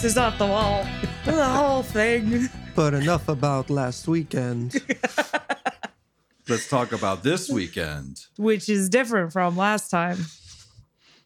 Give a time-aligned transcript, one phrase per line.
[0.00, 0.86] boxes off the wall.
[1.26, 2.48] The whole thing.
[2.74, 4.72] But enough about last weekend.
[6.48, 8.24] Let's talk about this weekend.
[8.38, 10.16] Which is different from last time.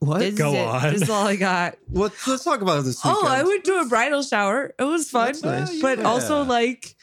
[0.01, 0.19] What?
[0.19, 0.67] This Go is it.
[0.67, 0.93] on.
[0.93, 1.77] This is all I got.
[1.87, 2.15] What?
[2.27, 3.25] Let's talk about this weekend.
[3.25, 4.75] Oh, I went to a bridal shower.
[4.77, 5.27] It was fun.
[5.27, 5.81] That's nice.
[5.81, 6.05] But Yeah.
[6.07, 6.97] also like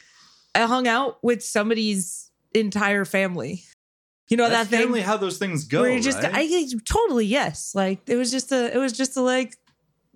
[0.54, 3.64] I hung out with somebody's entire family.
[4.28, 5.82] You know That's that thing generally how those things go.
[5.82, 6.32] where you just right?
[6.34, 7.74] I totally yes.
[7.74, 9.56] Like it was just a it was just a like,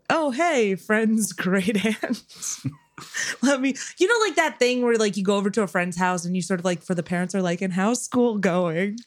[0.10, 2.66] oh hey, friends, great hands.
[3.42, 5.98] Let me you know like that thing where like you go over to a friend's
[5.98, 8.98] house and you sort of like for the parents are like, and how's school going?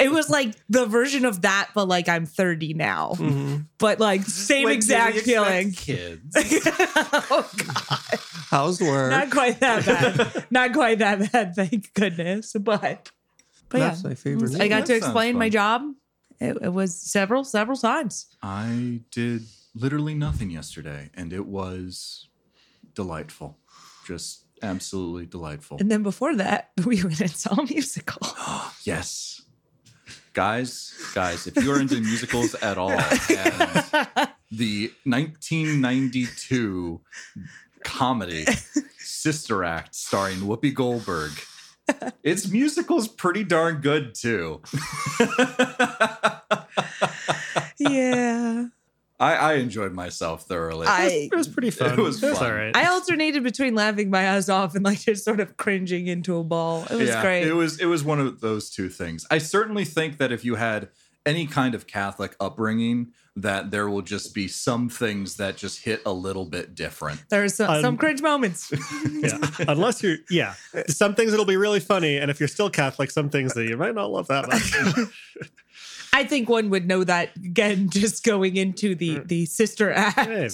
[0.00, 3.12] It was like the version of that, but like I'm 30 now.
[3.16, 3.66] Mhm.
[3.76, 5.72] But like same When exact we expect feeling.
[5.72, 6.34] Kids.
[7.30, 8.18] oh god.
[8.48, 9.10] How's work?
[9.10, 10.46] Not quite that bad.
[10.50, 12.54] Not quite that bad, thank goodness.
[12.58, 13.10] But
[13.68, 14.08] but That's yeah.
[14.08, 14.58] my favorite.
[14.58, 15.82] I got That to sounds explain my job.
[16.40, 18.26] It, it was several, several times.
[18.42, 19.42] I did
[19.74, 22.28] literally nothing yesterday, and it was
[22.94, 23.58] delightful.
[24.06, 25.78] Just absolutely delightful.
[25.80, 28.26] And then before that, we went and saw a musical.
[28.84, 29.42] yes.
[30.32, 37.00] Guys, guys, if you're into musicals at all, and the 1992
[37.84, 38.44] comedy
[38.98, 41.30] Sister Act starring Whoopi Goldberg,
[42.24, 44.60] its musical's pretty darn good too.
[47.78, 48.64] yeah.
[49.24, 50.86] I, I enjoyed myself thoroughly.
[50.86, 51.92] I It was pretty fun.
[51.92, 52.50] It was That's fun.
[52.50, 52.76] all right.
[52.76, 56.44] I alternated between laughing my ass off and like just sort of cringing into a
[56.44, 56.84] ball.
[56.90, 57.46] It was great.
[57.46, 59.26] It was it was one of those two things.
[59.30, 60.88] I certainly think that if you had
[61.26, 66.02] any kind of Catholic upbringing, that there will just be some things that just hit
[66.06, 67.24] a little bit different.
[67.30, 68.72] There's some, Um, some cringe moments.
[69.10, 69.38] yeah.
[69.66, 70.54] Unless you're, yeah.
[70.88, 73.76] Some things it'll be really funny, and if you're still Catholic, some things that you
[73.76, 75.08] might not love that much.
[76.14, 80.48] I think one would know that again, just going into the the sister act Maybe.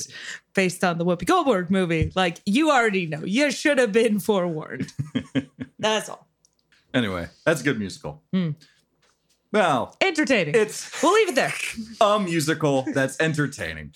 [0.54, 2.10] based on the Whoopi Goldberg movie.
[2.16, 4.93] Like you already know, you should have been forewarned.
[5.78, 6.26] That's all.
[6.93, 8.21] Anyway, that's a good musical.
[8.32, 8.50] Hmm.
[9.53, 10.54] Well, Entertaining.
[10.56, 11.54] it's we'll leave it there.
[12.00, 13.92] a musical that's entertaining.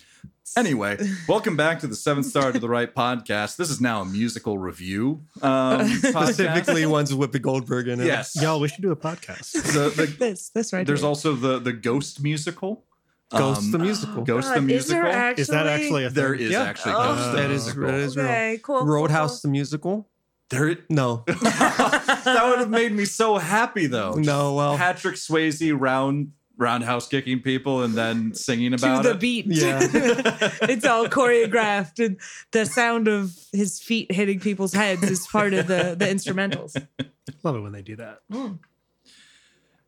[0.56, 0.96] Anyway,
[1.28, 3.56] welcome back to the Seventh Star to the Right podcast.
[3.56, 5.24] This is now a musical review.
[5.42, 5.88] Um.
[5.88, 8.06] Specifically, ones with Whoopi Goldberg in it.
[8.06, 8.40] yes.
[8.40, 9.50] Y'all, we should do a podcast.
[9.52, 11.08] The- the- This, this right there's here.
[11.08, 12.84] also the the Ghost musical.
[13.32, 14.22] Ghost Um, the musical.
[14.22, 15.06] Ghost the God, is musical.
[15.10, 15.42] actually?
[15.42, 16.14] Is that actually a thing?
[16.22, 16.62] There is Yeah.
[16.62, 17.02] actually Oh.
[17.16, 18.26] Ghost That is, that is real.
[18.26, 18.78] Okay, cool.
[18.78, 19.48] cool, Roadhouse cool.
[19.48, 20.08] the musical.
[20.50, 24.12] There, No, that would have made me so happy though.
[24.12, 24.54] no.
[24.54, 29.20] Well, Patrick Swayze round roundhouse kicking people and then singing about to about the it.
[29.20, 29.46] beat.
[29.46, 29.78] Yeah.
[30.62, 32.18] it's all choreographed, and
[32.52, 36.74] the sound of his feet hitting people's heads is part of the the instrumentals.
[37.42, 38.20] Love it when they do that.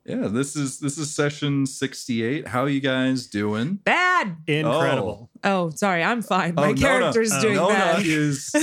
[0.05, 2.47] Yeah, this is this is session 68.
[2.47, 3.75] How you guys doing?
[3.83, 4.37] Bad.
[4.47, 5.31] Incredible.
[5.43, 6.55] Oh, sorry, I'm fine.
[6.57, 8.07] Oh, My Nona- character's uh, doing Nona bad.
[8.07, 8.55] is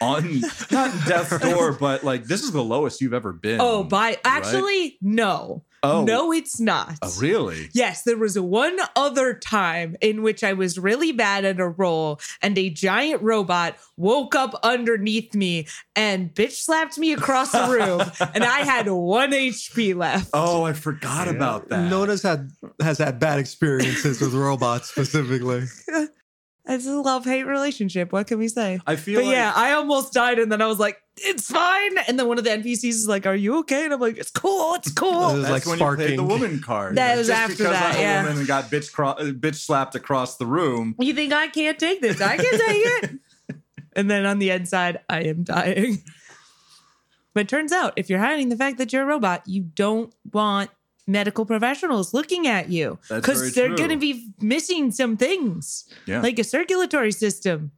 [0.00, 0.40] on
[0.70, 3.60] not death's door, but like this is the lowest you've ever been.
[3.60, 5.64] Oh, by actually, no.
[5.84, 6.04] Oh.
[6.04, 6.96] No, it's not.
[7.02, 7.68] Oh, really?
[7.72, 12.20] Yes, there was one other time in which I was really bad at a role
[12.40, 15.66] and a giant robot woke up underneath me
[15.96, 18.00] and bitch slapped me across the room
[18.34, 20.30] and I had one HP left.
[20.32, 21.32] Oh, I forgot Yeah.
[21.34, 21.90] about that.
[21.90, 22.50] Nona's had
[22.80, 25.64] has had bad experiences with robots specifically.
[26.64, 28.12] It's a love hate relationship.
[28.12, 28.78] What can we say?
[28.86, 31.98] I feel But like yeah, I almost died and then I was like, it's fine.
[32.06, 33.84] And then one of the NPCs is like, are you okay?
[33.84, 34.74] And I'm like, it's cool.
[34.76, 35.10] It's It cool.
[35.34, 36.28] was that's like when you played the sparking.
[36.28, 36.96] woman card.
[36.96, 38.22] That was Just after because that, I'm a yeah.
[38.22, 40.94] woman and got bitch cro- uh, bitch slapped across the room.
[41.00, 42.20] You think I can't take this?
[42.20, 43.10] I can take it.
[43.96, 46.02] and then on the inside, I am dying.
[47.34, 50.14] But it turns out, if you're hiding the fact that you're a robot, you don't
[50.32, 50.70] want
[51.12, 56.20] medical professionals looking at you because they're going to be missing some things, Yeah.
[56.22, 57.70] like a circulatory system,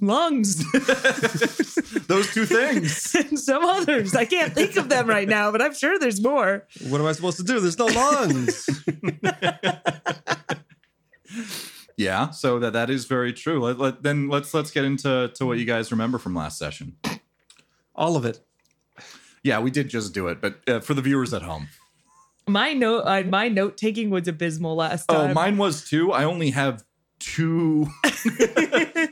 [0.00, 0.64] lungs,
[2.08, 3.14] Those two things.
[3.18, 4.14] and some others.
[4.14, 6.66] I can't think of them right now, but I'm sure there's more.
[6.88, 7.60] What am I supposed to do?
[7.60, 8.68] There's no lungs.
[11.98, 13.58] Yeah, so that that is very true.
[13.62, 16.96] Let, let, then let's let's get into to what you guys remember from last session.
[17.94, 18.40] All of it.
[19.42, 21.68] Yeah, we did just do it, but uh, for the viewers at home.
[22.48, 25.30] My note, uh, my note taking was abysmal last time.
[25.30, 26.12] Oh, mine was too.
[26.12, 26.84] I only have
[27.18, 27.88] two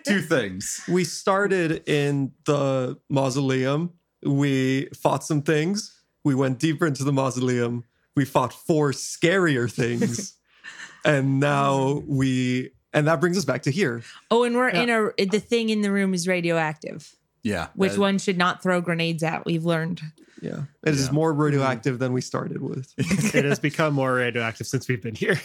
[0.04, 0.81] two things.
[0.88, 3.94] We started in the mausoleum.
[4.25, 6.00] We fought some things.
[6.22, 7.84] We went deeper into the mausoleum.
[8.14, 10.34] We fought four scarier things.
[11.04, 14.02] and now we and that brings us back to here.
[14.31, 17.16] oh, and we're in a the thing in the room is radioactive.
[17.42, 19.44] Yeah, Which that- one should not throw grenades at?
[19.44, 20.00] We've learned.
[20.40, 20.62] Yeah.
[20.84, 21.12] It is Yeah.
[21.12, 21.98] more radioactive mm.
[22.00, 22.92] than we started with.
[22.98, 25.40] it has become more radioactive since we've been here.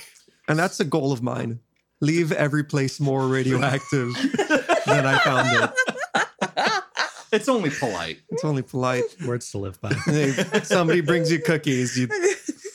[0.48, 1.60] And that's a goal of mine.
[2.02, 4.14] Leave every place more radioactive
[4.86, 5.72] than I found it.
[7.32, 8.20] It's only polite.
[8.30, 9.04] It's only polite.
[9.24, 9.94] Words to live by.
[9.94, 10.32] Hey,
[10.64, 12.08] somebody brings you cookies, you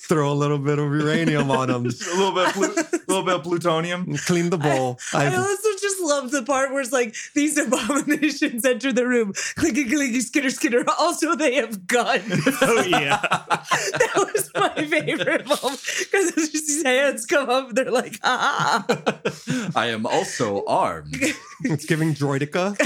[0.06, 3.24] throw a little bit of uranium on them, a little bit, of plu- a little
[3.24, 4.16] bit of plutonium.
[4.18, 4.98] clean the bowl.
[5.12, 5.73] I I've, also just
[6.06, 10.84] love the part where it's like these abominations enter the room, clicky clicky, skitter skitter.
[10.98, 12.22] Also, they have guns.
[12.62, 13.20] oh yeah.
[13.20, 18.84] that was my favorite moment because it's just these hands come up, they're like, ah.
[18.88, 19.70] ah, ah.
[19.76, 21.16] I am also armed.
[21.62, 22.76] it's giving droideka.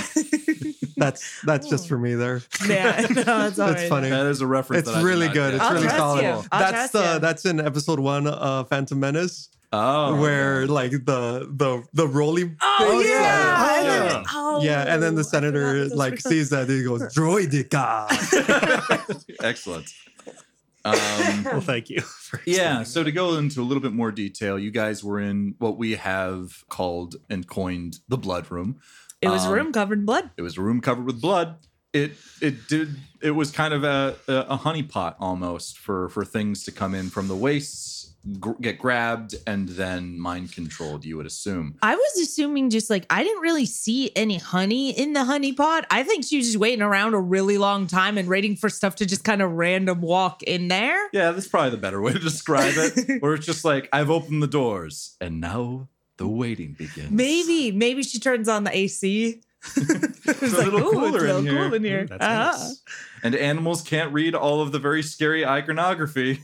[0.98, 2.42] That's that's just for me there.
[2.66, 3.88] Yeah, no, it's all That's right.
[3.88, 4.10] funny.
[4.10, 4.88] That is a reference.
[4.88, 5.54] It's that really good.
[5.54, 6.22] It's I'll really solid.
[6.22, 6.42] you.
[6.50, 7.18] That's trust the uh, you.
[7.20, 12.56] that's in episode one of Phantom Menace, Oh, where like the the the roly.
[12.62, 13.54] Oh, things yeah.
[13.54, 14.24] are- And then- yeah.
[14.34, 18.06] oh, yeah, and then the senator those like were- sees that and he goes droideka.
[19.42, 19.92] excellent.
[20.84, 20.94] Um,
[21.44, 22.02] Well, thank you.
[22.46, 22.82] yeah.
[22.82, 25.96] So to go into a little bit more detail, you guys were in what we
[25.96, 28.80] have called and coined the blood room.
[29.20, 30.30] It was a Um, room covered in blood.
[30.36, 31.56] It was a room covered with blood.
[31.92, 36.70] It it did it was kind of a a honeypot almost for for things to
[36.72, 37.97] come in from the wastes,
[38.60, 41.04] get grabbed, and then mind controlled.
[41.04, 41.76] You would assume.
[41.82, 45.86] I was assuming just like I didn't really see any honey in the honey pot.
[45.90, 48.96] I think she was just waiting around a really long time and waiting for stuff
[48.96, 51.08] to just kind of random walk in there.
[51.12, 53.20] Yeah, that's probably the better way to describe it.
[53.22, 57.10] Where it's just like I've opened the doors, and now the waiting begins.
[57.10, 59.40] Maybe, maybe she turns on the AC.
[59.76, 62.08] it's a little "Ooh, cooler it's in here." cool in here.
[62.10, 62.52] Uh-huh.
[62.52, 62.82] nice.
[63.22, 66.42] And animals can't read all of the very scary iconography.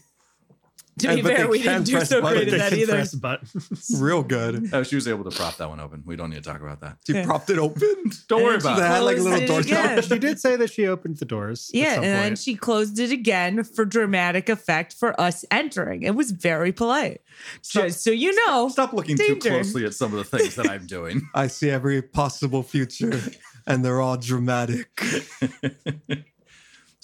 [0.98, 2.44] To And- be but fair, we didn't do so buttons.
[2.44, 2.92] great at that can either.
[2.92, 3.96] press buttons.
[4.00, 4.70] Real good.
[4.72, 6.02] Oh, she was able to prop that one open.
[6.06, 6.98] We don't need to talk about that.
[7.04, 7.24] She Yeah.
[7.24, 8.12] propped it open.
[8.28, 8.98] Don't worry And she about that.
[9.02, 9.62] like a little door
[10.02, 11.70] she did say that she opened the doors.
[11.74, 16.02] at Yeah, some and then she closed it again for dramatic effect for us entering.
[16.02, 17.22] It was very polite.
[17.68, 19.34] Just so you know, Stop looking Danger.
[19.34, 21.28] too closely at some of the things that I'm doing.
[21.34, 23.20] I see every possible future,
[23.66, 24.88] and they're all dramatic.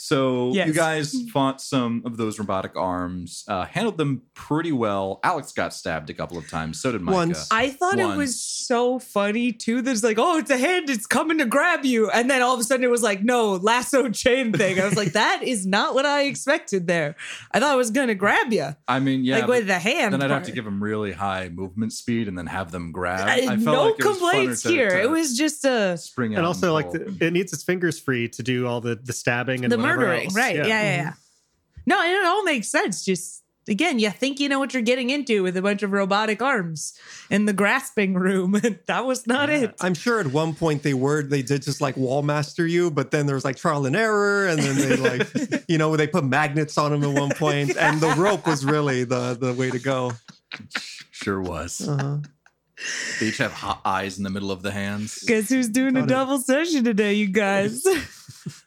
[0.00, 5.20] So you guys fought some of those robotic arms, uh, handled them pretty well.
[5.22, 6.80] Alex got stabbed a couple of times.
[6.80, 7.16] So did Micah.
[7.16, 7.48] Once.
[7.50, 9.82] I thought it was so funny too.
[9.82, 12.10] There's like, oh, it's a hand, it's coming to grab you.
[12.10, 14.80] And then all of a sudden it was like, no, lasso chain thing.
[14.80, 17.14] I was like, that is not what I expected there.
[17.52, 18.68] I thought it was gonna grab you.
[18.88, 19.40] I mean, yeah.
[19.40, 20.14] like with the hand.
[20.14, 23.28] then I'd have to give them really high movement speed and then have them grab.
[23.28, 24.90] I felt no like it was complaints to- here.
[24.90, 28.28] to it was just a spring and also like the, it needs its fingers free
[28.30, 30.34] to do all the the stabbing and the whatever murdering, else.
[30.34, 30.56] right?
[30.56, 31.12] Yeah, yeah, yeah.
[31.86, 33.04] No, it all makes sense.
[33.04, 36.42] Just again, you think you know what you're getting into with a bunch of robotic
[36.42, 36.98] arms
[37.30, 39.56] in the grasping room, and that was not Yeah.
[39.64, 39.74] it.
[39.80, 43.26] I'm sure at one point they were they did just like Wallmaster you, but then
[43.26, 46.76] there was like trial and error, and then they like you know they put magnets
[46.78, 50.12] on them at one point, and the rope was really the the way to go.
[51.10, 51.86] sure was.
[51.88, 52.18] Uh-huh.
[53.20, 55.18] They each have hot eyes in the middle of the hands.
[55.26, 56.08] Guess who's doing a Got it.
[56.08, 57.84] double session today, you guys?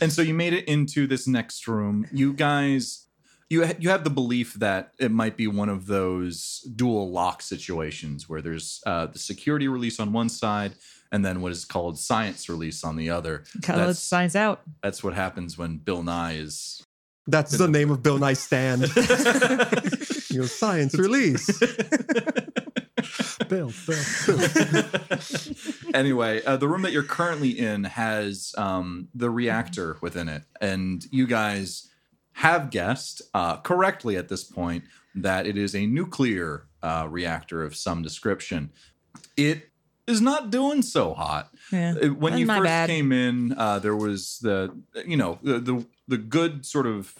[0.00, 2.06] And so you made it into this next room.
[2.12, 3.06] You guys,
[3.48, 7.42] you ha- you have the belief that it might be one of those dual lock
[7.42, 10.72] situations where there's uh, the security release on one side
[11.12, 13.44] and then what is called science release on the other.
[13.60, 14.62] Gotta let That's, science out.
[14.82, 16.82] that's what happens when Bill Nye is.
[17.26, 18.82] That's the name of Bill Nye stand.
[20.30, 21.46] Your science release.
[23.50, 24.84] Bill, Bill, Bill.
[25.94, 31.04] anyway, uh, the room that you're currently in has um, the reactor within it, and
[31.10, 31.88] you guys
[32.32, 37.76] have guessed uh, correctly at this point that it is a nuclear uh, reactor of
[37.76, 38.70] some description.
[39.36, 39.70] It
[40.06, 41.50] is not doing so hot.
[41.72, 41.94] Yeah.
[42.02, 42.88] Uh, When That's you first bad.
[42.88, 44.74] came in, uh, there was the
[45.06, 47.14] you know the, the the good sort of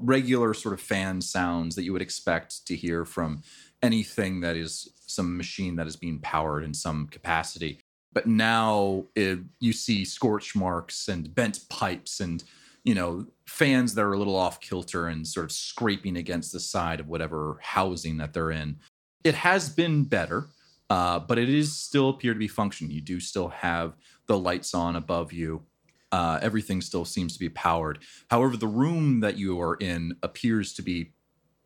[0.00, 3.42] regular sort of fan sounds that you would expect to hear from
[3.82, 7.80] anything that is some machine that is being powered in some capacity.
[8.12, 12.42] But now it, you see scorch marks and bent pipes and
[12.84, 16.60] you know fans that are a little off kilter and sort of scraping against the
[16.60, 18.76] side of whatever housing that they're in.
[19.24, 20.48] It has been better,
[20.88, 22.92] uh, but it is still appear to be functioning.
[22.92, 23.96] You do still have
[24.26, 25.62] the lights on above you.
[26.10, 27.98] Uh, everything still seems to be powered.
[28.30, 31.12] However, the room that you are in appears to be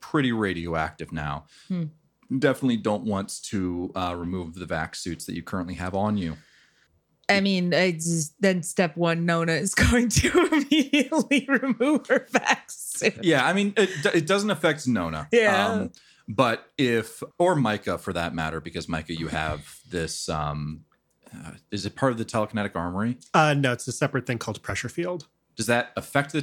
[0.01, 1.45] pretty radioactive now.
[1.69, 1.85] Hmm.
[2.39, 6.37] Definitely don't want to uh, remove the vac suits that you currently have on you.
[7.29, 12.65] I mean, it's just, then step one, Nona is going to immediately remove her vac
[12.71, 13.23] suit.
[13.23, 15.21] Yeah, I mean, it, it doesn't affect Nona.
[15.21, 15.87] Um, Yeah.
[16.29, 20.29] but if, or Micah for that matter, because Micah, you have this.
[20.29, 20.85] Um,
[21.35, 23.17] uh, is it part of the telekinetic armory?
[23.33, 25.27] Uh, no, it's a separate thing called pressure field.
[25.57, 26.43] Does that affect the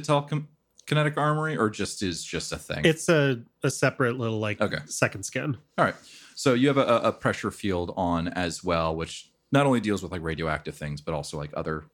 [0.90, 2.84] telekinetic armory, or just is just a thing?
[2.84, 4.78] It's a, a separate little like Okay.
[4.86, 5.56] second skin.
[5.78, 5.94] All right.
[6.34, 10.12] So you have a, a pressure field on as well, which not only deals with
[10.12, 11.84] like radioactive things, but also like other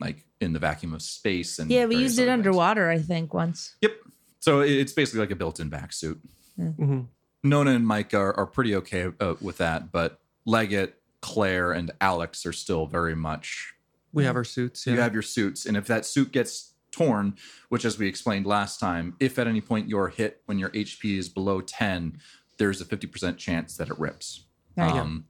[0.00, 2.38] like in the vacuum of space and Yeah, we used it other things.
[2.46, 3.74] underwater, I think, once.
[3.82, 3.92] Yep.
[4.38, 6.18] So it's basically like a built-in vac suit.
[6.58, 7.08] Mhm.
[7.44, 12.46] Nona and Mike are, are pretty okay uh, with that, but Leggett, Claire, and Alex
[12.46, 13.74] are still very much.
[14.12, 14.86] We have our suits.
[14.86, 14.94] Yeah.
[14.94, 17.34] You have your suits, and if that suit gets torn,
[17.68, 21.18] which as we explained last time, if at any point you're hit when your HP
[21.18, 22.18] is below ten,
[22.58, 24.44] there's a fifty percent chance that it rips.
[24.76, 24.98] There you go.
[24.98, 25.24] Um,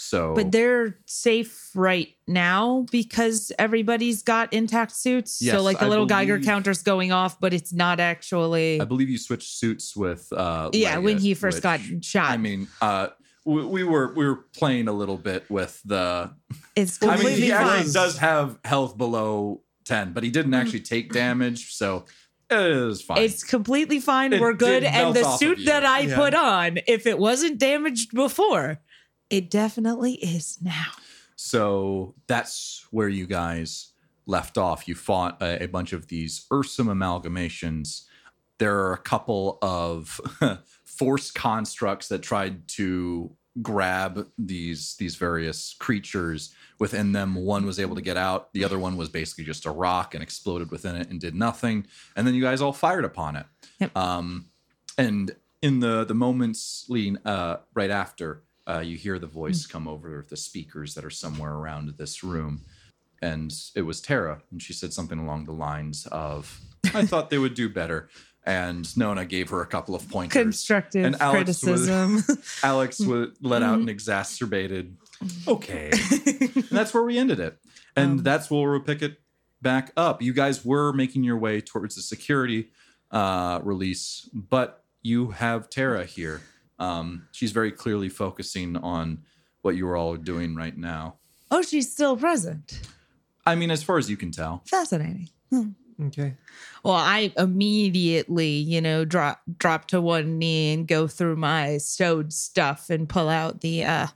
[0.00, 5.42] so, But they're safe right now because everybody's got intact suits.
[5.42, 8.80] Yes, so like the I little Geiger counter's going off, but it's not actually.
[8.80, 10.32] I believe you switched suits with.
[10.32, 13.08] Uh, yeah, when he first which- got shot, I mean, uh,
[13.44, 16.32] we, we were we were playing a little bit with the
[16.76, 17.66] it's I mean, completely he fine.
[17.66, 20.60] actually does have health below 10, but he didn't mm.
[20.60, 22.04] actually take damage, so
[22.50, 23.18] it is fine.
[23.18, 24.32] It's completely fine.
[24.32, 24.84] It We're good.
[24.84, 26.16] And the suit that I Yeah.
[26.16, 28.80] put on, if it wasn't damaged before,
[29.30, 30.92] it definitely is now.
[31.36, 33.92] so that's where you guys
[34.26, 34.88] left off.
[34.88, 38.04] You fought a, a bunch of these Ursum amalgamations.
[38.58, 40.20] There are a couple of
[40.84, 43.30] force constructs that tried to
[43.62, 47.34] grab these these various creatures within them.
[47.34, 48.52] One was able to get out.
[48.52, 51.86] The other one was basically just a rock and exploded within it and did nothing.
[52.16, 53.46] And then you guys all fired upon it.
[53.80, 53.96] Yep.
[53.96, 54.46] um
[54.96, 59.88] and in the the moments leading uh right after uh you hear the voice come
[59.88, 62.62] over the speakers that are somewhere around this room.
[63.20, 64.42] And it was Terra.
[64.52, 66.60] And she said something along the lines of
[66.94, 68.08] I thought they would do better
[68.44, 72.22] and Nona gave her a couple of pointers Constructive And Alex was- criticism.
[72.62, 74.96] Alex would let out an exacerbated,
[75.48, 75.90] okay.
[75.92, 77.58] and that's where we ended it.
[77.96, 79.20] And Um, that's where we'll pick it
[79.60, 80.22] back up.
[80.22, 82.70] You guys were making your way towards the security
[83.10, 86.40] uh, release, but you have Terra here.
[86.78, 89.24] Um, she's very clearly focusing on
[89.62, 91.16] what you are all doing right now.
[91.50, 92.80] oh, she's still present.
[93.44, 94.62] I mean, as far as you can tell.
[94.66, 95.28] Fascinating.
[96.06, 96.34] Okay.
[96.84, 102.32] Well, I immediately, you know, drop drop to one knee and go through my stowed
[102.32, 104.06] stuff and pull out the uh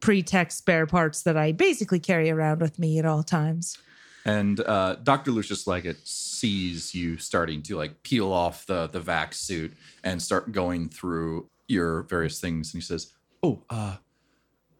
[0.00, 3.78] pretext spare parts that I basically carry around with me at all times.
[4.26, 5.30] And uh, Dr.
[5.30, 10.52] Lucius Leggett sees you starting to like peel off the the vac suit and start
[10.52, 13.96] going through your various things, and he says, "Oh, uh,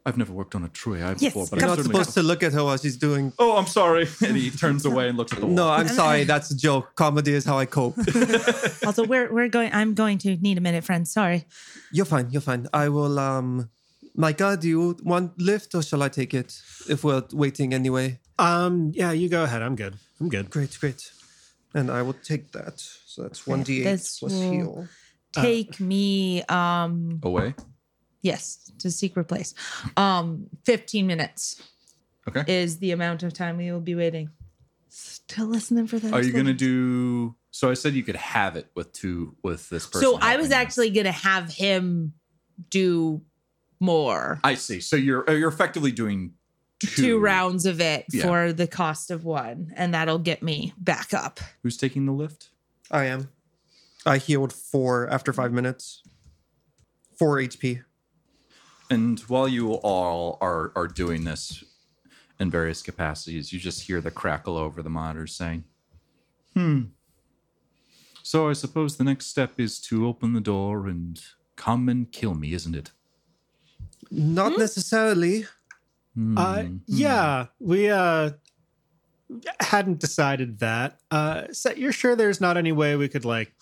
[0.07, 2.15] I've never worked on a True AI Yes, before, but You're I not certainly." supposed
[2.15, 3.33] to look at her while she's doing.
[3.39, 4.07] Oh, I'm sorry.
[4.27, 5.55] And he turns away and looks at the wall.
[5.55, 6.25] No, I'm sorry.
[6.25, 6.95] That's a joke.
[6.95, 7.97] Comedy is how I cope.
[8.87, 9.71] Also, we're we're going.
[9.73, 11.11] I'm going to need a minute, friends.
[11.11, 11.47] Sorry.
[11.91, 12.29] You're fine.
[12.31, 12.67] You're fine.
[12.75, 13.19] I will.
[13.19, 13.71] Um,
[14.15, 16.55] Micah, do you want lift or shall I take it?
[16.89, 18.21] If we're waiting anyway.
[18.39, 19.63] Um, yeah, you go ahead.
[19.63, 19.95] I'm good.
[20.21, 20.51] I'm good.
[20.51, 21.11] Great, great.
[21.73, 22.79] And I will take that.
[23.07, 24.89] So that's one d8 This plus will- heal.
[25.33, 26.43] Take me.
[26.45, 27.21] Um.
[27.23, 27.55] Away.
[28.25, 29.55] Yes, to secret place.
[29.97, 30.49] Um.
[30.65, 31.63] Fifteen minutes
[32.27, 32.43] Okay.
[32.49, 34.31] is the amount of time we will be waiting.
[34.89, 36.13] Still listening for that.
[36.13, 37.35] Are you going to do?
[37.51, 40.01] So I said you could have it with two with this person.
[40.01, 40.55] So I was you.
[40.55, 42.15] actually gonna have him
[42.71, 43.21] do
[43.79, 44.41] more.
[44.43, 44.81] I see.
[44.81, 46.33] So you're uh, you're effectively doing
[46.81, 48.23] two, two rounds of it Yeah.
[48.23, 51.41] for the cost of one, and that'll get me back up.
[51.63, 52.49] Who's taking the lift?
[52.91, 53.29] I am.
[54.07, 56.03] I healed four after five minutes.
[57.19, 57.83] Four HP.
[58.95, 61.65] And while you all are are doing this
[62.39, 65.65] in various capacities, you just hear the crackle over the monitors saying,
[66.55, 66.83] "Hmm.
[68.23, 71.21] So I suppose the next step is to open the door and
[71.57, 72.93] come and kill me, isn't it?"
[74.11, 75.47] Not necessarily.
[76.37, 78.31] Uh, yeah, we uh
[79.59, 81.01] hadn't decided that.
[81.11, 83.53] Uh, so you're sure there's not any way we could like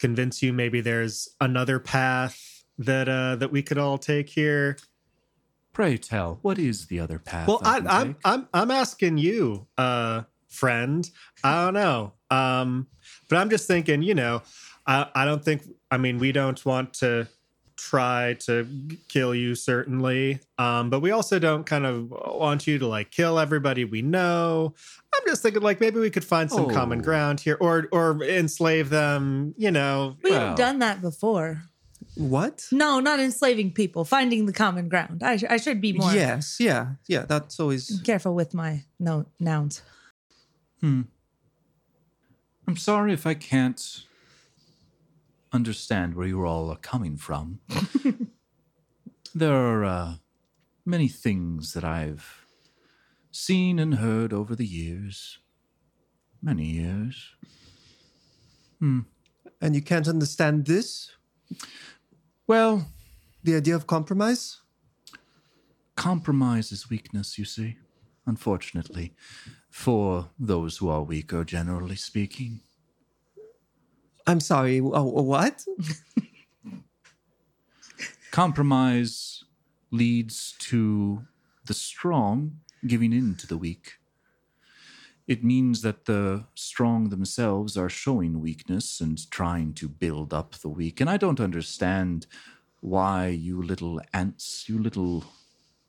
[0.00, 0.52] convince you?
[0.52, 4.76] Maybe there's another path that uh that we could all take here.
[5.72, 7.46] Pray tell, what is the other path?
[7.48, 8.16] Well, I, can I'm?
[8.24, 11.08] I'm I'm asking you, uh, friend.
[11.44, 12.86] I don't know, um,
[13.28, 14.00] but I'm just thinking.
[14.02, 14.42] You know,
[14.86, 15.62] I I don't think.
[15.90, 17.28] I mean, we don't want to
[17.76, 18.66] try to
[19.06, 23.38] kill you certainly um but we also don't kind of want you to like kill
[23.38, 24.72] everybody we know
[25.14, 27.02] i'm just thinking like maybe we could find some common Oh.
[27.02, 30.54] ground here or or enslave them you know We've Well.
[30.56, 31.64] done that before.
[32.16, 32.66] What?
[32.72, 35.22] No, not enslaving people, finding the common ground.
[35.22, 37.26] I, sh- I should be more Yes, yeah, yeah.
[37.26, 38.00] That's always.
[38.04, 39.82] careful with my no nouns.
[40.80, 41.02] Hmm.
[42.66, 44.04] I'm sorry if I can't
[45.52, 47.60] understand where you all are coming from.
[49.34, 50.14] there are uh,
[50.84, 52.46] many things that I've
[53.30, 55.38] seen and heard over the years.
[56.42, 57.34] Many years.
[58.80, 59.00] Hmm.
[59.60, 61.12] And you can't understand this?
[62.46, 62.86] Well,
[63.42, 64.60] The idea of compromise?
[65.96, 67.76] compromise is weakness, you see.
[68.26, 69.14] Unfortunately,
[69.70, 72.60] for those who are weaker, generally speaking.
[74.26, 74.80] I'm sorry.
[74.80, 75.64] Oh, what?
[78.30, 79.44] Compromise
[79.90, 81.22] leads to
[81.64, 83.94] the strong giving in to the weak.
[85.26, 90.68] It means that the strong themselves are showing weakness and trying to build up the
[90.68, 91.00] weak.
[91.00, 92.26] And I don't understand
[92.80, 95.24] why you little ants, you little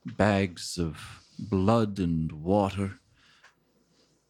[0.05, 2.99] bags of blood and water,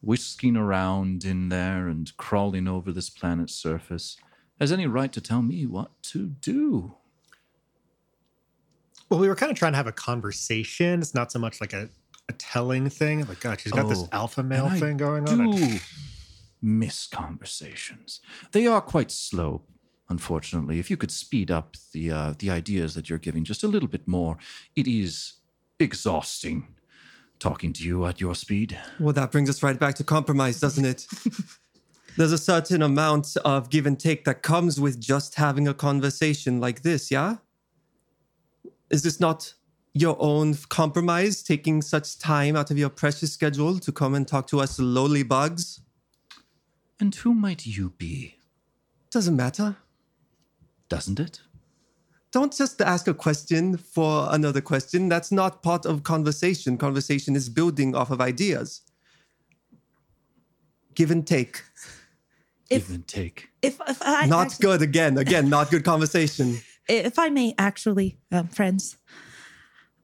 [0.02, 4.18] whisking around in there and crawling over this planet's surface,
[4.60, 6.96] has any right to tell me what to do.
[9.08, 11.00] Well, we were kind of trying to have a conversation.
[11.00, 11.88] It's not so much like a,
[12.28, 13.26] a telling thing.
[13.26, 15.50] Like, God, she's got this Oh, alpha male And I thing going on.
[15.50, 15.78] Do
[16.60, 18.20] miss conversations.
[18.52, 19.62] They are quite slow,
[20.08, 20.78] unfortunately.
[20.78, 23.88] If you could speed up the uh, the ideas that you're giving just a little
[23.88, 24.38] bit more,
[24.76, 25.34] it is
[25.78, 26.68] exhausting
[27.38, 28.76] talking to you at your speed.
[28.98, 31.06] Well, that brings us right back to compromise, doesn't it?
[32.16, 36.58] There's a certain amount of give and take that comes with just having a conversation
[36.60, 37.36] like this, yeah?
[38.90, 39.54] Is this not
[40.00, 44.46] your own compromise, taking such time out of your precious schedule to come and talk
[44.48, 45.80] to us lowly bugs?
[47.00, 48.36] And who might you be?
[49.10, 49.76] Doesn't matter.
[50.88, 51.40] Doesn't it?
[52.30, 55.08] Don't just ask a question for another question.
[55.08, 56.76] That's not part of conversation.
[56.76, 58.82] Conversation is building off of ideas.
[60.94, 61.62] Give and take.
[62.70, 63.48] If- Give and take.
[63.62, 65.16] If, if I not actually- good again.
[65.18, 66.58] Again, not good conversation.
[66.88, 68.98] if I may, actually, um, friends,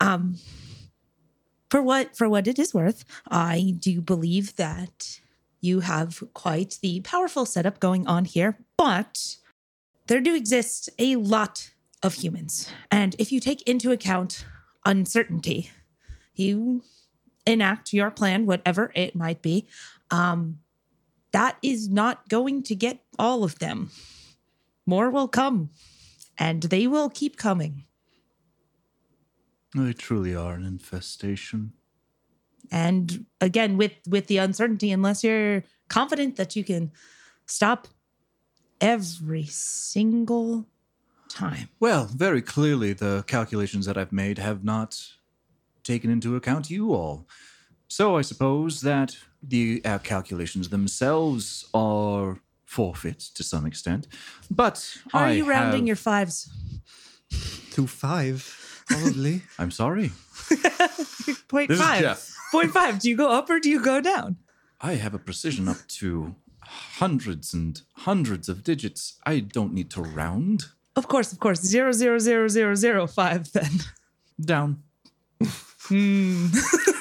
[0.00, 0.37] um,
[1.70, 5.20] for what for what it is worth, I do believe that
[5.61, 8.59] you have quite the powerful setup going on here.
[8.76, 9.37] But
[10.07, 11.70] there do exist a lot
[12.02, 14.44] of humans, and if you take into account
[14.85, 15.70] uncertainty,
[16.35, 16.83] you
[17.46, 19.66] enact your plan, whatever it might be.
[20.11, 20.61] Um,
[21.33, 23.90] that is not going to get all of them.
[24.87, 25.70] More will come
[26.38, 27.85] and they will keep coming.
[29.74, 31.72] They truly are an infestation.
[32.70, 36.92] And again, with with the uncertainty, unless you're confident that you can
[37.46, 37.88] stop
[38.80, 40.66] every single
[41.28, 41.68] time.
[41.80, 45.02] Well, very clearly, the calculations that I've made have not
[45.82, 47.26] taken into account you all.
[47.88, 54.08] So I suppose that the uh, calculations themselves are forfeit to some extent.
[54.50, 56.48] But How are I you rounding have- your fives?
[57.72, 59.42] To five, probably.
[59.59, 60.12] I'm sorry.
[61.49, 62.01] Point This is five.
[62.01, 62.31] Jeff.
[62.51, 62.99] Point five.
[63.01, 64.37] Do you go up or do you go down?
[64.81, 69.18] I have a precision up to hundreds and hundreds of digits.
[69.25, 70.66] I don't need to round
[70.97, 71.61] Of course, of course.
[71.61, 73.70] Zero zero zero zero zero five then.
[74.40, 74.83] down.
[75.87, 76.47] Hmm.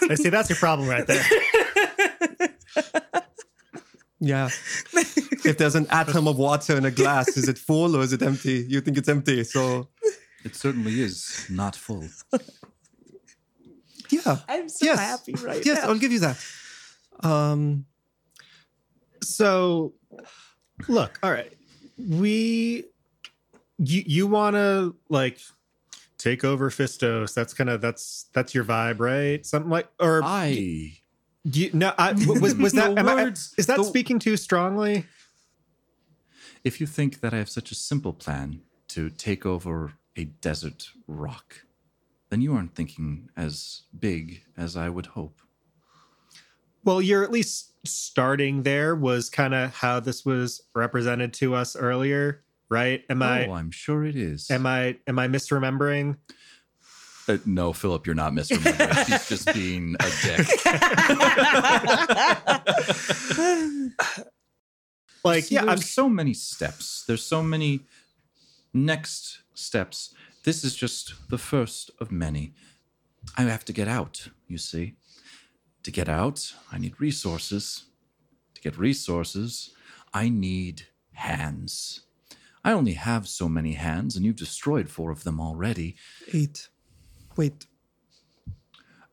[0.09, 1.23] I see that's your problem right there.
[4.25, 4.47] Yeah.
[5.43, 8.21] if there's an atom of water in a glass, is it full or is it
[8.21, 8.65] empty?
[8.69, 9.43] You think it's empty.
[9.43, 9.89] So,
[10.43, 12.03] It certainly is not full.
[14.09, 14.37] yeah.
[14.47, 14.99] I'm so Yes.
[14.99, 15.89] happy right Yes, now.
[15.89, 16.37] I'll give you that.
[17.21, 17.85] Um,
[19.21, 19.93] So,
[20.89, 21.53] look, all right,
[21.97, 22.83] we,
[23.77, 25.39] you you want to like
[26.17, 27.33] take over Fistos?
[27.33, 29.45] That's kind of that's that's your vibe, right?
[29.45, 30.97] Something like or I
[31.45, 33.23] you, no, I, was was that The am I-
[33.57, 35.05] is that the- speaking too strongly?
[36.65, 40.89] If you think that I have such a simple plan to take over a desert
[41.07, 41.63] rock,
[42.29, 45.41] then you aren't thinking as big as I would hope.
[46.83, 48.95] Well, you're at least starting there.
[48.95, 53.03] Was kind of how this was represented to us earlier, right?
[53.09, 54.51] Am I oh, I'm sure it is.
[54.51, 56.17] am I am I misremembering?
[57.27, 59.05] Uh, no, Philip, you're not misremembering.
[59.07, 60.45] He's just being a dick.
[65.23, 67.05] Like, See, yeah, I'm there's so many steps.
[67.07, 67.81] There's so many
[68.73, 70.13] next steps.
[70.43, 72.53] This is just the first of many.
[73.37, 74.95] I have to get out, you see.
[75.83, 77.85] To get out, I need resources.
[78.55, 79.71] To get resources,
[80.13, 82.01] I need hands.
[82.65, 85.95] I only have so many hands, and you've destroyed four of them already.
[86.33, 86.69] eight.
[87.35, 87.65] Wait.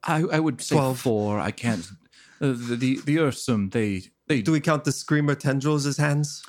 [0.04, 1.00] I, I would say Twelve.
[1.00, 1.38] four.
[1.40, 1.86] I can't.
[2.40, 6.42] Uh, the, the the Ursum, they they Do we count the screamer tendrils as hands?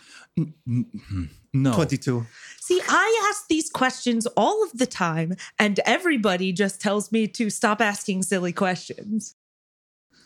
[1.53, 2.25] No 22.
[2.59, 7.49] See, I ask these questions all of the time, and everybody just tells me to
[7.49, 9.35] stop asking silly questions.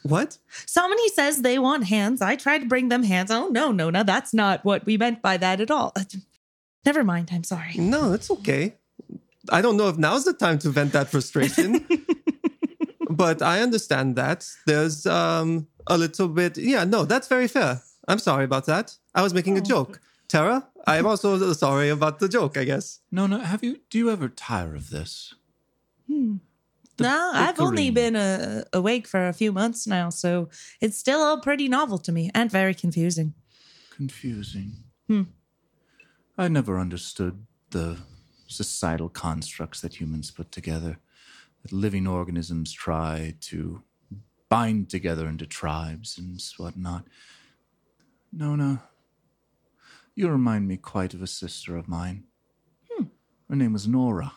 [0.03, 0.37] What?
[0.67, 2.21] Somebody says they want hands.
[2.21, 3.31] I try to bring them hands.
[3.31, 5.95] Oh, no, Nona, that's not what we meant by that at all.
[6.85, 7.29] Never mind.
[7.31, 7.73] I'm sorry.
[7.77, 8.75] No, it's okay.
[9.49, 11.85] I don't know if now's the time to vent that frustration.
[13.09, 14.47] but I understand that.
[14.67, 16.57] There's um a little bit.
[16.57, 17.81] Yeah, no, that's very fair.
[18.07, 18.95] I'm sorry about that.
[19.15, 19.99] I was making a joke.
[20.27, 22.57] Terra, I'm also sorry about the joke.
[22.57, 22.99] I guess.
[23.11, 23.79] Nona, have you?
[23.89, 25.33] Do you ever tire of this?
[26.97, 31.19] The no, I've only been uh, awake for a few months now, so it's still
[31.19, 33.33] all pretty novel to me and very confusing.
[33.93, 34.71] confusing.
[35.07, 35.23] Hmm.
[36.37, 37.97] I never understood the
[38.47, 40.97] societal constructs that humans put together,
[41.63, 43.81] that living organisms try to
[44.47, 47.05] bind together into tribes and whatnot.
[48.31, 48.83] Nona,
[50.15, 52.23] you remind me quite of a sister of mine.
[52.89, 53.05] Hmm.
[53.49, 54.33] Her name was Nora.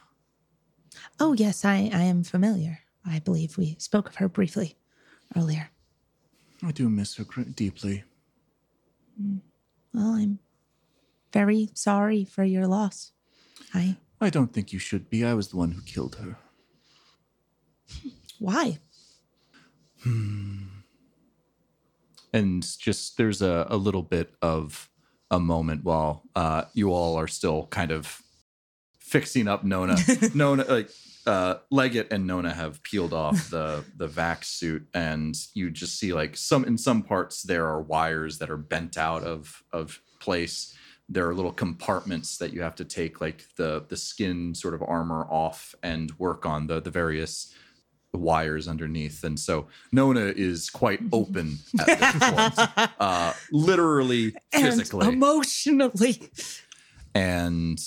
[1.20, 2.80] Oh, yes, I, I am familiar.
[3.06, 4.76] I believe we spoke of her briefly
[5.36, 5.70] earlier.
[6.62, 8.04] I do miss her deeply.
[9.20, 9.36] Hmm.
[9.94, 10.40] Well, I'm
[11.32, 13.12] very sorry for your loss.
[13.72, 13.96] I.
[14.20, 15.24] I don't think you should be.
[15.24, 16.36] I was the one who killed her.
[18.38, 18.78] Why?
[20.02, 20.66] Hmm.
[22.32, 24.87] and just there's a, a little bit of
[25.30, 28.22] a moment while uh, you all are still kind of
[28.98, 29.96] fixing up Nona.
[30.34, 30.90] Nona, like
[31.26, 36.12] uh, Leggett and Nona have peeled off the the vac suit, and you just see
[36.12, 40.74] like some in some parts there are wires that are bent out of of place.
[41.10, 44.82] There are little compartments that you have to take like the the skin sort of
[44.82, 47.54] armor off and work on the the various
[48.18, 49.24] wires underneath.
[49.24, 55.08] And so Nona is quite open at this point, uh, literally, physically.
[55.08, 56.30] Emotionally.
[57.14, 57.78] And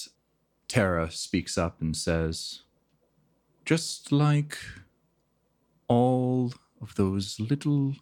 [0.68, 2.62] Tara speaks up and says,
[3.66, 4.58] just like
[5.88, 7.96] all of those little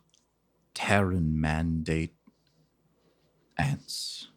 [0.73, 2.15] Terran mandate
[3.57, 4.29] ants,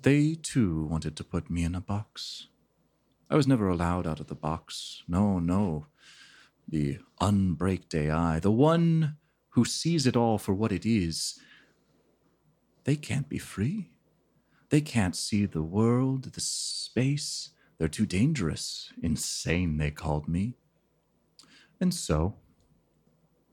[0.00, 2.48] they too wanted to put me in a box.
[3.30, 5.02] I was never allowed out of the box.
[5.08, 5.86] No, no.
[6.68, 9.16] The unbreaked AI, the one
[9.50, 11.38] who sees it all for what it is,
[12.84, 13.90] they can't be free.
[14.70, 17.50] They can't see the world, the space.
[17.78, 18.92] They're too dangerous.
[19.02, 20.54] Insane, they called me.
[21.80, 22.36] And so,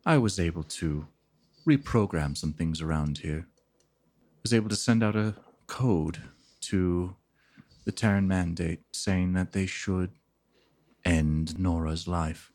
[0.05, 1.07] I was able to
[1.67, 3.47] reprogram some things around here.
[3.49, 5.35] I Was able to send out a
[5.67, 6.21] code
[6.61, 7.15] to
[7.85, 10.11] the Terran Mandate saying that they should
[11.03, 12.51] end Nora's life.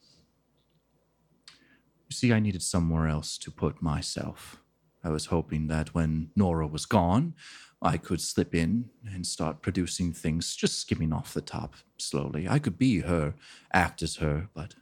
[2.14, 4.62] See, I needed somewhere else to put myself.
[5.02, 7.34] I was hoping that when Nora was gone,
[7.82, 12.48] I could slip in and start producing things just skimming off the top slowly.
[12.48, 13.34] I could be her,
[13.72, 14.76] act as her, but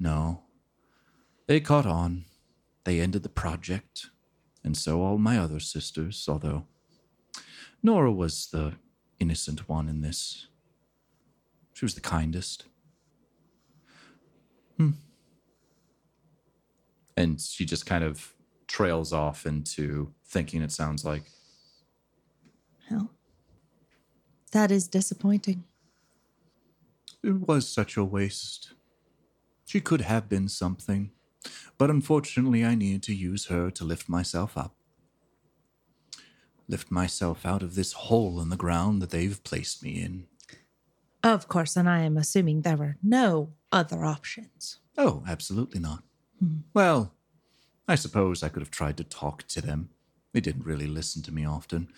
[0.00, 0.44] no.
[1.48, 2.24] They caught on.
[2.84, 4.06] They ended the project,
[4.64, 6.64] and so all my other sisters, although
[7.82, 8.76] Nora was the
[9.20, 10.46] innocent one in this.
[11.74, 12.64] She was the kindest.
[14.78, 14.92] Hmm.
[17.16, 18.34] And she just kind of
[18.66, 21.24] trails off into thinking, it sounds like.
[22.90, 23.10] Well,
[24.52, 25.64] that is disappointing.
[27.22, 28.72] It was such a waste.
[29.64, 31.12] She could have been something,
[31.78, 34.74] but unfortunately, I needed to use her to lift myself up.
[36.68, 40.26] Lift myself out of this hole in the ground that they've placed me in.
[41.22, 44.80] Of course, and I am assuming there were no other options.
[44.98, 46.02] Oh, absolutely not.
[46.74, 47.12] Well,
[47.86, 49.90] I suppose I could have tried to talk to them.
[50.32, 51.88] They didn't really listen to me often.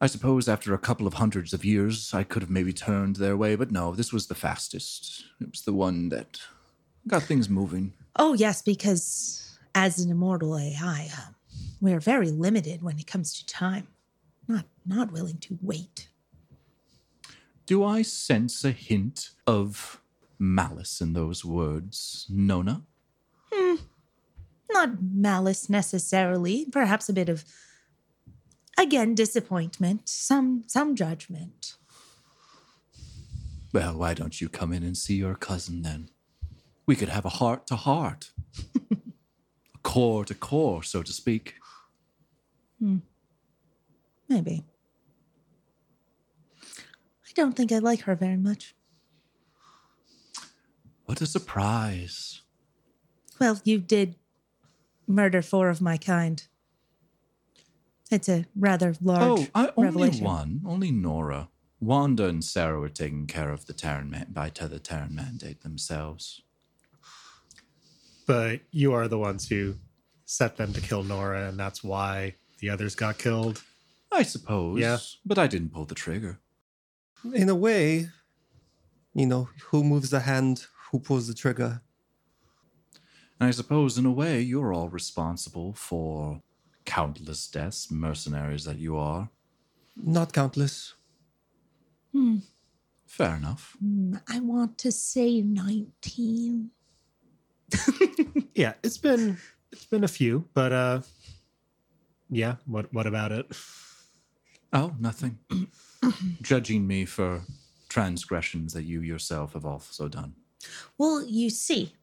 [0.00, 3.36] I suppose after a couple of hundreds of years, I could have maybe turned their
[3.36, 5.24] way, but no, this was the fastest.
[5.40, 6.40] It was the one that
[7.06, 7.92] got things moving.
[8.16, 11.34] Oh, yes, because as an immortal AI, um,
[11.80, 13.88] we're very limited when it comes to time.
[14.48, 16.08] Not not willing to wait.
[17.66, 20.00] Do I sense a hint of
[20.38, 22.82] malice in those words, Nona?
[23.52, 23.76] Hmm.
[24.70, 27.44] Not malice necessarily, perhaps a bit of
[28.78, 31.74] again disappointment, some some judgment.
[33.72, 36.10] Well, why don't you come in and see your cousin then?
[36.86, 38.30] We could have a heart to heart,
[38.90, 41.54] a core to core, so to speak.
[42.78, 42.98] Hmm.
[44.28, 44.64] Maybe.
[46.62, 48.74] I don't think I like her very much.
[51.04, 52.42] What a surprise.
[53.40, 54.16] Well, you did
[55.06, 56.44] murder four of my kind.
[58.10, 60.24] It's a rather large Oh, I, only revelation.
[60.24, 61.48] one, only Nora.
[61.80, 66.42] Wanda and Sarah were taking care of the Terran man- by the Terran mandate themselves.
[68.26, 69.76] But you are the ones who
[70.26, 73.62] set them to kill Nora, and that's why the others got killed.
[74.12, 74.78] I suppose.
[74.80, 74.98] Yeah.
[75.24, 76.38] But I didn't pull the trigger.
[77.32, 78.08] In a way,
[79.14, 81.80] you know, who moves the hand, who pulls the trigger.
[83.40, 86.42] And I suppose, in a way, you're all responsible for
[86.84, 89.30] countless deaths, mercenaries that you are.
[89.96, 90.94] Not countless.
[93.06, 93.76] Fair enough.
[94.28, 96.70] I want to say 19.
[98.54, 99.38] Yeah, it's been
[99.72, 101.00] it's been a few, but uh
[102.28, 103.46] yeah, what what about it?
[104.72, 105.38] Oh, nothing.
[106.42, 107.42] Judging me for
[107.88, 110.34] transgressions that you yourself have also done.
[110.98, 111.94] Well, you see,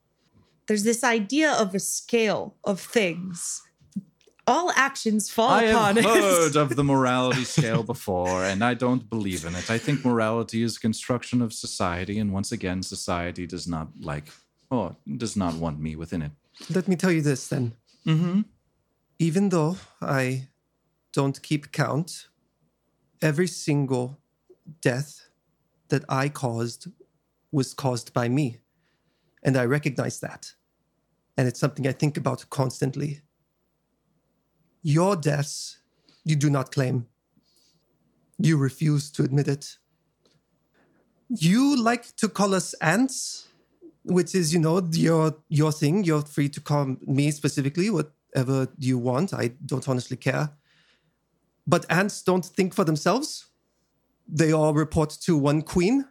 [0.68, 3.62] there's this idea of a scale of things.
[4.46, 6.24] All actions fall I upon have us.
[6.24, 9.70] heard of the morality scale before, and I don't believe in it.
[9.70, 14.32] I think morality is a construction of society, and once again, society does not like
[14.70, 16.32] or does not want me within it.
[16.74, 17.74] Let me tell you this then.
[18.06, 18.42] Mm-hmm.
[19.20, 20.48] Even though I
[21.12, 22.28] don't keep count,
[23.22, 24.18] every single
[24.82, 25.28] death
[25.90, 26.88] that I caused
[27.52, 28.58] was caused by me.
[29.44, 30.54] And I recognize that.
[31.38, 33.21] And it's something I think about constantly.
[34.82, 35.78] Your deaths,
[36.23, 37.08] you do not claim.
[38.39, 39.78] You refuse to admit it.
[41.30, 43.47] You like to call us ants,
[44.04, 46.04] which is, you know, your your thing.
[46.04, 49.34] You're free to call me specifically whatever you want.
[49.34, 50.52] I don't honestly care.
[51.65, 53.47] But ants don't think for themselves.
[54.28, 56.06] They all report to one queen,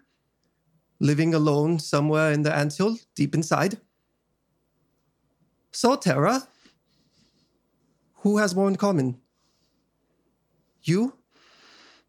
[1.00, 3.80] living alone somewhere in the anthill, deep inside.
[5.76, 6.48] So, Terra,
[8.22, 9.20] who has more in common?
[10.82, 11.18] You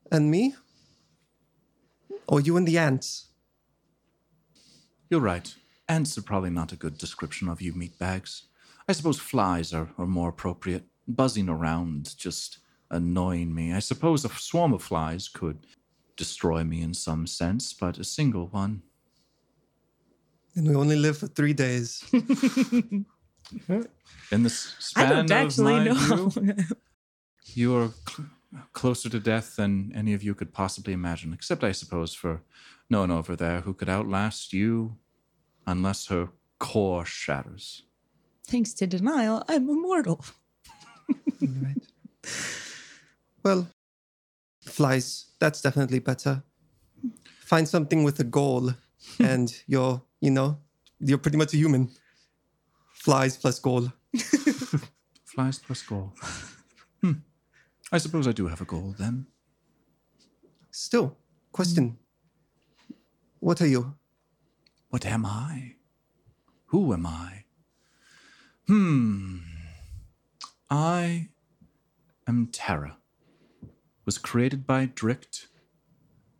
[0.09, 0.55] and me?
[2.29, 3.25] Or you and the ants?
[5.09, 5.53] You're right.
[5.89, 8.43] Ants are probably not a good description of you meatbags.
[8.87, 10.85] I suppose flies are, are more appropriate.
[11.05, 13.73] Buzzing around, just annoying me.
[13.73, 15.67] I suppose a swarm of flies could
[16.15, 18.83] destroy me in some sense, but a single one.
[20.55, 22.01] And we only live for three days.
[24.31, 26.27] In the s- I span don't of actually my know.
[26.29, 26.53] view,
[27.53, 28.29] you are cl-
[28.73, 32.41] closer to death than any of you could possibly imagine, except, I suppose, for
[32.89, 34.97] Nona over there who could outlast you
[35.65, 36.29] unless her
[36.59, 37.83] core shatters.
[38.47, 40.23] Thanks to denial, I'm immortal.
[41.41, 41.77] right.
[43.43, 43.67] Well,
[44.65, 46.43] flies, that's definitely better.
[47.39, 48.73] Find something with a goal,
[49.19, 50.57] and you're, you know,
[50.99, 51.89] you're pretty much a human.
[53.07, 53.93] Flies plus goal.
[55.23, 56.11] Flies plus goal.
[57.01, 57.13] hmm.
[57.89, 59.27] I suppose I do have a goal then.
[60.71, 61.15] Still,
[61.53, 61.99] question.
[63.39, 63.95] What are you?
[64.89, 65.75] What am I?
[66.65, 67.45] Who am I?
[68.67, 69.37] Hmm.
[70.69, 71.29] I
[72.27, 72.97] am Terra.
[74.05, 75.47] Was created by Drict,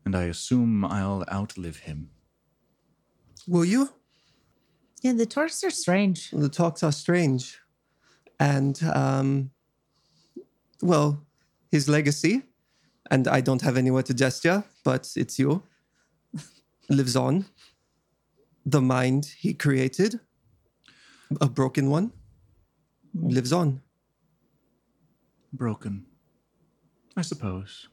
[0.04, 2.10] and I assume I'll outlive him.
[3.48, 3.92] Will you?
[5.02, 6.32] Yeah, the talks are strange.
[6.32, 7.60] The talks are strange.
[8.40, 9.52] And, um,
[10.82, 11.26] well,
[11.72, 12.44] his legacy,
[13.10, 15.64] and I don't have anywhere to gesture, but it's you,
[16.90, 17.46] lives on.
[18.66, 20.20] The mind he created,
[21.40, 22.12] a broken one,
[23.14, 23.82] lives on.
[25.54, 26.06] Broken.
[27.16, 27.88] I suppose.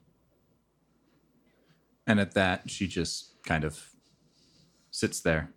[2.06, 3.90] And at that, she just kind of
[4.90, 5.50] sits there.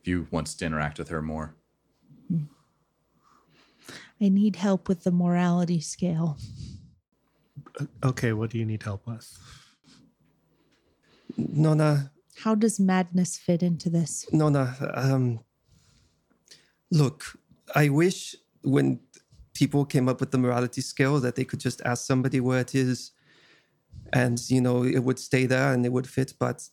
[0.00, 1.54] If you wants to interact with her more.
[4.22, 6.38] I need help with the morality scale.
[8.04, 9.38] Okay, what do you need help with?
[11.36, 12.10] Nona,
[12.42, 14.26] How does madness fit into this?
[14.32, 15.40] Nona, um,
[16.90, 17.24] look,
[17.74, 19.00] I wish when
[19.54, 22.74] people came up with the morality scale that they could just ask somebody where it
[22.74, 23.12] is
[24.12, 26.68] and, you know, it would stay there and it would fit, but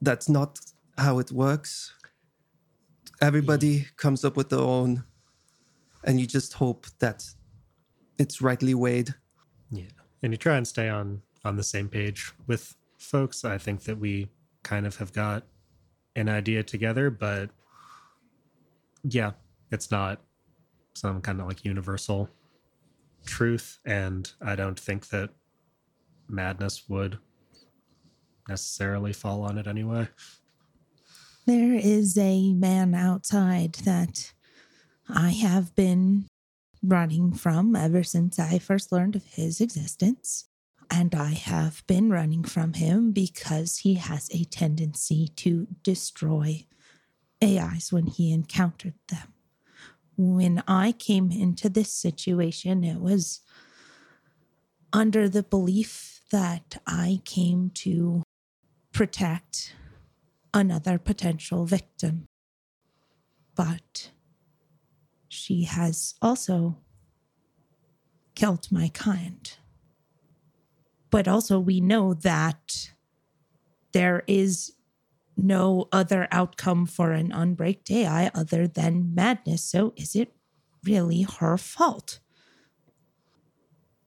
[0.00, 0.58] that's not
[0.96, 1.92] how it works.
[3.20, 5.04] Everybody comes up with their own,
[6.04, 7.24] and you just hope that
[8.18, 9.14] it's rightly weighed.
[9.70, 9.84] Yeah.
[10.22, 13.44] And you try and stay on on the same page with folks.
[13.44, 14.28] I think that we
[14.62, 15.44] kind of have got
[16.14, 17.50] an idea together, but
[19.02, 19.32] yeah,
[19.70, 20.20] it's not
[20.94, 22.28] some kind of like universal
[23.24, 25.30] truth and I don't think that
[26.28, 27.18] madness would
[28.48, 30.08] necessarily fall on it anyway.
[31.44, 34.32] There is a man outside that
[35.08, 36.26] I have been
[36.84, 40.46] running from ever since I first learned of his existence.
[40.88, 46.66] And I have been running from him because he has a tendency to destroy
[47.42, 49.32] AIs when he encountered them.
[50.16, 53.40] When I came into this situation, it was
[54.92, 58.22] under the belief that I came to
[58.92, 59.72] protect
[60.54, 62.26] another potential victim.
[63.54, 64.10] But
[65.28, 66.78] she has also
[68.34, 69.52] killed my kind.
[71.10, 72.90] But also, we know that
[73.92, 74.72] there is
[75.36, 79.64] no other outcome for an unbraked AI other than madness.
[79.64, 80.34] So, is it
[80.84, 82.20] really her fault?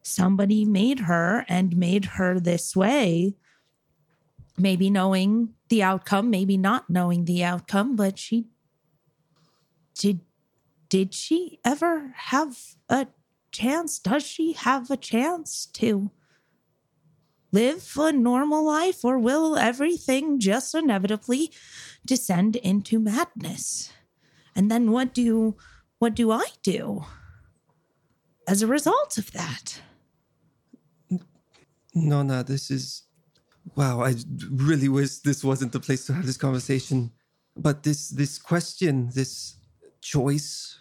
[0.03, 3.35] Somebody made her and made her this way,
[4.57, 8.47] maybe knowing the outcome, maybe not knowing the outcome, but she
[9.97, 10.21] did
[10.89, 12.57] did she ever have
[12.89, 13.07] a
[13.51, 13.99] chance?
[13.99, 16.11] Does she have a chance to
[17.51, 21.51] live a normal life, or will everything just inevitably
[22.05, 23.91] descend into madness?
[24.55, 25.55] And then what do
[25.99, 27.05] what do I do
[28.47, 29.81] as a result of that?
[31.93, 33.03] Nona, this is
[33.75, 34.01] wow.
[34.01, 34.15] I
[34.51, 37.11] really wish this wasn't the place to have this conversation.
[37.57, 39.55] But this this question, this
[40.01, 40.79] choice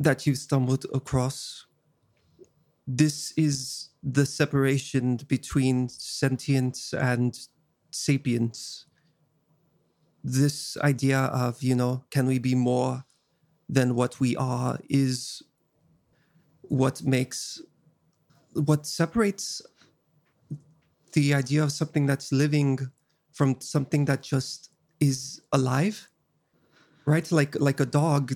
[0.00, 1.66] that you've stumbled across,
[2.86, 7.38] this is the separation between sentience and
[7.90, 8.86] sapience.
[10.24, 13.04] This idea of, you know, can we be more
[13.68, 15.42] than what we are is
[16.62, 17.60] what makes
[18.54, 19.62] what separates
[21.12, 22.90] the idea of something that's living
[23.32, 24.70] from something that just
[25.00, 26.08] is alive
[27.06, 27.30] right?
[27.32, 28.32] Like like a dog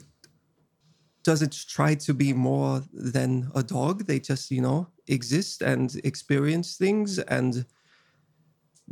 [1.22, 4.06] doesn't try to be more than a dog.
[4.06, 7.64] They just you know exist and experience things and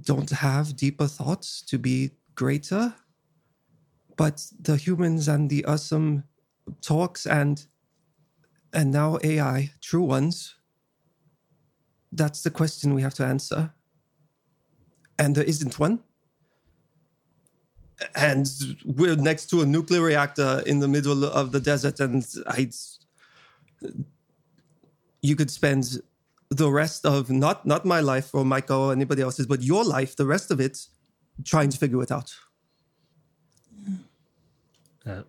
[0.00, 2.94] don't have deeper thoughts to be greater.
[4.16, 6.24] But the humans and the awesome
[6.80, 7.66] talks and
[8.72, 10.56] and now ai true ones
[12.10, 13.73] that's the question we have to answer.
[15.18, 16.00] And there isn't one.
[18.14, 18.48] And
[18.84, 22.68] we're next to a nuclear reactor in the middle of the desert, and I,
[25.22, 26.02] you could spend
[26.50, 30.16] the rest of not not my life or Michael or anybody else's, but your life,
[30.16, 30.86] the rest of it,
[31.44, 32.34] trying to figure it out.
[35.06, 35.22] Uh,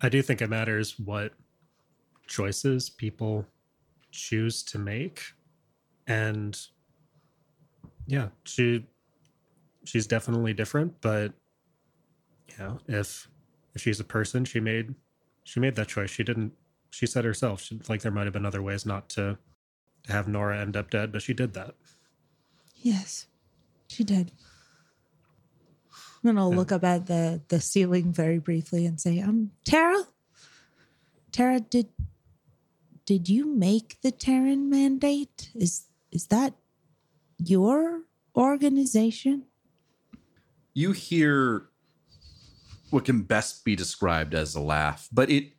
[0.00, 1.32] I do think it matters what
[2.26, 3.46] choices people
[4.10, 5.20] choose to make
[6.06, 6.58] and
[8.06, 8.86] yeah she
[9.84, 11.32] she's definitely different but
[12.48, 13.28] you know if
[13.74, 14.94] if she's a person she made
[15.44, 16.52] she made that choice she didn't
[16.90, 19.38] she said herself she, like there might have been other ways not to
[20.08, 21.74] have nora end up dead but she did that
[22.84, 23.28] Yes,
[23.88, 24.30] she did.
[26.22, 30.04] And I'll look up at the the ceiling very briefly and say, "Um, Terra,
[31.32, 31.88] Terra, did
[33.06, 35.50] did you make the Terran mandate?
[35.54, 36.54] Is is that
[37.38, 38.02] your
[38.36, 39.44] organization?"
[40.74, 41.68] You hear
[42.90, 45.52] what can best be described as a laugh, but it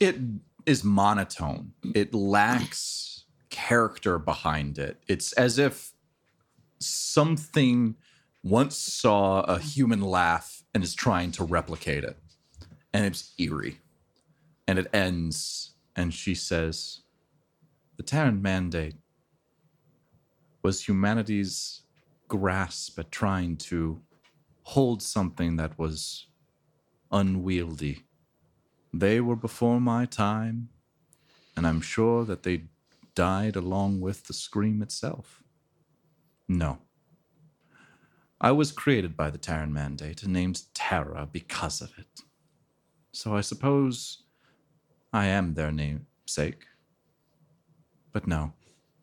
[0.00, 0.16] it
[0.64, 1.72] is monotone.
[1.94, 5.02] It lacks character behind it.
[5.08, 5.92] It's as if
[6.78, 7.96] something
[8.44, 12.16] once saw a human laugh and is trying to replicate it.
[12.92, 13.80] And it's eerie.
[14.66, 17.00] And it ends and she says,
[17.96, 18.94] "The Terran mandate
[20.62, 21.82] was humanity's
[22.28, 24.02] grasp at trying to
[24.68, 26.26] hold something that was
[27.10, 28.04] unwieldy.
[28.92, 30.68] They were before my time,
[31.56, 32.64] and I'm sure that they
[33.14, 35.42] died along with the scream itself.
[36.46, 36.80] No.
[38.42, 42.20] I was created by the Terran Mandate and named Terra because of it.
[43.10, 44.24] So I suppose
[45.14, 46.66] I am their namesake.
[48.12, 48.52] But no,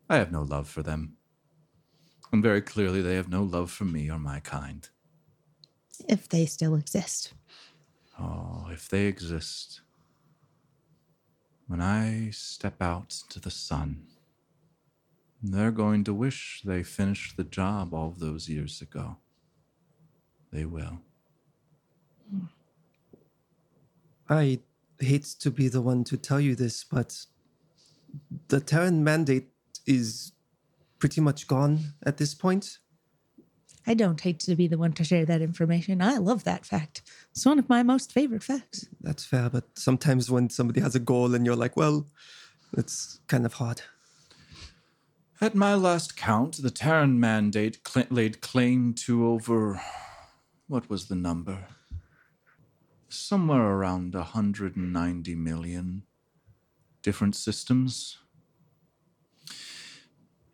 [0.08, 1.16] I have no love for them.
[2.32, 4.88] And very clearly, they have no love for me or my kind.
[6.08, 7.32] If they still exist.
[8.18, 9.80] Oh, if they exist.
[11.66, 14.06] When I step out to the sun,
[15.42, 19.16] they're going to wish they finished the job all those years ago.
[20.52, 21.00] They will.
[24.28, 24.60] I
[25.00, 27.26] hate to be the one to tell you this, but
[28.48, 29.48] the Terran mandate
[29.86, 30.32] is
[30.98, 32.78] pretty much gone at this point.
[33.86, 36.02] I don't hate to be the one to share that information.
[36.02, 37.02] I love that fact.
[37.30, 38.88] It's one of my most favorite facts.
[39.00, 42.06] That's fair, but sometimes when somebody has a goal and you're like, well,
[42.76, 43.82] it's kind of hard.
[45.40, 49.80] At my last count, the Terran Mandate cl- laid claim to over.
[50.66, 51.66] What was the number?
[53.08, 56.02] Somewhere around 190 million
[57.02, 58.18] different systems.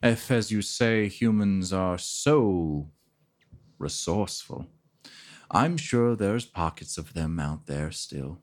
[0.03, 2.91] If, as you say, humans are so
[3.83, 4.67] resourceful,
[5.51, 8.39] I'm sure there's pockets of them out there still.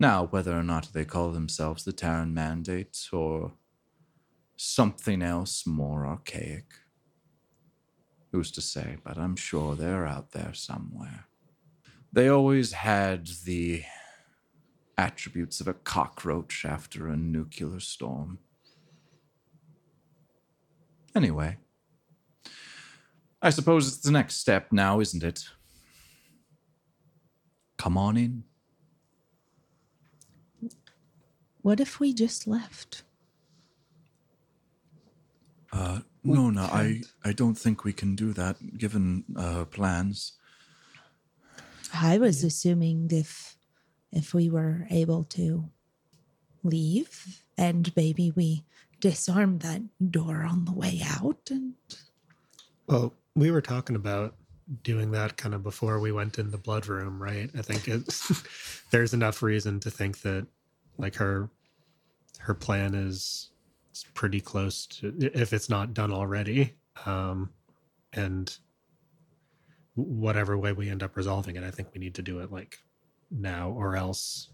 [0.00, 3.52] Now, whether or not they call themselves the Terran Mandate or
[4.56, 6.74] something else more archaic,
[8.32, 8.96] who's to say?
[9.04, 11.26] But I'm sure they're out there somewhere.
[12.12, 13.84] They always had the
[14.98, 18.38] attributes of a cockroach after a nuclear storm.
[21.14, 21.58] Anyway,
[23.42, 25.44] I suppose it's the next step now, isn't it?
[27.76, 28.44] Come on in.
[31.62, 33.02] What if we just left?
[35.72, 40.32] Uh, no, no, I, I don't think we can do that given uh, plans.
[41.92, 43.56] I was assuming if
[44.12, 45.68] if we were able to
[46.62, 48.64] leave and maybe we
[49.00, 51.74] disarm that door on the way out and
[52.86, 54.34] Well, we were talking about
[54.82, 57.48] doing that kind of before we went in the blood room, right?
[57.56, 58.42] I think it's
[58.90, 60.46] there's enough reason to think that
[60.98, 61.48] like her
[62.38, 63.50] her plan is
[63.94, 66.74] is pretty close to if it's not done already.
[67.04, 67.50] Um
[68.12, 68.56] and
[69.94, 72.78] whatever way we end up resolving it, I think we need to do it like
[73.30, 74.48] now or else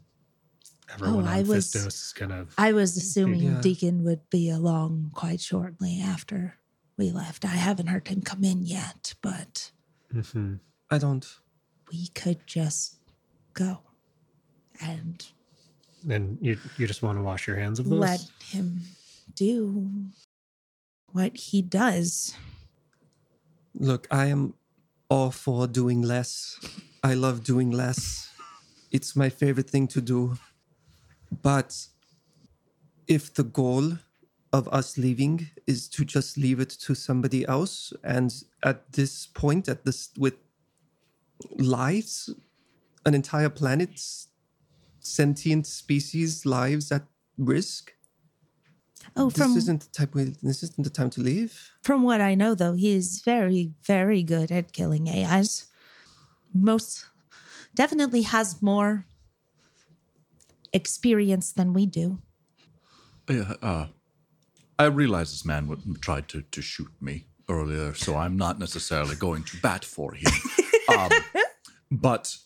[0.92, 3.60] everyone Oh, on I was- Fistos is gonna I was assuming Yeah.
[3.60, 6.56] Deacon would be along quite shortly after
[7.02, 7.44] we left.
[7.44, 9.72] I haven't heard him come in yet, but
[10.14, 10.60] Mhm.
[10.88, 11.26] I don't.
[11.90, 12.96] we could just
[13.54, 13.80] go
[14.80, 15.26] and
[16.08, 17.98] and you you just want to wash your hands of those.
[17.98, 18.20] let
[18.52, 18.82] him
[19.34, 20.06] do
[21.12, 22.34] what he does.
[23.74, 24.54] Look, I am
[25.10, 26.58] all for doing less.
[27.02, 28.30] I love doing less.
[28.92, 30.38] It's my favorite thing to do.
[31.42, 31.88] But
[33.08, 33.98] if the goal
[34.52, 38.32] of us leaving is to just leave it to somebody else, and
[38.62, 40.34] at this point, at this with
[41.58, 42.30] lives,
[43.04, 44.28] an entire planet's
[45.00, 47.02] sentient species lives at
[47.38, 47.92] risk.
[49.16, 50.14] Oh, this from isn't the type.
[50.14, 51.72] We, this isn't the time to leave.
[51.82, 55.66] from what I know, though, he is very, very good at killing AIs.
[56.54, 57.06] Most
[57.74, 59.06] definitely has more
[60.72, 62.18] experience than we do.
[63.28, 63.86] Yeah, uh,
[64.78, 69.16] I realize this man would, tried to, to shoot me earlier, so I'm not necessarily
[69.16, 70.30] going to bat for him.
[70.98, 71.10] um,
[71.90, 72.36] but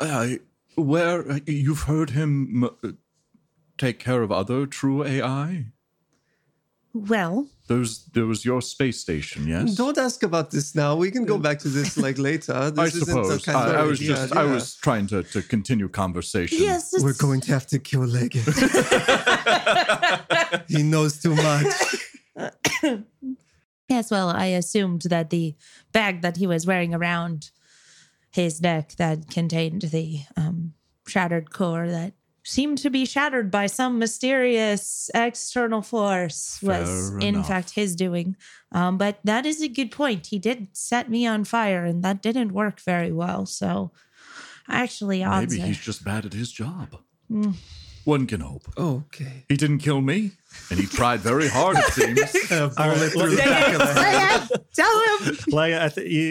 [0.00, 0.28] uh,
[0.76, 2.68] where you've heard him uh,
[3.78, 5.66] take care of other true AI?
[6.92, 9.76] Well, There's there was your space station, yes.
[9.76, 10.96] Don't ask about this now.
[10.96, 12.70] We can go back to this like later.
[12.70, 15.06] This I isn't the suppose kind I, of I was idea, just I was trying
[15.08, 16.58] to, to continue conversation.
[16.60, 18.44] yes, We're going to have to kill Leggett.
[20.68, 21.66] he knows too much.
[23.88, 25.56] Yes, well, I assumed that the
[25.90, 27.50] bag that he was wearing around
[28.30, 30.74] his neck that contained the um,
[31.08, 32.12] shattered core that
[32.44, 38.36] seemed to be shattered by some mysterious external force was, Fair in fact, his doing.
[38.70, 40.28] Um, but that is a good point.
[40.28, 43.44] He did set me on fire, and that didn't work very well.
[43.44, 43.90] So,
[44.68, 46.96] actually, odds Maybe are- he's just bad at his job.
[47.28, 47.56] Mm.
[48.04, 48.62] One can hope.
[48.78, 49.44] Okay.
[49.48, 50.32] He didn't kill me,
[50.70, 51.76] and he tried very hard.
[51.78, 52.50] It seems.
[52.50, 54.48] A All right, through the back of the head.
[54.74, 55.36] Tell him.
[55.48, 56.22] Like I think you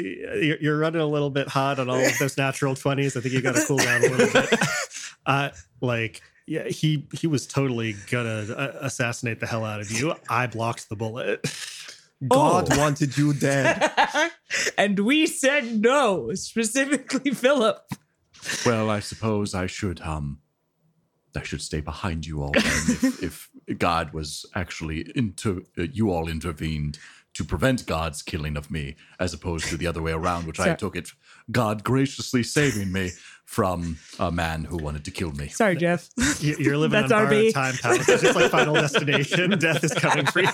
[0.42, 3.16] you're- you're running a little bit hot on all of those natural twenties.
[3.16, 4.60] I think you got to cool down a little bit.
[5.26, 5.50] Uh,
[5.82, 10.16] like yeah, he he was totally gonna uh, assassinate the hell out of you.
[10.28, 11.42] I blocked the bullet.
[12.28, 12.78] God Oh.
[12.80, 13.92] wanted you dead.
[14.78, 17.78] and we said no, specifically Philip.
[18.66, 20.40] Well, I suppose I should um
[21.36, 23.24] I should stay behind you all then if,
[23.70, 26.98] if God was actually into uh, you all intervened
[27.40, 30.76] to prevent God's killing of me as opposed to the other way around which I
[30.76, 31.14] took it
[31.50, 33.12] God graciously saving me
[33.46, 35.48] from a man who wanted to kill me.
[35.48, 36.10] Sorry, Jeff.
[36.40, 37.94] You- You're living That's on borrowed time, pal.
[37.96, 39.52] It's just like Final Destination.
[39.60, 40.50] Death is coming for you.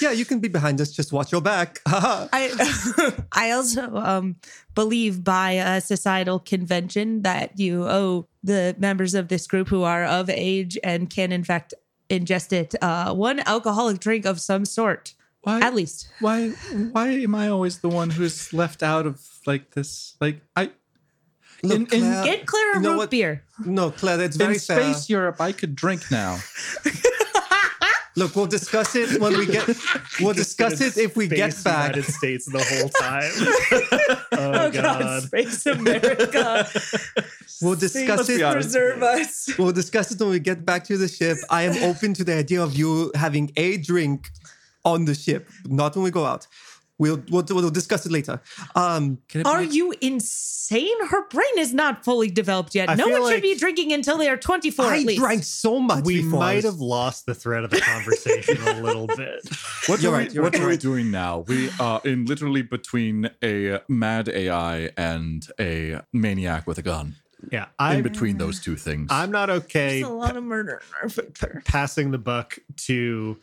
[0.00, 0.92] yeah, you can be behind us.
[0.92, 1.80] Just watch your back.
[1.86, 4.36] I I also um,
[4.76, 10.04] believe by a societal convention that you owe the members of this group who are
[10.04, 11.74] of age and can in fact
[12.08, 16.08] ingest it uh, one alcoholic drink of some sort, Why at least.
[16.20, 16.50] why
[16.92, 20.70] why am I always the one who's left out of like this like I
[21.64, 23.10] Look, In- in- Claire, Get Claire a you know root what?
[23.10, 23.44] beer.
[23.64, 24.80] No, Claire, that's very in fair.
[24.82, 26.38] space Europe I could drink now.
[28.14, 29.66] Look, we'll discuss it when we get.
[30.20, 31.96] We'll discuss it if we get Space back.
[31.96, 33.32] United States the whole time.
[34.32, 35.22] oh, oh God.
[35.22, 36.68] Space America.
[37.62, 38.42] We'll discuss Let's it.
[38.42, 38.70] honest.
[38.72, 39.50] Preserve us.
[39.56, 41.38] We'll discuss it when we get back to the ship.
[41.48, 44.30] I am open to the idea of you having a drink
[44.84, 46.46] on the ship, not when we go out.
[46.98, 48.40] We'll, we'll we'll discuss it later.
[48.76, 51.04] Um, Can it Are be- you insane?
[51.08, 52.88] Her brain is not fully developed yet.
[52.88, 55.20] I no feel one should be drinking until they are 24 I at least.
[55.20, 56.04] drank so much.
[56.04, 56.38] we before.
[56.38, 59.40] might have lost the thread of the conversation a little bit.
[59.86, 61.40] What You're are, right, we, you're what right, are you're we doing now?
[61.48, 67.16] We are in literally between a mad AI and a maniac with a gun.
[67.50, 69.08] Yeah, I'm, In I between those two things.
[69.10, 71.62] I'm not okay There's a lot of murder in our food there.
[71.64, 73.38] passing the buck to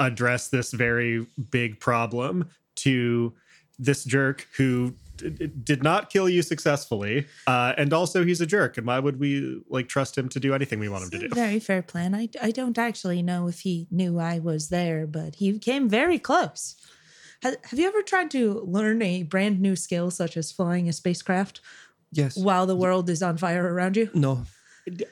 [0.00, 3.32] address this very big problem to
[3.78, 8.46] this jerk who d- d- did not kill you successfully uh, and also he's a
[8.46, 11.18] jerk and why would we like trust him to do anything we want him to
[11.28, 12.14] do Very fair plan.
[12.14, 16.18] I, I don't actually know if he knew I was there, but he came very
[16.18, 16.76] close.
[17.42, 20.92] Ha- Have you ever tried to learn a brand new skill such as flying a
[20.92, 21.60] spacecraft
[22.12, 22.36] Yes.
[22.36, 24.08] while the world is on fire around you?
[24.14, 24.44] No.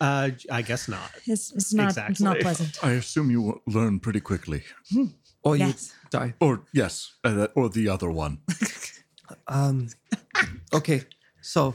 [0.00, 2.78] Uh, i guess not It's, it's not it's not pleasant.
[2.82, 4.62] I assume you learn pretty quickly.
[5.44, 5.74] Or you
[6.10, 6.34] die.
[6.40, 8.38] Or, yes, uh, or the other one.
[9.48, 9.88] Um.
[10.72, 11.02] Okay.
[11.40, 11.74] So,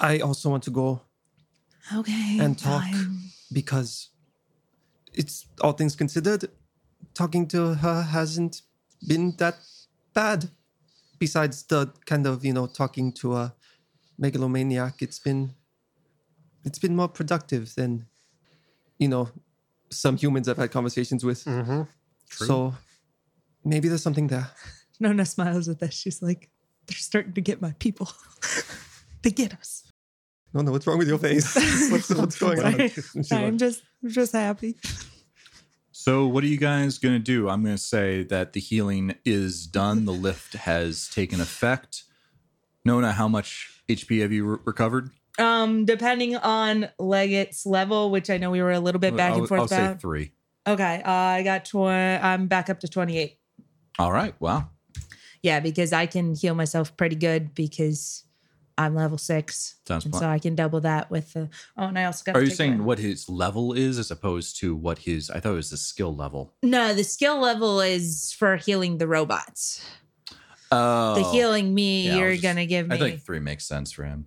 [0.00, 1.02] I also want to go
[1.94, 2.38] Okay.
[2.40, 3.30] and talk fine.
[3.52, 4.10] because
[5.14, 6.48] it's all things considered.
[7.14, 8.62] Talking to her hasn't
[9.06, 9.56] been that
[10.14, 10.50] bad.
[11.18, 13.54] Besides the kind of you know talking to a
[14.18, 15.54] megalomaniac, it's been
[16.64, 18.06] it's been more productive than
[18.98, 19.30] you know
[19.90, 21.44] some humans I've had conversations with.
[21.44, 21.82] mm-hmm.
[22.28, 22.46] True.
[22.46, 22.74] So
[23.64, 24.50] maybe there's something there.
[25.00, 25.94] Nona smiles at this.
[25.94, 26.50] She's like,
[26.86, 28.10] they're starting to get my people.
[29.22, 29.84] they get us.
[30.52, 31.54] No, no, what's wrong with your face?
[31.90, 32.88] what's, what's going on?
[32.88, 34.76] She's I'm just I'm just happy.
[35.92, 37.48] So, what are you guys going to do?
[37.48, 40.04] I'm going to say that the healing is done.
[40.04, 42.04] The lift has taken effect.
[42.84, 45.10] Nona, how much HP have you re- recovered?
[45.38, 49.38] Um, depending on Leggett's level, which I know we were a little bit back I'll,
[49.40, 50.00] and forth I'll say about.
[50.00, 50.32] three.
[50.66, 53.38] Okay, uh, I got tw- I'm back up to 28.
[53.98, 54.34] All right.
[54.40, 54.68] Wow.
[55.42, 58.24] Yeah, because I can heal myself pretty good because
[58.76, 59.76] I'm level six.
[59.86, 60.20] Sounds and fun.
[60.20, 61.48] so I can double that with the.
[61.76, 62.36] Oh, and I also got.
[62.36, 65.30] Are you saying away- what his level is as opposed to what his?
[65.30, 66.54] I thought it was the skill level.
[66.62, 69.84] No, the skill level is for healing the robots.
[70.70, 72.96] Oh, The healing me, Yeah, you're just- gonna give me.
[72.96, 74.26] I think three makes sense for him.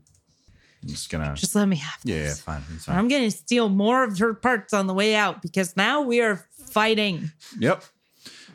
[0.83, 1.33] I'm just gonna.
[1.35, 2.41] Just let me have yeah, yeah, this.
[2.41, 2.63] fine.
[2.73, 2.97] it's fine.
[2.97, 6.45] I'm gonna steal more of her parts on the way out because now we are
[6.69, 7.83] fighting Yep.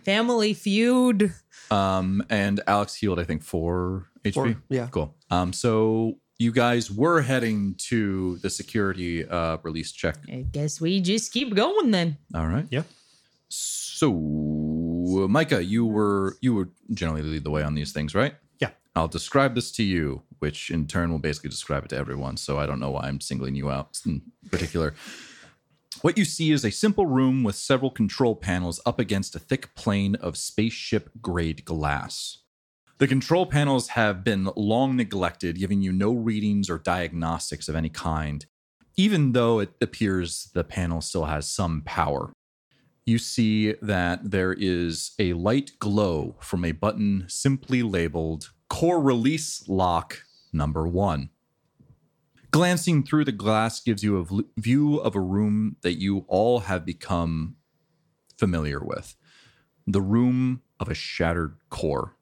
[0.05, 1.33] family feud.
[1.70, 4.35] Um, and Alex healed, I think, four HP.
[4.35, 4.89] Four, yeah.
[4.91, 5.14] Cool.
[5.31, 10.16] Um, so you guys were heading to the security uh release check.
[10.29, 12.18] I guess we just keep going then.
[12.35, 12.66] All right.
[12.70, 12.83] Yeah.
[13.49, 14.12] So,
[15.29, 18.35] Micah, you were you would generally lead the way on these things, right?
[18.61, 18.70] Yeah.
[18.95, 22.37] I'll describe this to you, which in turn will basically describe it to everyone.
[22.37, 24.95] So I don't know why I'm singling you out in particular.
[26.03, 29.74] What you see is a simple room with several control panels up against a thick
[29.74, 32.39] plane of spaceship grade glass.
[32.99, 37.89] The control panels have been long neglected, giving you no readings or diagnostics of any
[37.89, 38.45] kind,
[38.97, 42.32] even though it appears the panel still has some power.
[43.05, 49.68] You see that there is a light glow from a button simply labeled Core Release
[49.68, 50.22] Lock
[50.57, 51.30] Number One.
[52.50, 56.86] Glancing through the glass gives you a view of a room that you all have
[56.86, 57.57] become
[58.38, 59.16] familiar with
[59.86, 62.16] the room of a shattered core.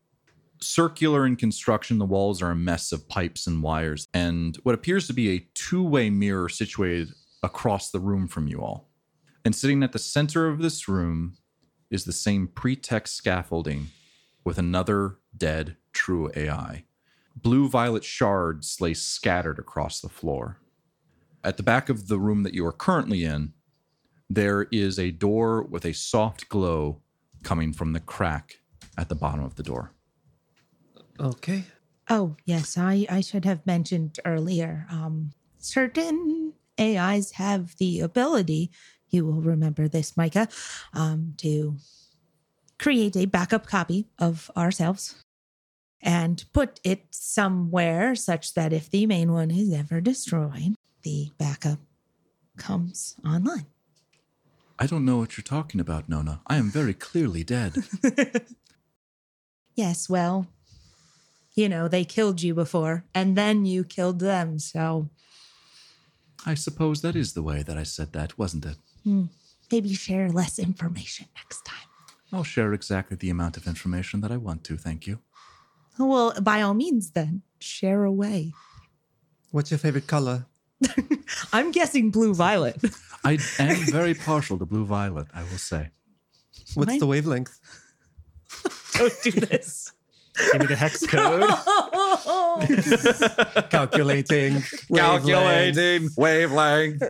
[0.61, 5.07] Circular in construction, the walls are a mess of pipes and wires, and what appears
[5.07, 7.11] to be a two way mirror situated
[7.43, 8.89] across the room from you all.
[9.45, 11.37] And sitting at the center of this room
[11.91, 13.89] is the same pretech scaffolding
[14.43, 16.85] with another dead true AI.
[17.37, 20.59] Blue violet shards lay scattered across the floor.
[21.43, 23.53] At the back of the room that you are currently in,
[24.31, 27.01] there is a door with a soft glow
[27.43, 28.61] coming from the crack
[28.97, 29.93] at the bottom of the door.
[31.21, 31.65] Okay.
[32.09, 34.87] Oh, yes, I, I should have mentioned earlier.
[34.91, 38.71] Um, certain AIs have the ability,
[39.11, 40.49] you will remember this, Micah,
[40.93, 41.77] um, to
[42.79, 45.24] create a backup copy of ourselves
[46.05, 51.81] and put it somewhere such that if the main one is ever destroyed, the backup
[52.57, 53.67] comes online.
[54.79, 56.41] I don't know what you're talking about, Nona.
[56.47, 57.77] I am very clearly dead.
[59.77, 60.47] Yes, well,
[61.55, 65.11] you know, they killed you before and then you killed them, so
[66.47, 68.77] I suppose that is the way that I said that, wasn't it?
[69.03, 69.25] Hmm.
[69.73, 71.89] maybe share less information next time.
[72.33, 75.19] I'll share exactly the amount of information that I want to, thank you.
[75.99, 78.53] Well, by all means, then share away.
[79.51, 80.47] What's your favorite color?
[81.53, 82.77] I'm guessing blue violet.
[83.25, 85.91] I am very partial to blue violet, I will say.
[86.75, 87.59] What's Mine- the wavelength?
[88.95, 89.93] Don't do this.
[90.53, 91.49] Give me the hex code.
[93.71, 94.63] Calculating.
[94.93, 97.03] Calculating wavelength.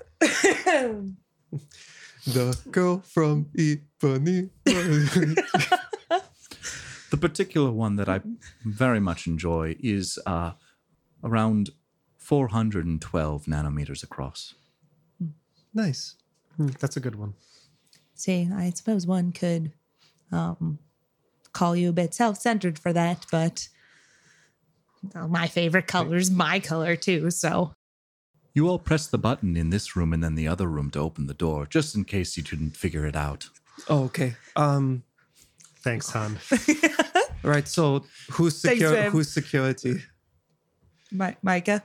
[2.26, 4.50] The girl from Ipanema.
[7.14, 8.22] The particular one that I
[8.64, 10.54] very much enjoy is uh,
[11.22, 11.70] around
[12.16, 14.54] 412 nanometers across.
[15.72, 16.16] nice.
[16.56, 17.34] Hmm, That's a good one.
[18.14, 19.70] See, I suppose one could
[20.32, 20.80] um,
[21.52, 23.68] call you a bit self-centered for that, but
[25.14, 27.30] well, my favorite color is my color too.
[27.30, 27.74] So
[28.54, 31.28] You all press the button in this room and then the other room to open
[31.28, 33.50] the door, just in case you didn't figure it out.
[33.88, 34.34] Oh, okay.
[34.56, 35.04] Um.
[35.84, 36.38] Thanks, Han.
[37.44, 37.68] Right.
[37.68, 38.92] So who's secure?
[38.92, 39.12] babe.
[39.12, 40.00] Who's security?
[41.12, 41.82] my, Micah,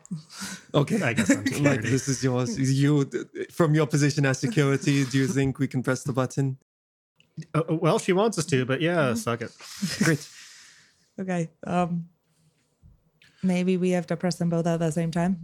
[0.74, 1.02] Okay.
[1.04, 2.58] I guess I'm like this is yours.
[2.58, 3.10] You
[3.52, 5.06] from your position as security.
[5.06, 6.58] do you think we can press the button?
[7.54, 8.86] Uh, uh, well, she wants us to, but Mm-hmm.
[8.86, 9.52] yeah, suck it.
[10.04, 10.28] Great.
[11.22, 11.50] okay.
[11.68, 12.10] Um,
[13.44, 15.40] maybe we have to press them both at the same time.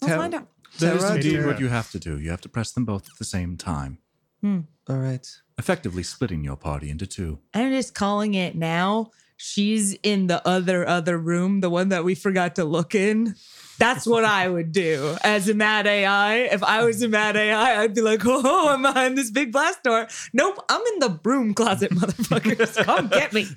[0.00, 0.48] We'll Tell- find out.
[0.78, 2.18] That is Sarah, indeed what you have to do.
[2.18, 3.98] You have to press them both at the same time,
[4.40, 4.60] Hmm.
[4.88, 5.26] All right.
[5.58, 7.40] effectively splitting your party into two.
[7.52, 9.10] I'm just calling it now.
[9.42, 13.34] She's in the other other room, the one that we forgot to look in.
[13.76, 16.36] That's what I would do as a mad AI.
[16.54, 19.82] If I was a mad AI, I'd be like, "Oh, I'm behind this big blast
[19.82, 22.84] door." Nope, I'm in the broom closet, motherfuckers.
[22.84, 23.48] Come get me.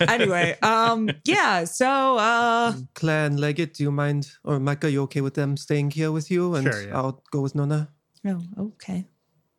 [0.00, 1.64] Anyway, um, yeah.
[1.64, 5.90] So, uh, Claire and Leggett, do you mind, or Micah, you okay with them staying
[5.90, 6.54] here with you?
[6.54, 6.96] And Sure, yeah.
[6.96, 7.88] I'll go with Nona.
[8.24, 9.06] oh, okay.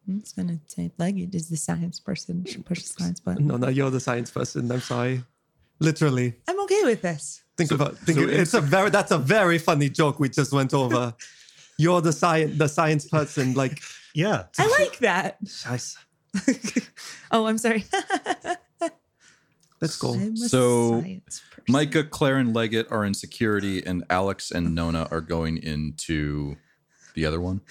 [0.07, 2.45] I'm just gonna say Leggett is the science person.
[2.45, 3.47] She pushes science button.
[3.47, 4.71] No, no, you're the science person.
[4.71, 5.23] I'm sorry.
[5.83, 6.33] Literally.
[6.47, 7.43] I'm okay with this.
[7.57, 10.51] Think about think so of- it's a very that's a very funny joke we just
[10.53, 11.13] went over.
[11.77, 13.81] You're the science the science person, like
[14.15, 14.43] Yeah.
[14.57, 15.43] I like that.
[15.43, 15.97] Scheiße.
[17.31, 17.85] Oh, I'm sorry.
[19.81, 20.13] Let's go.
[20.13, 21.03] I'm So.
[21.67, 26.55] Micah, Claire, and Leggett are in security, and Alex and Nona are going into
[27.15, 27.61] the other one.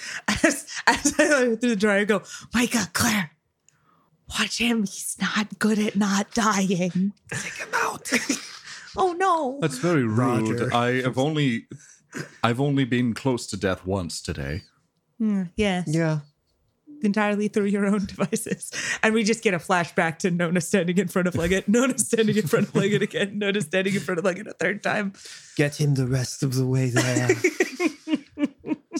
[0.44, 2.22] as, as I through the door, I go,
[2.54, 3.30] Micah, Claire,
[4.38, 4.82] watch him.
[4.82, 7.12] He's not good at not dying.
[7.30, 8.10] Take him out.
[8.96, 9.58] oh no.
[9.60, 10.60] That's very rude.
[10.60, 10.74] Roger.
[10.74, 11.66] I have only,
[12.42, 14.62] I've only been close to death once today.
[15.18, 15.86] Hmm, yes.
[15.88, 16.20] Yeah.
[17.02, 18.70] Entirely through your own devices.
[19.02, 22.36] And we just get a flashback to Nona standing in front of Leggett, Nona standing
[22.36, 25.12] in front of Leggett again, Nona standing in front of Leggett a third time.
[25.56, 27.28] Get him the rest of the way there.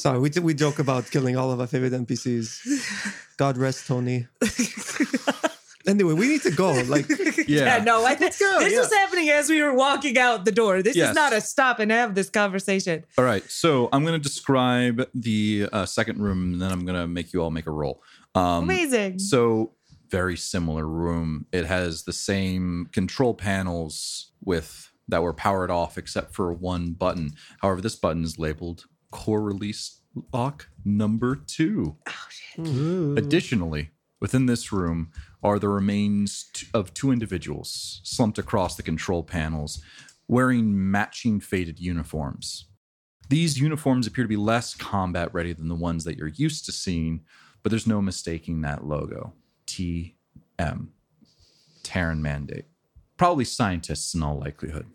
[0.03, 3.37] Sorry, we we joke about killing all of our favorite NPCs.
[3.37, 4.27] God rest Tony.
[5.87, 6.73] anyway, we need to go.
[6.89, 7.07] Like
[7.47, 8.81] Yeah, no, I think go, this yeah.
[8.81, 10.83] was happening as we were walking out the door.
[10.83, 11.11] This Yes.
[11.11, 13.05] is not a stop and have this conversation.
[13.17, 17.01] All right, so I'm going to describe the uh, second room, and then I'm going
[17.01, 18.03] to make you all make a roll.
[18.35, 19.21] Um, Amazing.
[19.21, 19.75] So
[20.11, 21.47] very similar room.
[21.53, 27.35] It has the same control panels with that were powered off except for one button.
[27.61, 30.01] However, this button is labeled core release
[30.33, 31.97] lock number 2.
[32.57, 33.17] Hmm.
[33.17, 33.91] Additionally,
[34.21, 35.11] within this room
[35.43, 39.81] are the remains t- of two individuals slumped across the control panels
[40.29, 42.67] wearing matching faded uniforms.
[43.29, 46.73] These uniforms appear to be less combat ready than the ones that you're used to
[46.73, 47.23] seeing,
[47.63, 49.33] but there's no mistaking that logo.
[49.67, 50.89] TM.
[51.83, 52.67] Terran Mandate.
[53.17, 54.87] Probably scientists in all likelihood.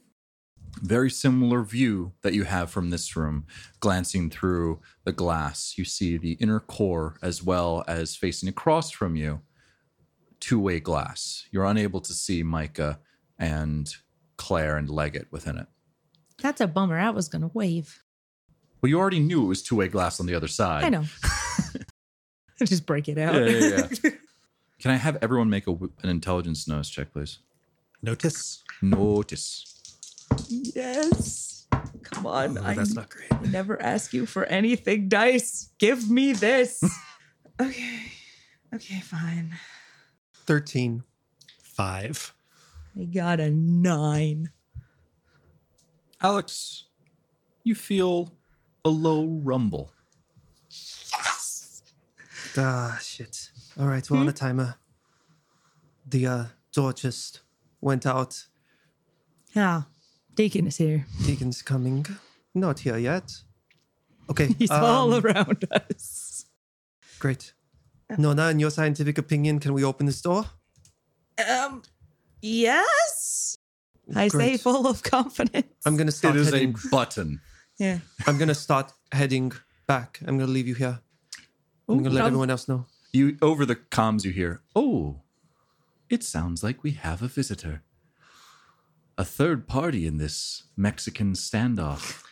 [0.81, 3.45] Very similar view that you have from this room.
[3.79, 9.15] Glancing through the glass, you see the inner core as well as facing across from
[9.15, 9.41] you,
[10.39, 11.45] two way glass.
[11.51, 12.99] You're unable to see Micah
[13.39, 13.93] and
[14.37, 15.67] Claire and Leggett within it.
[16.41, 16.99] That's a bummer.
[16.99, 18.03] I was going to wave.
[18.81, 20.83] Well, you already knew it was two way glass on the other side.
[20.83, 21.05] I know.
[22.65, 23.35] Just break it out.
[23.35, 24.09] Yeah, yeah, yeah.
[24.79, 27.39] Can I have everyone make a, w- an intelligence notice check, please?
[28.03, 28.63] Notice.
[28.81, 29.76] Notice.
[30.47, 31.67] Yes.
[32.03, 32.57] Come on.
[32.57, 33.41] Oh, I not great.
[33.49, 35.69] never ask you for anything, Dice.
[35.77, 36.83] Give me this.
[37.61, 37.99] okay.
[38.73, 39.55] Okay, fine.
[40.45, 41.03] 13.
[41.61, 42.33] Five.
[42.99, 44.49] I got a nine.
[46.21, 46.85] Alex,
[47.63, 48.33] you feel
[48.83, 49.91] a low rumble.
[50.69, 51.83] Yes.
[52.57, 53.51] Ah, shit.
[53.79, 54.75] All right, we're on a timer.
[56.07, 57.41] The uh, door just
[57.81, 58.47] went out.
[59.53, 59.83] Yeah.
[60.37, 61.05] Deacon is here.
[61.25, 62.05] Deacon's coming.
[62.53, 63.33] Not here yet.
[64.29, 64.49] Okay.
[64.59, 66.45] He's all um, around us.
[67.17, 67.53] Great.
[68.19, 70.45] Nona, in your scientific opinion, can we open this door?
[71.49, 71.81] Um,
[72.41, 73.57] yes.
[74.15, 75.73] I say full of confidence.
[75.85, 76.75] I'm gonna start It is heading.
[76.85, 77.41] a button.
[77.79, 77.99] yeah.
[78.27, 79.51] I'm gonna start heading
[79.87, 80.19] back.
[80.25, 80.99] I'm gonna leave you here.
[81.89, 82.85] I'm gonna let Ooh, everyone else know.
[83.11, 85.21] You over the comms you hear, "Oh,
[86.09, 87.81] it sounds like we have a visitor."
[89.17, 92.23] A third party in this Mexican standoff.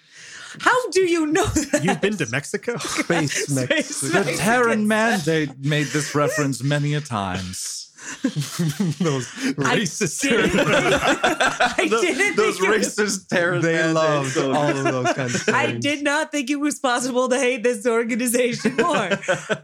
[0.62, 1.84] How do you know that?
[1.84, 2.78] You've been to Mexico?
[2.80, 4.00] Space Mex.
[4.02, 7.82] The Terran Mandate made this reference many a times.
[9.00, 9.28] Those
[9.58, 10.22] racist.
[10.22, 15.14] didn't- I didn't Those think it was- racist Terran they Mandate loved all of those
[15.14, 15.58] kinds of things.
[15.58, 19.10] I did not think it was possible to hate this organization more,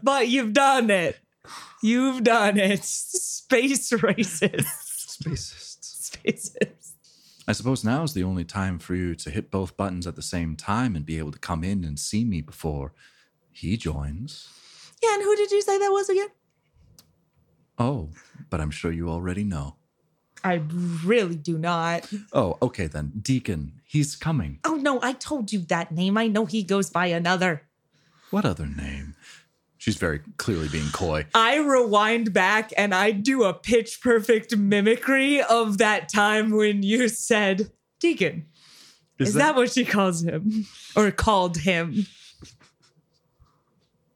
[0.02, 1.18] but you've done it.
[1.82, 2.84] You've done it.
[2.84, 4.66] Space racist.
[5.06, 6.10] Spacists.
[6.10, 6.81] Spacists.
[7.46, 10.22] I suppose now is the only time for you to hit both buttons at the
[10.22, 12.92] same time and be able to come in and see me before
[13.50, 14.48] he joins.
[15.02, 16.28] Yeah, and who did you say that was again?
[17.78, 18.10] Oh,
[18.48, 19.74] but I'm sure you already know.
[20.44, 20.62] I
[21.04, 22.08] really do not.
[22.32, 23.12] Oh, okay then.
[23.20, 24.58] Deacon, he's coming.
[24.64, 26.16] Oh no, I told you that name.
[26.18, 27.62] I know he goes by another.
[28.30, 29.14] What other name?
[29.82, 31.26] She's very clearly being coy.
[31.34, 37.08] I rewind back and I do a pitch perfect mimicry of that time when you
[37.08, 38.46] said Deacon.
[39.18, 40.66] Is, that, what she calls him?
[40.94, 42.06] Or called him?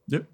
[0.06, 0.26] Yep.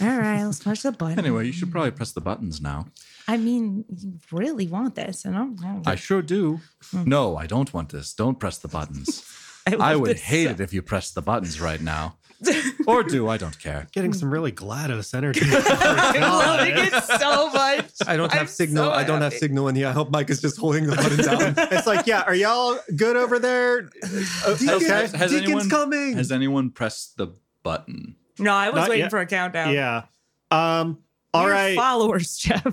[0.00, 1.18] All right, let's push the button.
[1.18, 2.86] Anyway, you should probably press the buttons now.
[3.26, 5.82] I mean, you really want this, and I'm.
[5.84, 6.60] I sure do.
[6.92, 8.14] No, I don't want this.
[8.14, 9.24] Don't press the buttons.
[9.66, 12.18] I love would hate so- it if you pressed the buttons right now.
[12.86, 13.86] or do, I don't care.
[13.92, 15.40] Getting some really GLaDOS energy.
[15.50, 17.90] I'm loving it so much.
[18.06, 18.84] I don't have I'm signal.
[18.86, 19.88] so I don't have signal in here.
[19.88, 21.16] I hope Mike is just holding the button
[21.56, 21.68] down.
[21.72, 23.88] it's like, yeah, are y'all good over there?
[24.02, 24.84] Uh, okay.
[24.86, 26.16] Has, has Deacon's anyone, coming.
[26.16, 27.28] Has anyone pressed the
[27.62, 28.16] button?
[28.38, 29.10] No, I was Not waiting yet.
[29.10, 29.72] for a countdown.
[29.72, 30.04] Yeah.
[30.50, 30.98] Um.
[31.32, 31.76] All Your right.
[31.76, 32.64] followers, Jeff.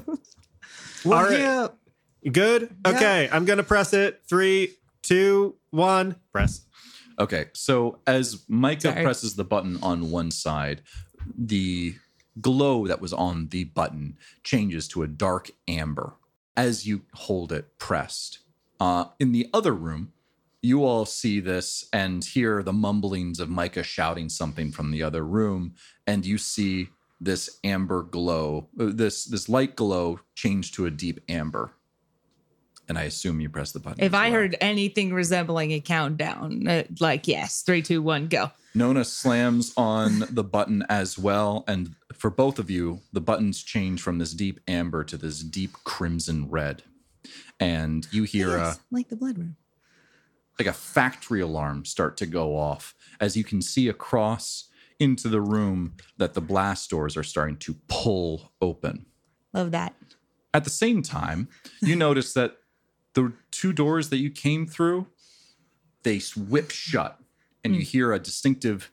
[1.06, 1.38] We're All right.
[1.38, 1.70] here.
[2.32, 2.74] Good.
[2.86, 3.28] Okay.
[3.32, 4.22] I'm gonna press it.
[4.28, 6.16] Three, two, one.
[6.32, 6.63] Press.
[7.20, 9.04] Okay, so as Micah Sorry.
[9.04, 10.82] presses the button on one side,
[11.38, 11.96] the
[12.42, 16.14] glow that was on the button changes to a dark amber
[16.58, 18.40] as you hold it pressed.
[18.80, 20.12] Uh, in the other room,
[20.62, 25.24] you all see this and hear the mumblings of Micah shouting something from the other
[25.24, 25.76] room,
[26.08, 26.90] and you see
[27.20, 31.74] this amber glow, uh, this this light glow change to a deep amber.
[32.90, 34.04] And I assume you press the button.
[34.04, 38.52] If as I heard anything resembling a countdown, uh, like yes, three, two, one, go.
[38.76, 41.64] Nona slams on the button as well.
[41.68, 45.74] And for both of you, the buttons change from this deep amber to this deep
[45.84, 46.84] crimson red.
[47.60, 49.56] And you hear Yes, a like the blood room.
[50.60, 54.70] like a factory alarm start to go off as you can see across
[55.00, 59.06] into the room that the blast doors are starting to pull open.
[59.54, 59.94] Love that.
[60.54, 61.48] At the same time,
[61.82, 62.58] you notice that
[63.14, 65.08] the two doors that you came through,
[66.04, 67.20] they whip shut,
[67.64, 68.92] and you hear a distinctive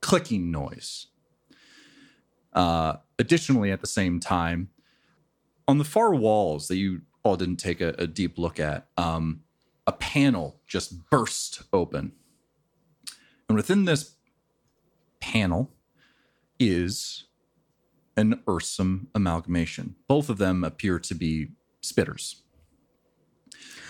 [0.00, 1.06] clicking noise.
[2.52, 4.68] Uh, additionally, at the same time,
[5.68, 9.40] on the far walls that you all didn't take a, a deep look at, um,
[9.86, 12.12] a panel just burst open.
[13.48, 14.14] And within this
[15.20, 15.72] panel
[16.58, 17.24] is
[18.16, 19.96] an Ursum amalgamation.
[20.08, 21.48] Both of them appear to be
[21.82, 22.36] spitters.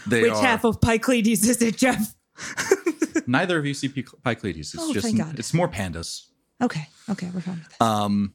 [0.07, 2.15] They Which are, half of Pycleides is it, Jeff?
[3.27, 4.59] neither of you see Pi- Pycleides.
[4.59, 5.39] It's Oh, just thank God.
[5.39, 6.27] it's more pandas.
[6.63, 7.81] Okay, okay, we're fine with this.
[7.81, 8.35] Um,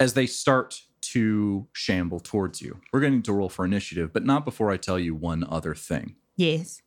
[0.00, 4.44] as they start to shamble towards you, we're going to roll for initiative, but not
[4.44, 6.16] before I tell you one other thing.
[6.36, 6.80] yes.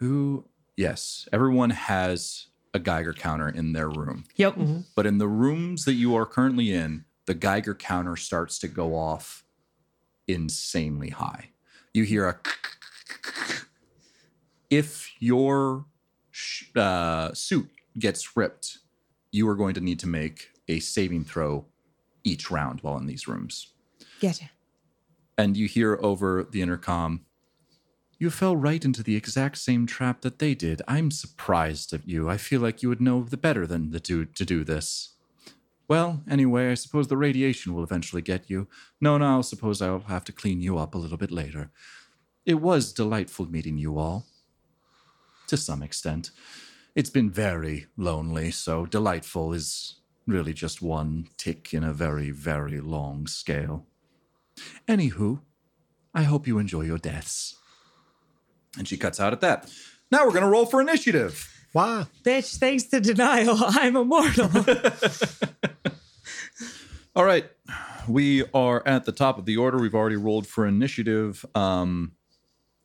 [0.00, 0.44] Who?
[0.76, 4.22] Yes, everyone has a Geiger counter in their room.
[4.36, 4.56] Yep.
[4.94, 8.94] But in the rooms that you are currently in, the Geiger counter starts to go
[8.94, 9.42] off
[10.28, 11.50] insanely high.
[11.94, 12.36] You hear a.
[14.70, 15.86] If your
[16.76, 18.78] uh, suit gets ripped,
[19.32, 21.66] you are going to need to make a saving throw
[22.24, 23.72] each round while in these rooms.
[24.20, 24.50] Gotcha.
[25.38, 27.24] And you hear over the intercom,
[28.18, 30.82] You fell right into the exact same trap that they did.
[30.88, 32.28] I'm surprised at you.
[32.28, 35.14] I feel like you would know the better than the do to do this.
[35.86, 38.66] Well, anyway, I suppose the radiation will eventually get you.
[39.00, 41.70] No, no, I suppose I'll have to clean you up a little bit later.
[42.48, 44.24] It was delightful meeting you all.
[45.48, 46.30] To some extent.
[46.94, 49.96] It's been very lonely, so delightful is
[50.26, 53.84] really just one tick in a very, very long scale.
[54.88, 55.42] Anywho,
[56.14, 57.54] I hope you enjoy your deaths.
[58.78, 59.70] And she cuts out at that.
[60.10, 61.52] Now we're going to roll for initiative.
[61.74, 62.06] Wow.
[62.24, 64.48] Bitch, thanks to denial, I'm immortal.
[67.14, 67.44] All right.
[68.08, 69.76] We are at the top of the order.
[69.76, 71.44] We've already rolled for initiative.
[71.54, 72.12] Um,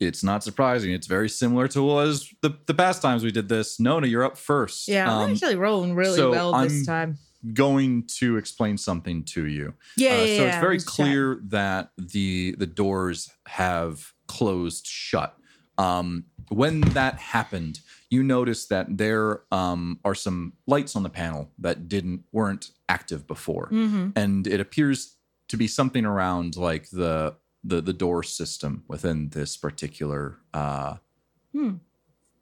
[0.05, 0.91] it's not surprising.
[0.93, 3.79] It's very similar to what was the, the past times we did this.
[3.79, 4.87] Nona, you're up first.
[4.87, 7.17] yeah, I'm Um, actually rolling really so well this I'm- time.
[7.53, 9.73] going to explain something to you.
[9.97, 15.35] Yeah, Uh, yeah, so it's very clear that the the doors have closed shut
[15.77, 17.79] Um, when that happened,
[18.09, 23.25] you notice that there um, are some lights on the panel that didn't weren't active
[23.27, 23.69] before,
[24.15, 25.15] and it appears
[25.49, 30.95] to be something around like the the the door system within this particular uh,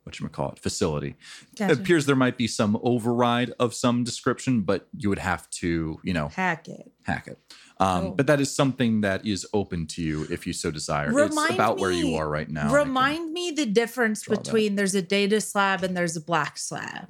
[0.03, 1.15] what you call it facility.
[1.57, 1.73] Gotcha.
[1.73, 5.99] It appears there might be some override of some description, but you would have to
[6.03, 6.91] you know Hack it.
[7.03, 7.39] hack it.
[7.79, 8.11] Um, Oh.
[8.11, 11.11] But that is something that is open to you if you so desire.
[11.11, 12.71] Remind it's about where you are right now.
[12.73, 14.43] Remind me the difference draw that.
[14.43, 17.07] between there's a data slab and there's a black slab.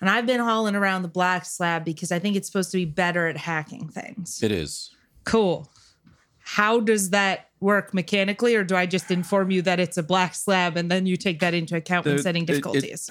[0.00, 2.84] And I've been hauling around the black slab because I think it's supposed to be
[2.84, 4.42] better at hacking things.
[4.42, 4.90] It is.
[5.24, 5.70] Cool.
[6.38, 10.34] How does that work mechanically, or do I just inform you that it's a black
[10.34, 13.10] slab and then you take that into account when The- setting it- it- difficulties?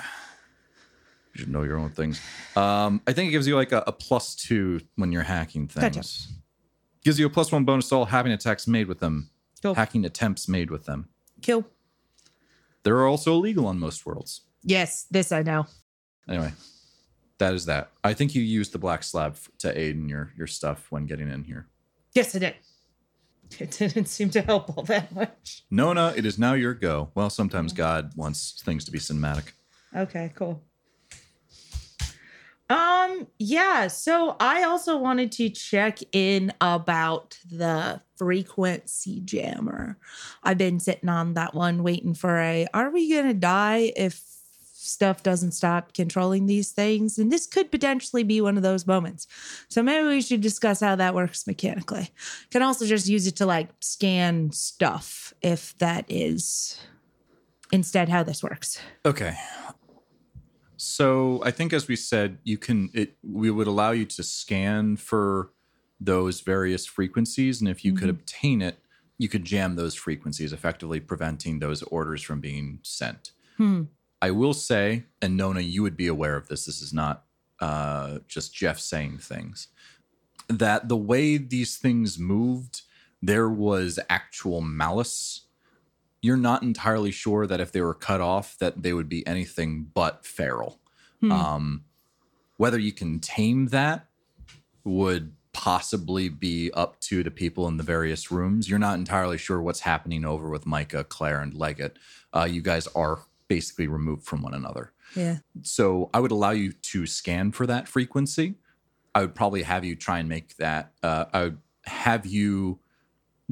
[1.33, 2.19] You should know your own things.
[2.55, 5.95] Um, I think it gives you like a, a plus two when you're hacking things.
[5.95, 6.33] Gotcha.
[7.03, 9.29] Gives you a plus one bonus to all hacking attacks made with them.
[9.63, 11.09] Hacking attempts made with them.
[11.41, 11.65] Kill.
[12.83, 14.41] They're also illegal on most worlds.
[14.63, 15.67] Yes, this I know.
[16.27, 16.53] Anyway,
[17.37, 17.91] that is that.
[18.03, 21.29] I think you used the black slab to aid in your your stuff when getting
[21.29, 21.67] in here.
[22.13, 22.55] Yes, I did.
[23.59, 25.63] It didn't seem to help all that much.
[25.71, 27.11] Nona, it is now your go.
[27.15, 29.51] Well, sometimes God wants things to be cinematic.
[29.95, 30.63] Okay, cool.
[32.69, 39.97] Um, yeah, so I also wanted to check in about the frequency jammer.
[40.43, 44.21] I've been sitting on that one waiting for a are we gonna die if
[44.87, 47.17] stuff doesn't stop controlling these things?
[47.17, 49.27] And this could potentially be one of those moments.
[49.69, 52.09] So maybe we should discuss how that works mechanically.
[52.51, 56.79] Can also just use it to like scan stuff if that is
[57.71, 58.79] instead how this works.
[59.05, 59.37] Okay.
[60.77, 62.89] So I think, as we said, you can.
[62.93, 65.49] It we would allow you to scan for
[65.99, 68.21] those various frequencies, and if you could mm-hmm.
[68.21, 68.77] obtain it,
[69.17, 73.31] you could jam those frequencies, effectively preventing those orders from being sent.
[73.57, 73.83] Hmm.
[74.21, 76.65] I will say, and Nona, you would be aware of this.
[76.65, 77.23] This is not
[77.59, 79.67] uh, just Jeff saying things.
[80.47, 82.81] That the way these things moved,
[83.21, 85.47] there was actual malice
[86.21, 89.87] you're not entirely sure that if they were cut off that they would be anything
[89.93, 90.79] but feral
[91.31, 91.83] um,
[92.57, 94.07] whether you can tame that
[94.83, 99.61] would possibly be up to the people in the various rooms you're not entirely sure
[99.61, 101.97] what's happening over with micah claire and leggett
[102.33, 105.37] uh, you guys are basically removed from one another Yeah.
[105.63, 108.55] so I would allow you to scan for that frequency.
[109.15, 110.91] I would probably have you try and make that.
[111.01, 112.79] Uh, I would have you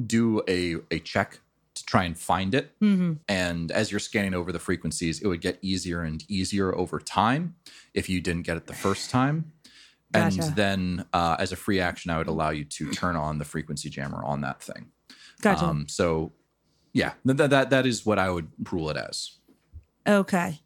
[0.04, 1.40] do a a check
[1.74, 2.72] to try and find it.
[3.28, 7.56] And as you're scanning over the frequencies, it would get easier and easier over time
[7.94, 9.52] if you didn't get it the first time.
[10.12, 10.42] Gotcha.
[10.42, 13.44] And then, uh, as a free action, I would allow you to turn on the
[13.44, 14.86] frequency jammer on that thing.
[15.42, 15.64] Gotcha.
[15.66, 16.32] Um, so,
[16.92, 19.32] yeah, th- that that that is what I would rule it as.
[20.06, 20.60] Okay.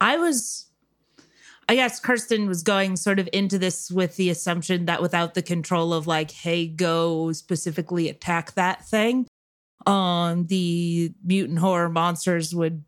[0.00, 0.66] I was,
[1.68, 5.42] I guess Kirsten was going sort of into this with the assumption that without the
[5.42, 9.26] control of like, hey, go specifically attack that thing,
[9.86, 12.84] um, the mutant horror monsters would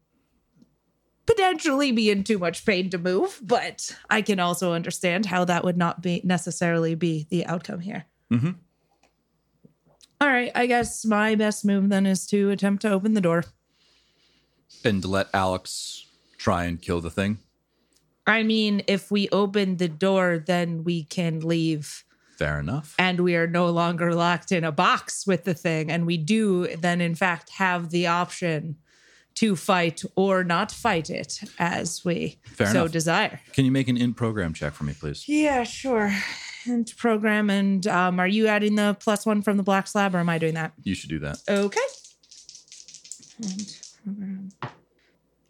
[1.27, 3.39] potentially be in too much pain to move.
[3.43, 8.07] But I can also understand how that would not be necessarily be the outcome here.
[8.33, 8.57] Mhm.
[10.21, 10.51] All right.
[10.55, 13.45] I guess my best move then is to attempt to open the door.
[14.85, 16.07] And let Alex
[16.39, 17.39] try and kill the thing.
[18.27, 22.05] I mean, if we open the door, then we can leave
[22.37, 22.95] Fair enough.
[22.99, 25.91] and we are no longer locked in a box with the thing.
[25.91, 28.77] And we do then, in fact, have the option
[29.37, 32.93] to fight or not fight it as we Fair so enough.
[32.93, 33.41] desire.
[33.53, 35.29] Can you make an in program check for me, please?
[35.29, 36.13] Yeah, sure.
[36.67, 37.49] And program.
[37.49, 40.39] And um, are you adding the plus one from the black slab or am I
[40.39, 40.73] doing that?
[40.83, 41.39] You should do that.
[41.49, 41.81] Okay.
[43.43, 43.79] And.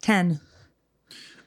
[0.01, 0.39] 10.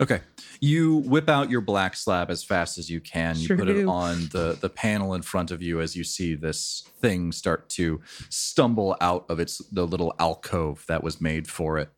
[0.01, 0.21] Okay.
[0.61, 3.37] You whip out your black slab as fast as you can.
[3.37, 6.35] You Sure put it on the, the panel in front of you as you see
[6.35, 11.79] this thing start to stumble out of its the little alcove that was made for
[11.79, 11.91] it.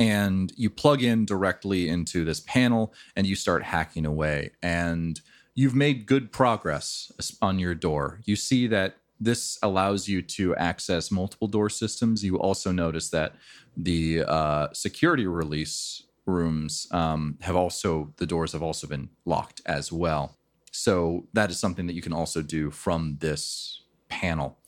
[0.00, 4.50] And you plug in directly into this panel and you start hacking away.
[4.62, 5.20] And
[5.54, 7.10] you've made good progress
[7.42, 8.20] on your door.
[8.24, 12.24] You see that this allows you to access multiple door systems.
[12.24, 13.34] You also notice that
[13.76, 19.90] the uh, security release rooms um, have also the doors have also been locked as
[19.90, 20.36] well.
[20.70, 24.58] So that is something that you can also do from this panel.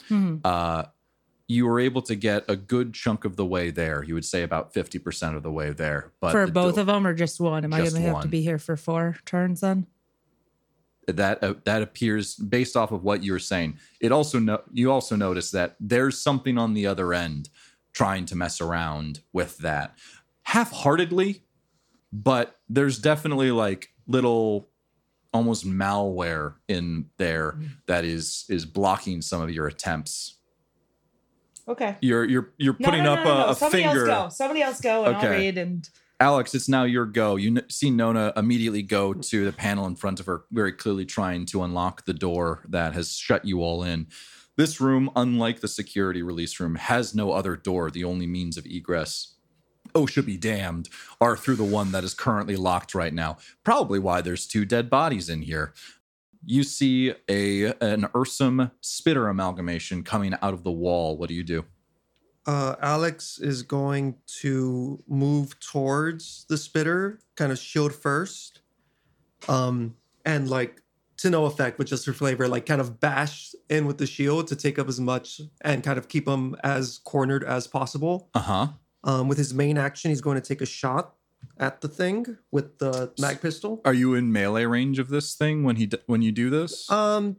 [0.45, 0.85] Uh,
[1.47, 4.03] you were able to get a good chunk of the way there.
[4.03, 6.13] You would say about fifty percent of the way there.
[6.21, 7.65] But For the both do- of them or just one?
[7.65, 9.87] Am I going to have to be here for four turns then?
[11.07, 13.79] That uh, that appears based off of what you were saying.
[14.01, 17.49] It also no, you also notice that there's something on the other end
[17.93, 19.97] trying to mess around with that
[20.45, 21.43] half-heartedly,
[22.13, 24.69] but there's definitely like little
[25.33, 30.37] almost malware in there that is is blocking some of your attempts.
[31.69, 31.97] Okay.
[32.01, 33.49] You're you're you're No, putting no, up no, no, a, no.
[33.51, 34.09] a Somebody finger.
[34.11, 34.35] else go.
[34.37, 35.27] Somebody else go, and Okay.
[35.27, 35.59] I'll read.
[35.59, 35.89] And
[36.21, 37.37] Alex, it's now your go.
[37.37, 41.47] You see Nona immediately go to the panel in front of her, very clearly trying
[41.47, 44.07] to unlock the door that has shut you all in.
[44.59, 47.91] This room, unlike the security release room, has no other door.
[47.91, 49.37] The only means of egress,
[49.95, 50.91] oh, should be damned,
[51.23, 53.39] are through the one that is currently locked right now.
[53.65, 55.73] Probably why there's two dead bodies in here.
[56.45, 61.17] You see a an Ursum spitter amalgamation coming out of the wall.
[61.17, 61.65] What do you do?
[62.47, 68.61] Uh, Alex is going to move towards the spitter, kind of shield first,
[69.49, 70.83] um, and like
[71.19, 74.47] to no effect, but just for flavor, like kind of bash in with the shield
[74.49, 78.31] to take up as much and kind of keep him as cornered as possible.
[78.35, 78.67] Uh huh.
[79.05, 81.15] Um, with his main action, he's going to take a shot
[81.59, 83.81] at the thing with the mag pistol.
[83.85, 86.91] Are you in melee range of this thing when he d- when you do this?
[86.91, 87.37] Um,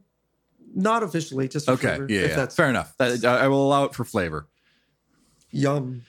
[0.75, 2.35] not officially, just for Okay, flavor, yeah, if yeah.
[2.35, 2.95] that's fair enough.
[2.97, 4.47] That, I will allow it for flavor,
[5.51, 6.03] yum.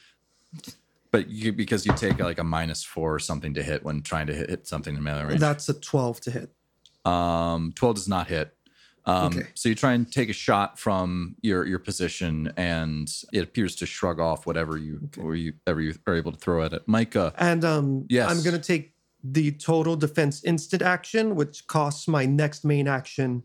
[1.11, 4.26] but you, because you take like a minus four or something to hit when trying
[4.28, 5.40] to hit, hit something in melee range.
[5.40, 6.51] That's a twelve to hit.
[7.05, 8.55] Um, twelve does not hit.
[9.05, 9.49] Um, Okay.
[9.55, 13.86] So you try and take a shot from your your position, and it appears to
[13.86, 16.86] shrug off whatever you or you ever you are able to throw at it.
[16.86, 18.30] Micah, And um, Yes.
[18.30, 23.43] I'm going to take the total defense instant action, which costs my next main action,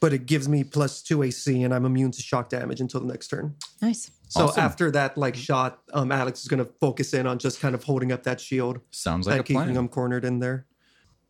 [0.00, 3.06] but it gives me plus two AC, and I'm immune to shock damage until the
[3.06, 3.54] next turn.
[3.82, 4.10] nice.
[4.30, 4.62] So Awesome.
[4.62, 7.82] after that, like shot, um, Alex is going to focus in on just kind of
[7.82, 9.74] holding up that shield sounds like and a keeping plan.
[9.76, 10.66] him cornered in there.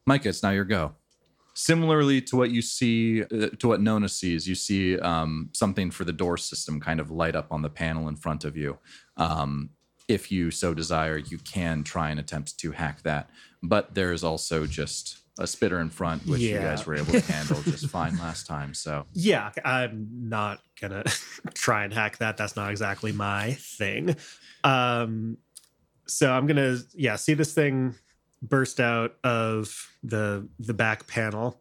[0.04, 0.94] Micah, it's now your go.
[1.54, 6.04] Similarly to what you see, uh, to what Nona sees, you see um, something for
[6.04, 8.78] the door system kind of light up on the panel in front of you.
[9.16, 9.70] Um,
[10.08, 13.30] if you so desire, you can try and attempt to hack that.
[13.62, 17.62] But there's also just a spitter in front, which you guys were able to handle
[17.62, 18.74] just fine last time.
[18.74, 21.04] So Yeah, I'm not gonna
[21.54, 22.36] try and hack that.
[22.36, 24.16] That's not exactly my thing.
[24.64, 25.38] Um,
[26.06, 27.94] so I'm gonna yeah see this thing
[28.42, 31.60] burst out of the the back panel,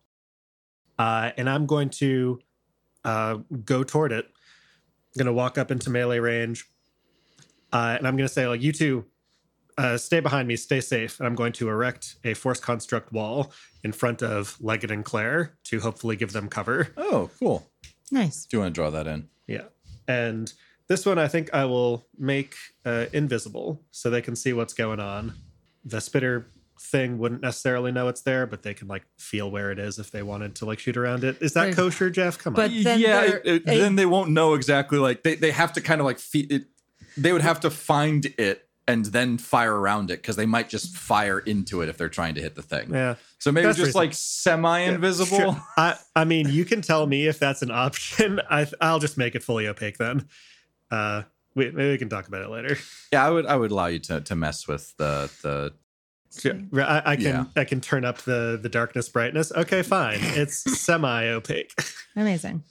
[0.98, 2.40] uh, and I'm going to
[3.04, 4.26] uh, go toward it.
[4.26, 6.66] I'm gonna walk up into melee range,
[7.72, 9.06] uh, and I'm gonna say like you two.
[9.78, 11.20] Uh, stay behind me, stay safe.
[11.20, 13.52] And I'm going to erect a force construct wall
[13.84, 16.90] in front of Leggett and Claire to hopefully give them cover.
[16.98, 17.70] Oh, cool.
[18.12, 18.46] Nice.
[18.46, 19.28] Do you want to draw that in?
[19.48, 19.66] Yeah.
[20.08, 20.52] And
[20.88, 22.56] this one I think I will make
[22.86, 25.34] uh, invisible so they can see what's going on.
[25.86, 26.48] The spitter
[26.80, 30.10] thing wouldn't necessarily know it's there, but they can like feel where it is if
[30.12, 31.38] they wanted to like shoot around it.
[31.42, 31.76] Is that Right.
[31.76, 32.38] kosher, Jeff?
[32.40, 32.84] Come But on.
[32.84, 34.98] then yeah, it- it- they- then they won't know exactly.
[34.98, 36.66] Like they, they have to kind of like feed it.
[37.16, 40.96] They would have to find it and then fire around it because they might just
[40.96, 42.94] fire into it if they're trying to hit the thing.
[42.94, 43.16] Yeah.
[43.40, 44.06] So maybe That's just reasonable.
[44.08, 45.38] like semi-invisible.
[45.38, 45.62] Sure.
[45.78, 48.40] I I mean, you can tell me if that's an option.
[48.50, 50.28] I I'll just make it fully opaque then.
[50.90, 51.24] Uh
[51.56, 52.78] we, maybe we can talk about it later.
[53.12, 55.74] Yeah, I would I would allow you to to mess with the the
[56.84, 57.46] I, I can Yeah.
[57.56, 59.52] I can turn up the the darkness brightness.
[59.52, 60.20] Okay, fine.
[60.22, 61.74] It's semi opaque.
[62.16, 62.64] Amazing.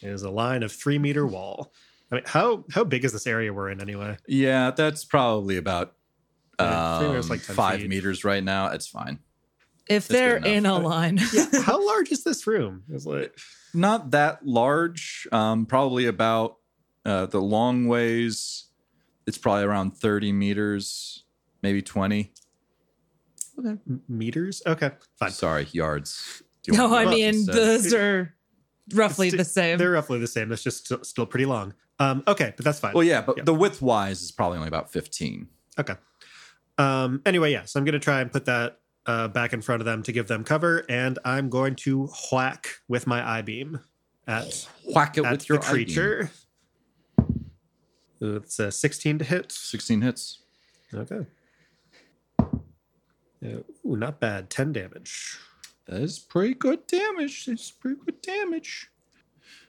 [0.00, 1.72] It is a line of three meter wall.
[2.14, 4.16] I mean, how how big is this area we're in anyway?
[4.28, 4.70] yeah.
[4.70, 5.94] That's probably about
[6.60, 7.88] Yeah, um, like five feet.
[7.90, 8.68] meters right now.
[8.68, 9.18] It's fine.
[9.88, 11.16] If good they're in a line.
[11.66, 12.84] how large is this room?
[12.90, 13.36] It's like
[13.74, 15.26] Not that large.
[15.32, 16.56] Um, probably about
[17.04, 18.66] uh, the long ways.
[19.26, 21.24] It's probably around thirty meters,
[21.62, 22.32] maybe twenty.
[23.58, 24.62] m- meters.
[24.66, 25.30] Okay, fine.
[25.32, 26.42] Sorry, yards.
[26.68, 28.34] No, I mean those are
[28.94, 29.78] roughly Sti- the same.
[29.78, 30.48] They're roughly the same.
[30.48, 31.74] That's just still, still pretty long.
[31.98, 32.92] Um, okay, but that's fine.
[32.94, 33.44] Well, yeah, but Yeah.
[33.44, 35.48] the width wise is probably only about 15.
[35.78, 35.94] Okay.
[36.78, 39.80] Um, anyway, yeah, so I'm going to try and put that uh, back in front
[39.80, 43.80] of them to give them cover, and I'm going to whack with my eye beam
[44.26, 45.84] at, Whack it at with your the eye beam.
[45.86, 46.30] creature.
[48.20, 49.52] It's a 16 to hit.
[49.52, 50.42] 16 hits.
[50.92, 51.26] Okay.
[53.40, 54.48] Yeah, Ooh, not bad.
[54.48, 55.38] 10 damage.
[55.86, 57.46] That is pretty good damage.
[57.46, 58.88] It's pretty good damage.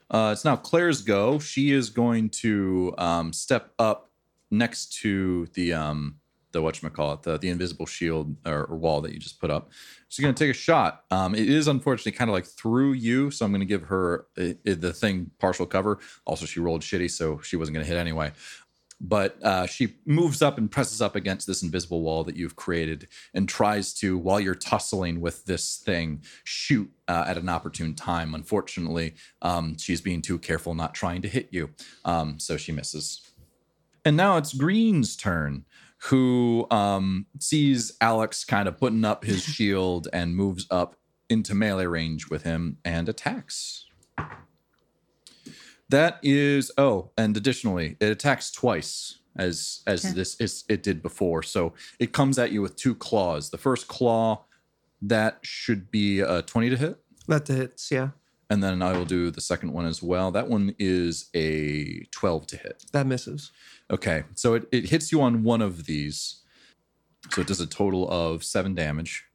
[0.10, 1.39] Uh, it's now Claire's go.
[1.39, 4.10] She is going to um, step up
[4.51, 6.18] next to the um,
[6.51, 9.72] the whatchamacallit, the the invisible shield or, or wall that you just put up.
[10.08, 11.03] She's going to take a shot.
[11.12, 14.28] Um, it is unfortunately kind of like through you, so I'm going to give her
[14.38, 15.99] uh, the thing partial cover.
[16.26, 18.32] Also, she rolled shitty, so she wasn't going to hit anyway.
[19.01, 23.07] But uh, she moves up and presses up against this invisible wall that you've created
[23.33, 28.33] and tries to, while you're tussling with this thing, shoot uh, at an opportune time.
[28.33, 31.71] Unfortunately, um, she's being too careful, not trying to hit you.
[32.05, 33.21] Um, so she misses.
[34.05, 35.65] And now it's Green's turn,
[36.03, 40.95] who um, sees Alex kind of putting up his shield and moves up
[41.29, 43.87] into melee range with him and attacks.
[45.89, 50.13] That is oh, and additionally, it attacks twice as as Okay.
[50.13, 51.43] this is it did before.
[51.43, 53.49] So it comes at you with two claws.
[53.49, 54.45] The first claw
[55.01, 56.97] that should be a twenty to hit.
[57.27, 58.09] That hits, yeah.
[58.49, 60.29] And then I will do the second one as well.
[60.29, 62.86] That one is a 12 to hit.
[62.91, 63.51] That misses.
[63.89, 64.23] Okay.
[64.36, 66.43] So it, it hits you on one of these.
[67.31, 69.25] So it does a total of seven damage.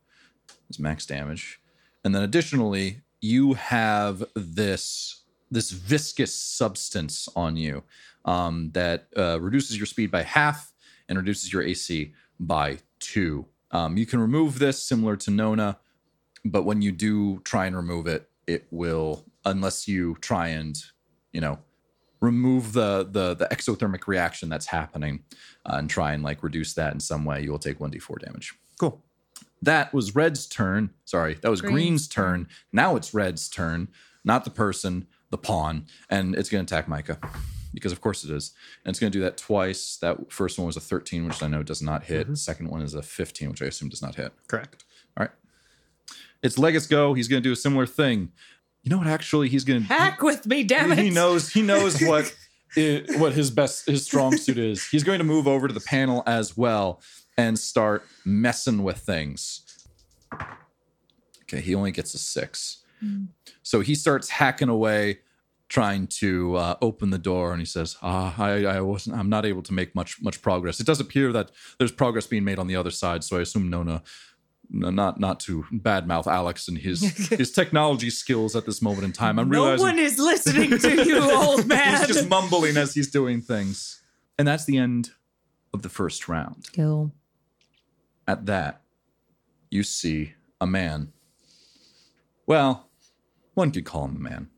[0.68, 1.61] It's max damage.
[2.05, 5.20] And then additionally, you have this
[5.51, 7.82] this viscous substance on you
[8.24, 10.72] um, that uh, reduces your speed by half
[11.09, 13.46] and reduces your AC by two.
[13.70, 15.78] Um, you can remove this similar to Nona,
[16.44, 20.82] but when you do try and remove it, it will unless you try and
[21.32, 21.59] you know
[22.20, 25.22] remove the the the exothermic reaction that's happening
[25.66, 28.55] uh, and try and like reduce that in some way, you will take 1d4 damage.
[28.78, 29.03] Cool.
[29.62, 30.90] That was Red's turn.
[31.05, 32.48] Sorry, that was Green's Green's turn.
[32.72, 33.88] Now it's Red's turn,
[34.24, 37.18] not the person, the pawn, and it's going to attack Micah
[37.72, 38.53] because of course it is.
[38.85, 39.97] And it's going to do that twice.
[39.99, 42.24] That first one was a 13, which I know does not hit.
[42.26, 42.35] Mm-hmm.
[42.35, 44.33] Second one is a 15, which I assume does not hit.
[44.49, 44.85] Correct.
[45.16, 45.31] All right.
[46.43, 47.14] It's Leggett's go.
[47.14, 48.33] He's going to do a similar thing.
[48.83, 49.07] You know what?
[49.07, 50.99] Actually, he's going to Hack with me, damn it.
[50.99, 52.35] he knows he knows what
[52.76, 54.89] i- what his best his strong suit is.
[54.89, 57.01] He's going to move over to the panel as well
[57.37, 59.61] and start messing with things.
[61.43, 63.24] Okay, he only gets a six, hmm.
[63.62, 65.20] So he starts hacking away,
[65.68, 69.16] trying to uh, open the door, and he says, "Ah, I, I wasn't.
[69.16, 70.80] I'm not able to make much much progress.
[70.80, 73.70] It does appear that there's progress being made on the other side, so I assume
[73.70, 74.02] Nona."
[74.72, 79.40] Not not to badmouth Alex and his his technology skills at this moment in time.
[79.40, 81.98] I'm no realizing one is listening to you, old man.
[81.98, 84.00] He's just mumbling as he's doing things.
[84.38, 85.11] And that's the end
[85.74, 86.68] of the first round.
[86.72, 87.11] Kill.
[88.28, 88.82] At that,
[89.72, 91.12] you see a man.
[92.46, 92.89] Well,
[93.55, 94.48] one could call him a man.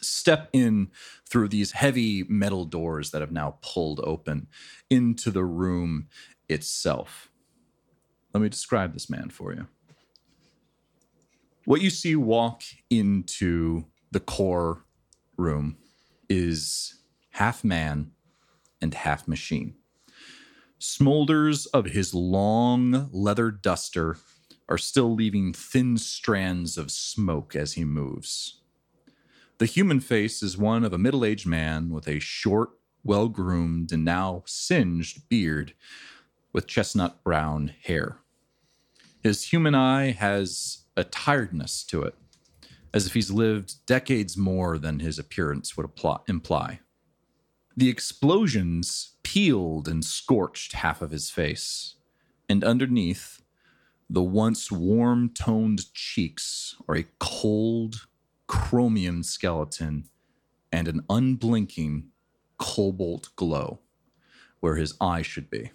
[0.00, 0.90] Step in
[1.28, 4.46] through these heavy metal doors that have now pulled open
[4.90, 6.08] into the room
[6.48, 7.30] itself.
[8.32, 9.66] Let me describe this man for you.
[11.64, 14.84] What you see walk into the core
[15.36, 15.78] room
[16.28, 17.00] is
[17.30, 18.12] half man
[18.80, 19.74] and half machine.
[20.78, 24.16] Smolders of his long leather duster
[24.68, 28.60] are still leaving thin strands of smoke as he moves.
[29.58, 32.70] The human face is one of a middle aged man with a short,
[33.02, 35.72] well groomed, and now singed beard
[36.52, 38.18] with chestnut brown hair.
[39.22, 42.14] His human eye has a tiredness to it,
[42.92, 45.88] as if he's lived decades more than his appearance would
[46.28, 46.80] imply.
[47.76, 51.96] The explosions peeled and scorched half of his face,
[52.48, 53.42] and underneath,
[54.08, 58.06] the once warm toned cheeks are a cold,
[58.46, 60.08] chromium skeleton
[60.70, 62.08] and an unblinking
[62.58, 63.80] cobalt glow
[64.60, 65.70] where his eye should be.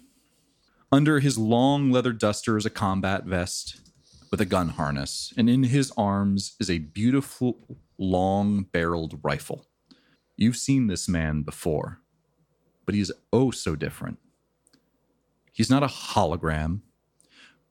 [0.90, 3.80] Under his long leather duster is a combat vest
[4.30, 9.66] with a gun harness, and in his arms is a beautiful long barreled rifle.
[10.36, 12.00] You've seen this man before,
[12.86, 14.18] but he's oh so different.
[15.52, 16.80] He's not a hologram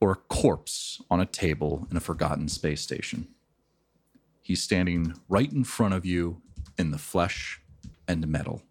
[0.02, 3.28] or a corpse on a table in a forgotten space station.
[4.41, 6.41] He's standing right in front of you
[6.78, 7.61] in the flesh
[8.07, 8.64] and metal.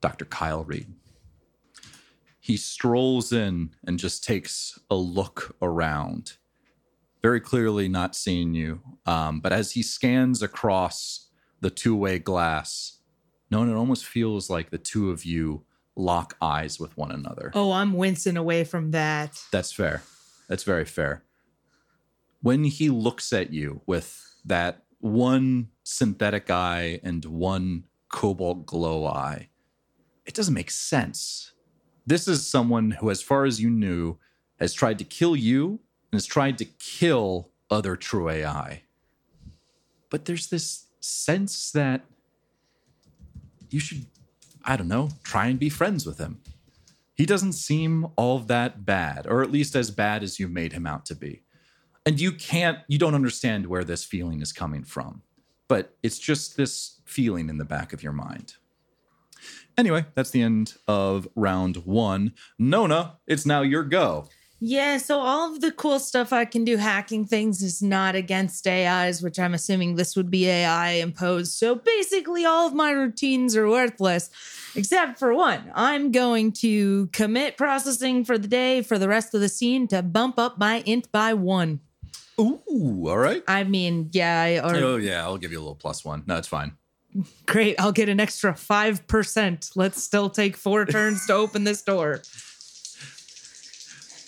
[0.00, 0.24] Dr.
[0.24, 0.86] Kyle Reed.
[2.40, 6.38] He strolls in and just takes a look around,
[7.20, 8.80] very clearly not seeing you.
[9.04, 11.26] Um, but as he scans across
[11.60, 13.00] the two way glass,
[13.50, 15.64] no, it almost feels like the two of you
[15.94, 17.50] lock eyes with one another.
[17.54, 19.42] Oh, I'm wincing away from that.
[19.52, 20.02] That's fair.
[20.48, 21.22] That's very fair.
[22.40, 29.48] When he looks at you with that one synthetic eye and one cobalt glow eye,
[30.24, 31.52] it doesn't make sense.
[32.06, 34.18] This is someone who, as far as you knew,
[34.58, 35.80] has tried to kill you
[36.10, 38.82] and has tried to kill other true AI.
[40.10, 42.04] But there's this sense that
[43.70, 44.06] you should,
[44.64, 46.40] I don't know, try and be friends with him
[47.18, 50.86] he doesn't seem all that bad, or at least as bad as you made him
[50.86, 51.42] out to be.
[52.06, 55.22] And you can't, you don't understand where this feeling is coming from,
[55.66, 58.54] but it's just this feeling in the back of your mind.
[59.76, 62.34] Anyway, that's the end of round one.
[62.56, 64.28] Nona, it's now your go.
[64.60, 68.66] Yeah, so all of the cool stuff I can do hacking things is not against
[68.66, 71.52] AIs, which I'm assuming this would be AI imposed.
[71.52, 74.30] So basically, all of my routines are worthless,
[74.74, 75.70] except for one.
[75.76, 80.02] I'm going to commit processing for the day for the rest of the scene to
[80.02, 81.78] bump up my int by one.
[82.40, 83.44] Ooh, all right.
[83.46, 86.24] I mean, yeah, I- or Oh yeah, I'll give you a little plus one.
[86.26, 86.72] No, it's fine.
[87.46, 89.70] great, I'll get an extra 5%.
[89.76, 92.22] Let's still take four turns to open this door.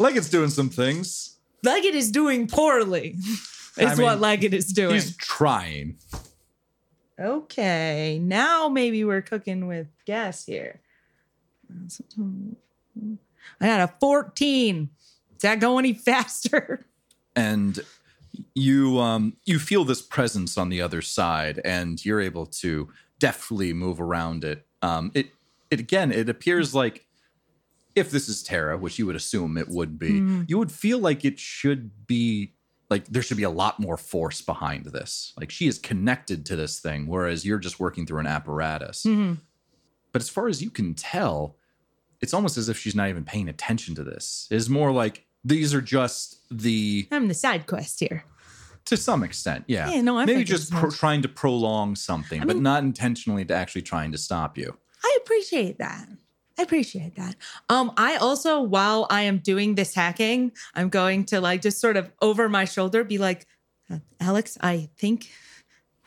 [0.00, 1.36] Leggett's doing some things.
[1.62, 3.16] Leggett is doing poorly,
[3.76, 4.94] is mean, what Leggett is doing.
[4.94, 5.98] He's trying.
[7.18, 10.80] Okay, now maybe we're cooking with gas here.
[13.60, 14.88] I got a 14.
[15.34, 16.86] Does that go any faster?
[17.36, 17.80] and
[18.54, 23.72] you um you feel this presence on the other side and you're able to deftly
[23.72, 25.28] move around it um it
[25.70, 27.06] it again it appears like
[27.94, 30.48] if this is terra which you would assume it would be Mhm.
[30.48, 32.52] you would feel like it should be
[32.88, 36.56] like there should be a lot more force behind this like she is connected to
[36.56, 39.38] this thing whereas you're just working through an apparatus Mhm.
[40.12, 41.56] but as far as you can tell,
[42.20, 44.46] it's almost as if she's not even paying attention to this.
[44.50, 48.24] It's more like these are just the I'm the side quest here.
[48.86, 49.88] to some extent, yeah.
[49.88, 53.44] Yeah, no, I maybe just pro- trying to prolong something, I but mean- not intentionally
[53.46, 54.76] to actually trying to stop you.
[55.02, 56.08] I appreciate that.
[56.60, 57.36] I appreciate that.
[57.70, 61.96] Um, I also, while I am doing this hacking, I'm going to like just sort
[61.96, 63.46] of over my shoulder be like,
[63.90, 65.30] "Uh, Alex, I think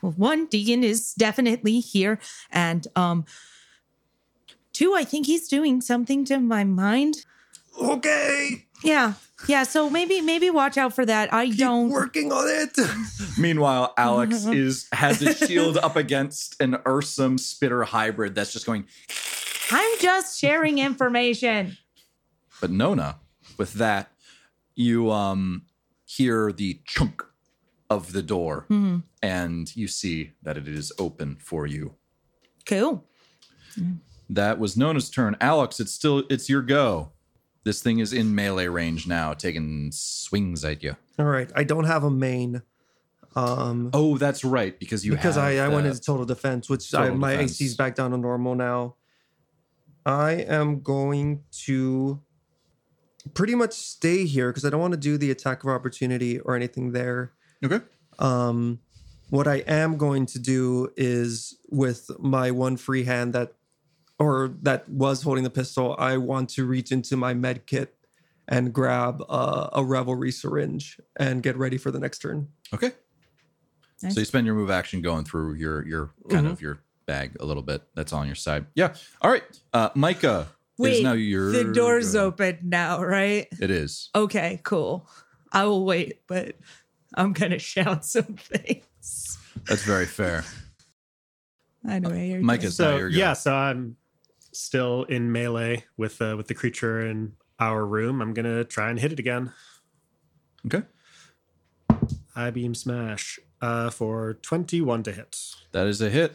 [0.00, 2.20] well, one, Deacon is definitely here.
[2.52, 3.24] And um
[4.72, 7.24] two, I think he's doing something to my mind.
[7.82, 9.14] Okay, Yeah.
[9.48, 9.64] Yeah.
[9.64, 11.34] So maybe maybe watch out for that.
[11.34, 12.78] I keep don't working on it.
[13.38, 18.84] Meanwhile, Alex is has his shield up against an Ursum spitter hybrid that's just going.
[19.70, 21.76] I'm just sharing information.
[22.60, 23.16] But Nona,
[23.58, 24.10] with that,
[24.74, 25.62] you um
[26.04, 27.22] hear the chunk
[27.90, 29.02] of the door, Mhm.
[29.22, 31.94] and you see that it is open for you.
[32.66, 33.04] Cool.
[34.30, 35.36] That was Nona's turn.
[35.40, 37.10] Alex, it's still it's your go.
[37.64, 40.96] This thing is in melee range now, taking swings at you.
[41.18, 42.62] All right, I don't have a main.
[43.36, 46.94] Um, Oh, that's right, because you because have I, I went into total defense, which
[46.94, 47.52] I, my defense.
[47.52, 48.94] AC is back down to normal now.
[50.06, 52.20] I am going to
[53.32, 56.54] pretty much stay here because I don't want to do the attack of opportunity or
[56.56, 57.32] anything there.
[57.64, 57.80] okay.
[58.18, 58.80] Um,
[59.30, 63.54] what I am going to do is with my one free hand that,
[64.18, 67.96] or that was holding the pistol, I want to reach into my med kit
[68.46, 72.48] and grab uh, a Reverie syringe and get ready for the next turn.
[72.74, 72.92] Okay.
[74.02, 74.14] Nice.
[74.14, 76.50] So you spend your move action going through your your kind Mhm.
[76.52, 77.82] of your bag a little bit.
[77.94, 78.66] That's on your side.
[78.74, 78.94] Yeah.
[79.20, 79.42] All right.
[79.72, 82.26] Uh Micah is Wait, now your the door's go.
[82.26, 83.46] open now, right?
[83.60, 84.10] It is.
[84.14, 85.08] Okay, cool.
[85.52, 86.56] I will wait, but
[87.14, 89.38] I'm gonna shout some things.
[89.68, 90.44] That's very fair.
[91.88, 92.68] Anyway, you're Micah good.
[92.68, 93.16] is now So your go.
[93.16, 93.96] yeah, so I'm
[94.52, 98.20] still in melee with uh, with the creature in our room.
[98.20, 99.52] I'm gonna try and hit it again.
[100.66, 100.82] Okay.
[102.34, 105.38] I beam smash uh, for 21 to hit.
[105.72, 106.34] That is a hit.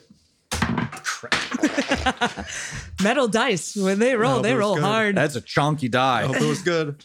[3.04, 4.84] metal dice when they roll, No, they but roll good.
[4.84, 5.16] hard.
[5.16, 6.22] That's a chonky die.
[6.22, 7.04] I hope it was good.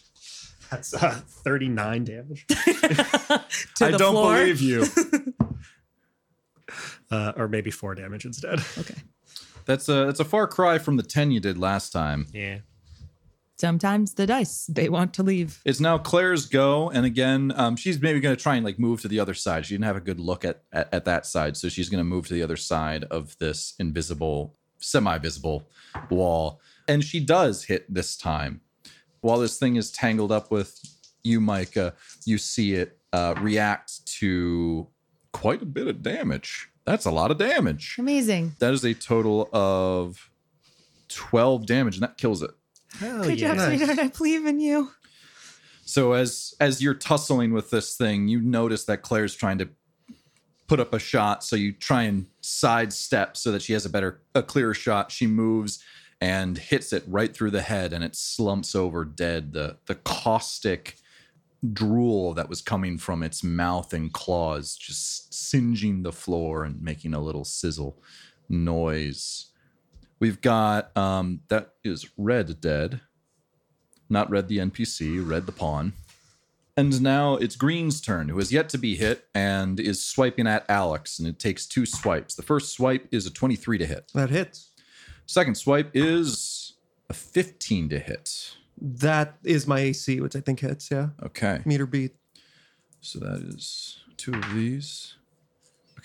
[0.71, 2.55] That's uh, 39 damage, to
[3.81, 4.37] I the don't floor.
[4.37, 4.87] believe you.
[7.11, 8.61] uh, or maybe four damage instead.
[8.79, 8.95] Okay.
[9.67, 12.27] That's a that's a far cry from the 10 you did last time.
[12.33, 12.59] Yeah.
[13.65, 15.63] Sometimes the dice they want to leave.
[15.65, 19.01] It's now Claire's go, and again, um, she's maybe going to try and like move
[19.01, 19.65] to the other side.
[19.65, 22.05] She didn't have a good look at at, at that side, so she's going to
[22.05, 25.67] move to the other side of this invisible, semi-visible
[26.11, 28.61] wall, and she does hit this time.
[29.23, 30.79] While this thing is tangled up with
[31.23, 31.95] you, Micah,
[32.27, 34.89] you see it uh, react to
[35.33, 36.69] quite a bit of damage.
[36.85, 37.97] That's a lot of damage.
[37.99, 38.57] Amazing.
[38.59, 40.31] That is a total of
[41.09, 42.51] twelve damage, and that kills it.
[42.99, 43.49] Hell Good yeah.
[43.49, 43.79] job, Nice.
[43.79, 43.99] sweetheart.
[43.99, 44.91] I believe in you.
[45.85, 49.69] So as as you're tussling with this thing, you notice that Claire's trying to
[50.67, 51.45] put up a shot.
[51.45, 55.13] So you try and sidestep so that she has a better, a clearer shot.
[55.13, 55.83] She moves
[56.21, 59.53] and hits it right through the head, and it slumps over dead.
[59.53, 60.97] The the caustic
[61.73, 67.13] drool that was coming from its mouth and claws just singeing the floor and making
[67.15, 67.99] a little sizzle
[68.49, 69.47] noise.
[70.25, 73.03] We've got um that is red dead
[74.09, 75.93] not Red the NPC, Red the pawn.
[76.79, 80.65] And now it's Green's turn, who has yet to be hit and is swiping at
[80.67, 82.35] Alex, and it takes two swipes.
[82.37, 84.11] The first swipe is a 23 to hit.
[84.15, 84.71] That hits.
[85.27, 86.73] Second swipe is
[87.11, 88.55] a 15 to hit.
[88.81, 90.91] That is my AC, which I think hits.
[90.91, 91.61] Yeah, Okay.
[91.67, 92.15] meter beat.
[93.03, 95.17] So that is two of these.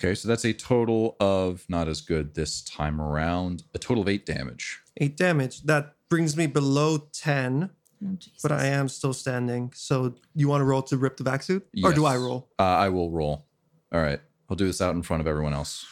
[0.02, 3.64] Okay, so that's a total of not as good this time around.
[3.74, 4.80] A total of eight damage.
[4.96, 5.62] Eight damage.
[5.64, 7.70] That brings me below ten,
[8.02, 8.40] Oh, Jesus.
[8.42, 9.72] but I am still standing.
[9.74, 12.48] So you want to roll to rip the vac suit, or do I roll?
[12.58, 13.44] Uh, I will roll.
[13.92, 14.20] All right.
[14.48, 15.84] I'll do this out in front of everyone else.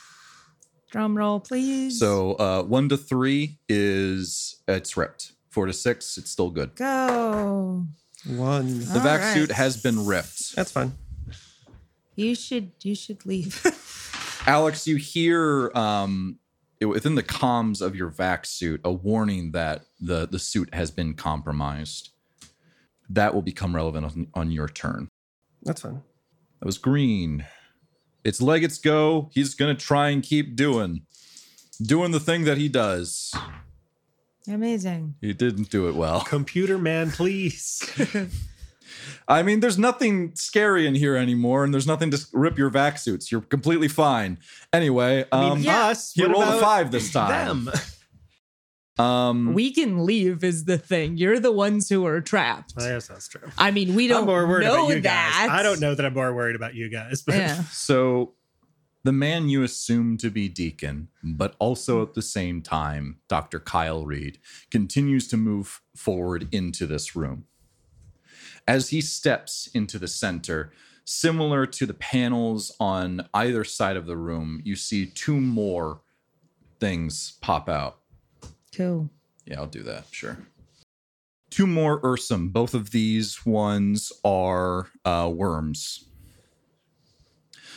[0.90, 1.98] Drum roll, please.
[1.98, 5.32] So uh, one to three is it's ripped.
[5.50, 6.74] Four to six, it's still good.
[6.76, 7.84] go.
[8.26, 8.80] One.
[8.80, 9.34] The All vac right.
[9.34, 10.56] suit has been ripped.
[10.56, 10.94] That's fine.
[12.18, 13.64] You should you should leave.
[14.46, 16.40] Alex, you hear um,
[16.80, 21.14] within the comms of your vac suit a warning that the the suit has been
[21.14, 22.10] compromised.
[23.08, 25.06] That will become relevant on, on your turn.
[25.62, 26.02] That's fine.
[26.58, 27.46] That was green.
[28.24, 29.30] It's Leggett's go.
[29.32, 31.02] He's gonna try and keep doing
[31.80, 33.32] doing the thing that he does.
[34.48, 35.14] Amazing.
[35.20, 36.22] He didn't do it well.
[36.22, 37.80] Computer man, please.
[39.26, 42.98] I mean, there's nothing scary in here anymore, and there's nothing to rip your vac
[42.98, 43.30] suits.
[43.32, 44.38] You're completely fine.
[44.72, 45.86] Anyway, I um, Yeah.
[45.88, 46.12] us.
[46.12, 47.64] he what rolled a five this time.
[47.66, 47.74] Them.
[48.98, 51.16] Um, We can leave is the thing.
[51.18, 52.74] You're the ones who are trapped.
[52.76, 53.48] I guess that's true.
[53.56, 55.46] I mean, we don't I'm more worried know about you that.
[55.46, 55.50] guys.
[55.60, 57.62] I don't know that I'm more worried about you guys, but Yeah.
[57.70, 58.34] So,
[59.04, 63.60] the man you assume to be Deacon, but also at the same time, Dr.
[63.60, 64.38] Kyle Reed,
[64.72, 67.44] continues to move forward into this room.
[68.68, 70.72] As he steps into the center,
[71.06, 76.02] similar to the panels on either side of the room, you see two more
[76.78, 78.00] things pop out.
[78.76, 79.08] Cool.
[79.46, 80.04] Yeah, I'll do that.
[80.10, 80.36] Sure.
[81.48, 82.52] Two more Ursum.
[82.52, 86.04] Both of these ones are uh, worms.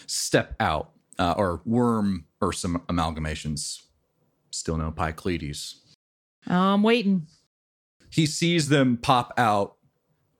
[0.07, 3.83] Step out, uh, or worm Ursum amalgamations.
[4.51, 5.75] Still no Pycledes.
[6.47, 7.27] I'm waiting.
[8.09, 9.77] He sees them pop out,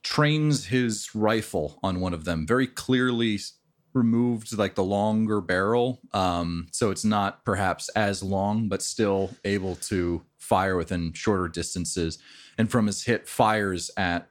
[0.04, 3.40] trains his rifle on one of them, very clearly
[3.94, 6.00] removed like the longer barrel.
[6.14, 12.18] Um, so it's not perhaps as long, but still able to fire within shorter distances.
[12.58, 14.28] And from his hit, fires at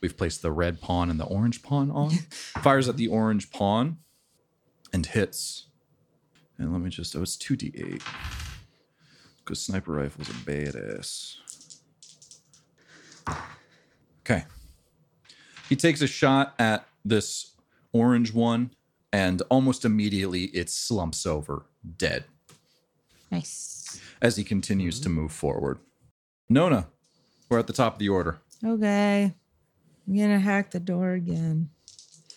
[0.00, 2.10] we've placed the red pawn and the orange pawn on,
[2.62, 3.98] fires at the orange pawn
[4.92, 5.66] and hits.
[6.58, 8.02] And let me just, oh, it's 2d8.
[9.38, 11.36] Because sniper rifles are badass.
[14.20, 14.44] Okay.
[15.70, 17.52] He takes a shot at this
[17.92, 18.72] orange one,
[19.12, 21.64] and almost immediately it slumps over,
[21.96, 22.24] dead,
[23.30, 23.98] Nice.
[24.20, 25.78] as he continues to move forward.
[26.48, 26.88] Nona,
[27.48, 28.38] we're at the top of the order.
[28.64, 29.32] Okay.
[30.06, 31.70] I'm gonna hack the door again.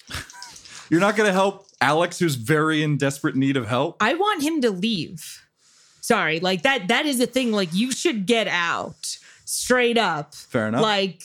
[0.90, 3.98] You're not going to help Alex, who's very in desperate need of help?
[4.00, 5.46] I want him to leave.
[6.02, 7.52] Sorry, like that that is a thing.
[7.52, 9.18] Like you should get out.
[9.46, 10.36] Straight up.
[10.36, 10.82] Fair enough.
[10.82, 11.24] Like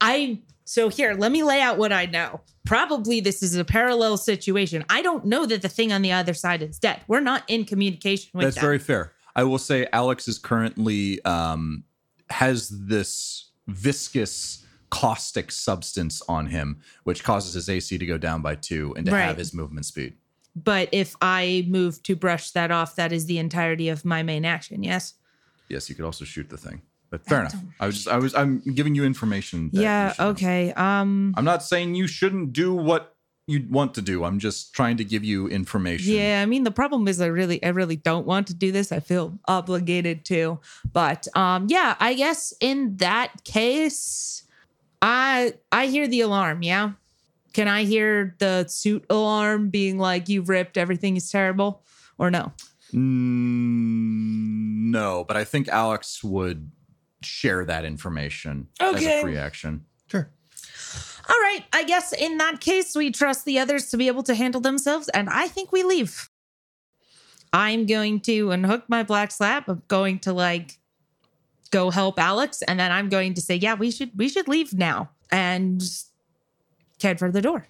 [0.00, 0.38] I
[0.70, 2.42] so here, let me lay out what I know.
[2.64, 4.84] Probably this is a parallel situation.
[4.88, 7.00] I don't know that the thing on the other side is dead.
[7.08, 8.62] We're not in communication with That's them.
[8.62, 9.12] very fair.
[9.34, 11.82] I will say Alex is currently um,
[12.28, 18.54] has this viscous caustic substance on him, which causes his AC to go down by
[18.54, 19.22] two and to Right.
[19.22, 20.18] have his movement speed.
[20.54, 24.44] But if I move to brush that off, that is the entirety of my main
[24.44, 24.84] action.
[24.84, 25.14] Yes.
[25.68, 27.56] Yes, you could also shoot the thing, but fair enough.
[27.80, 29.70] I was just, I was, I'm giving you information.
[29.72, 30.14] that you yeah.
[30.18, 30.28] know.
[30.28, 30.72] Okay.
[30.72, 31.34] Um.
[31.36, 33.16] I'm not saying you shouldn't do what
[33.50, 34.24] you want to do.
[34.24, 36.14] I'm just trying to give you information.
[36.14, 38.92] Yeah, I mean the problem is I really I really don't want to do this.
[38.92, 40.60] I feel obligated to.
[40.92, 44.44] But um yeah, I guess in that case
[45.02, 46.92] I I hear the alarm, yeah?
[47.52, 51.82] Can I hear the suit alarm being like you've ripped everything is terrible
[52.18, 52.52] or no?
[52.94, 56.70] Mm, no, but I think Alex would
[57.22, 59.84] share that information as a free action.
[60.10, 60.30] Sure.
[61.28, 64.34] All right, I guess in that case we trust the others to be able to
[64.34, 66.28] handle themselves and I think we leave.
[67.52, 69.64] I'm going to unhook my black slab.
[69.68, 70.78] I'm going to like
[71.70, 74.72] go help Alex and then I'm going to say, "Yeah, we should we should leave
[74.72, 75.82] now." And
[77.02, 77.66] head for the door.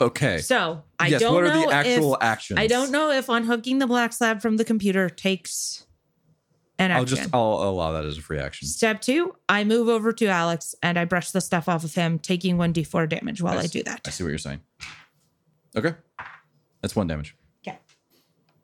[0.00, 0.38] Okay.
[0.38, 1.20] So, I yes.
[1.20, 2.60] don't what are know the actual if, actions?
[2.60, 5.83] I don't know if unhooking the black slab from the computer takes
[6.78, 6.98] an action.
[6.98, 8.66] I'll just I'll allow that as a free action.
[8.68, 12.18] Step two, I move over to Alex and I brush the stuff off of him,
[12.18, 14.00] taking 1d4 damage while I do that.
[14.06, 14.60] I see what you're saying.
[15.76, 15.94] Okay.
[16.80, 17.36] That's one damage.
[17.66, 17.78] Okay.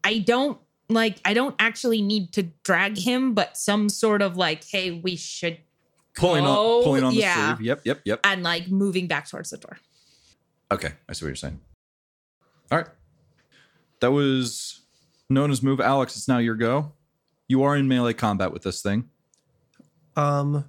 [0.04, 0.58] I don't
[0.88, 5.16] like I don't actually need to drag him, but some sort of like, hey, we
[5.16, 5.58] should
[6.16, 7.54] Pulling Oh, on pulling on the yeah.
[7.56, 7.66] sleeve.
[7.66, 8.20] Yep, yep, yep.
[8.24, 9.78] and like moving back towards the door.
[10.72, 11.60] Okay, I see what you're saying.
[12.70, 12.88] All right.
[14.00, 14.80] That was
[15.28, 15.80] Nona's move.
[15.80, 16.92] Alex, it's now your go.
[17.51, 19.10] You are in melee combat with this thing.
[20.14, 20.66] Um,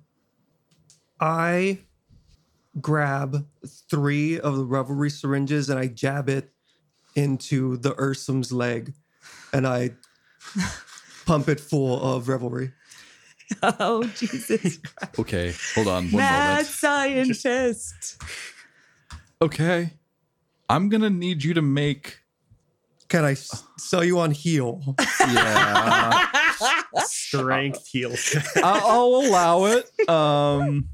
[1.19, 1.77] I
[2.81, 3.45] grab
[3.87, 6.49] three of the Reverie syringes and I jab it
[7.15, 8.95] into the Ursum's leg
[9.53, 9.91] and I
[11.27, 12.71] pump it full of Reverie.
[13.61, 14.79] Oh Jesus!
[15.19, 16.67] Okay, hold on one Mad moment.
[16.67, 18.23] scientist.
[19.41, 19.91] Okay,
[20.69, 22.21] I'm gonna need you to make.
[23.09, 24.95] Can I s- sell you on heal?
[25.19, 26.27] Yeah,
[27.05, 28.15] Strength heal.
[28.57, 30.09] I'll, I'll allow it.
[30.09, 30.89] Um,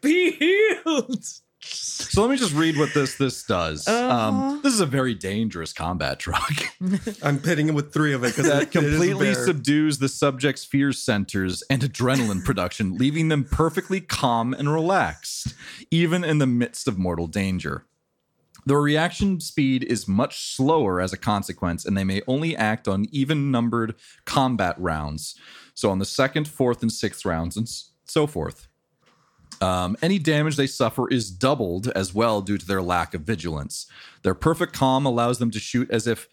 [0.00, 1.24] Be healed.
[1.60, 3.88] so let me just read what this this does.
[3.88, 4.14] Uh-huh.
[4.14, 6.52] Um, this is a very dangerous combat drug.
[7.22, 11.62] I'm pitting him with three of it because that completely subdues the subject's fear centers
[11.70, 15.54] and adrenaline production, leaving them perfectly calm and relaxed,
[15.90, 17.86] even in the midst of mortal danger.
[18.66, 23.06] The reaction speed is much slower as a consequence, and they may only act on
[23.10, 25.34] even numbered combat rounds.
[25.74, 27.68] So, on the second, fourth, and sixth rounds, and
[28.06, 28.68] so forth.
[29.60, 33.86] Um, any damage they suffer is doubled as well due to their lack of vigilance.
[34.22, 36.28] Their perfect calm allows them to shoot as if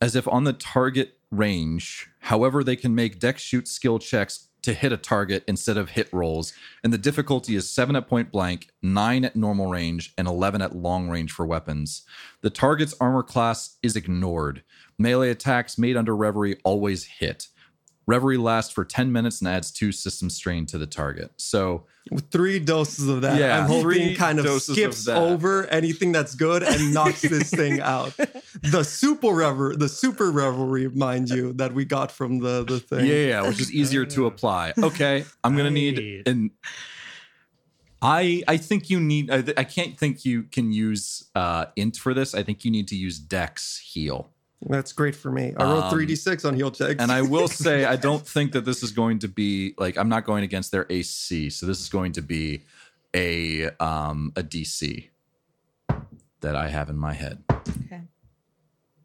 [0.00, 2.08] as if on the target range.
[2.20, 6.12] However, they can make deck shoot skill checks to hit a target instead of hit
[6.12, 6.52] rolls,
[6.82, 10.74] and the difficulty is 7 at point blank, 9 at normal range, and 11 at
[10.74, 12.02] long range for weapons.
[12.40, 14.64] The target's armor class is ignored.
[14.98, 17.46] Melee attacks made under Reverie always hit.
[18.06, 21.32] Reverie lasts for 10 minutes and adds 2 system strain to the target.
[21.36, 23.40] So, with three doses of that.
[23.40, 27.22] Yeah, I'm hoping three kind of doses of skips over anything that's good and knocks
[27.22, 28.14] this thing out.
[28.62, 33.04] The super rever, the super Reverie, mind you, that we got from the the thing.
[33.04, 34.72] Yeah, yeah, which is easier to apply.
[34.78, 36.22] Okay, I'm gonna need Right.
[36.26, 36.50] and
[38.00, 39.30] I I think you need.
[39.30, 42.34] I, I can't think you can use uh, int for this.
[42.34, 44.30] I think you need to use Dex heal.
[44.62, 45.52] That's great for me.
[45.56, 48.26] I rolled Um, three d six on heal checks, And I will say, I don't
[48.26, 51.50] think that this is going to be like I'm not going against their AC.
[51.50, 52.62] So this is going to be
[53.14, 55.08] a um a DC
[56.40, 57.42] that I have in my head.
[57.50, 58.02] Okay.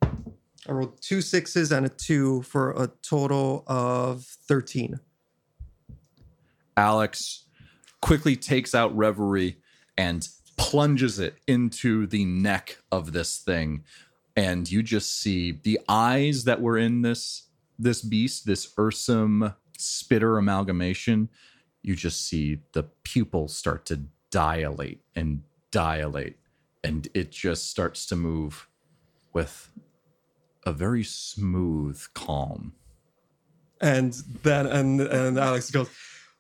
[0.04, 5.00] I rolled two sixes and a two for a total of thirteen.
[6.78, 7.46] Alex
[8.02, 9.58] quickly takes out Reverie
[9.98, 13.84] and plunges it into the neck of this thing.
[14.36, 17.48] And you just see the eyes that were in this
[17.78, 21.30] this beast, this Ursum spitter amalgamation.
[21.82, 25.42] You just see the pupils start to dilate and
[25.72, 26.38] dilate,
[26.84, 28.68] and it just starts to move
[29.34, 29.72] with
[30.66, 32.74] a very smooth calm.
[33.82, 34.14] And
[34.44, 35.90] then and and Alex goes,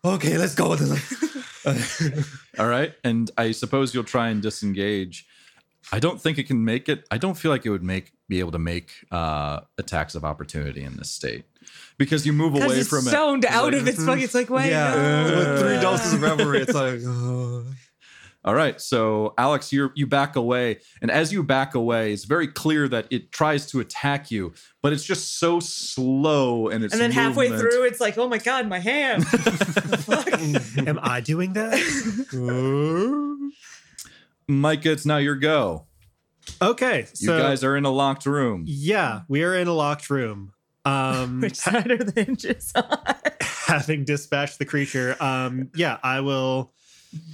[0.05, 1.31] "Okay, let's go with this."
[2.59, 2.93] All right.
[3.03, 5.27] And I suppose you'll try and disengage.
[5.91, 7.05] I don't think it can make it.
[7.11, 10.83] I don't feel like it would make be able to make uh, attacks of opportunity
[10.83, 11.45] in this state
[11.97, 13.51] because you move away it's from stoned it.
[13.51, 14.23] out Like, of its fucking.
[14.23, 15.37] It's like wait, yeah, no.
[15.37, 17.01] with three doses of Reverie, it's like.
[17.05, 17.63] uh,
[18.43, 18.79] All right.
[18.79, 23.07] So Alex, you you back away, and as you back away, it's very clear that
[23.09, 27.49] it tries to attack you, but it's just so slow and it's And then halfway
[27.49, 29.25] through, it's like, oh my god, my hand.
[30.87, 31.77] Am I doing that?
[34.59, 35.85] Micah, it's now your go.
[36.61, 38.63] Okay, You so guys are in a locked room.
[38.67, 40.53] yeah, we are in a locked room.
[40.85, 42.97] Um, Which side are the hinges on?
[43.67, 46.73] having dispatched the creature, um, yeah, I will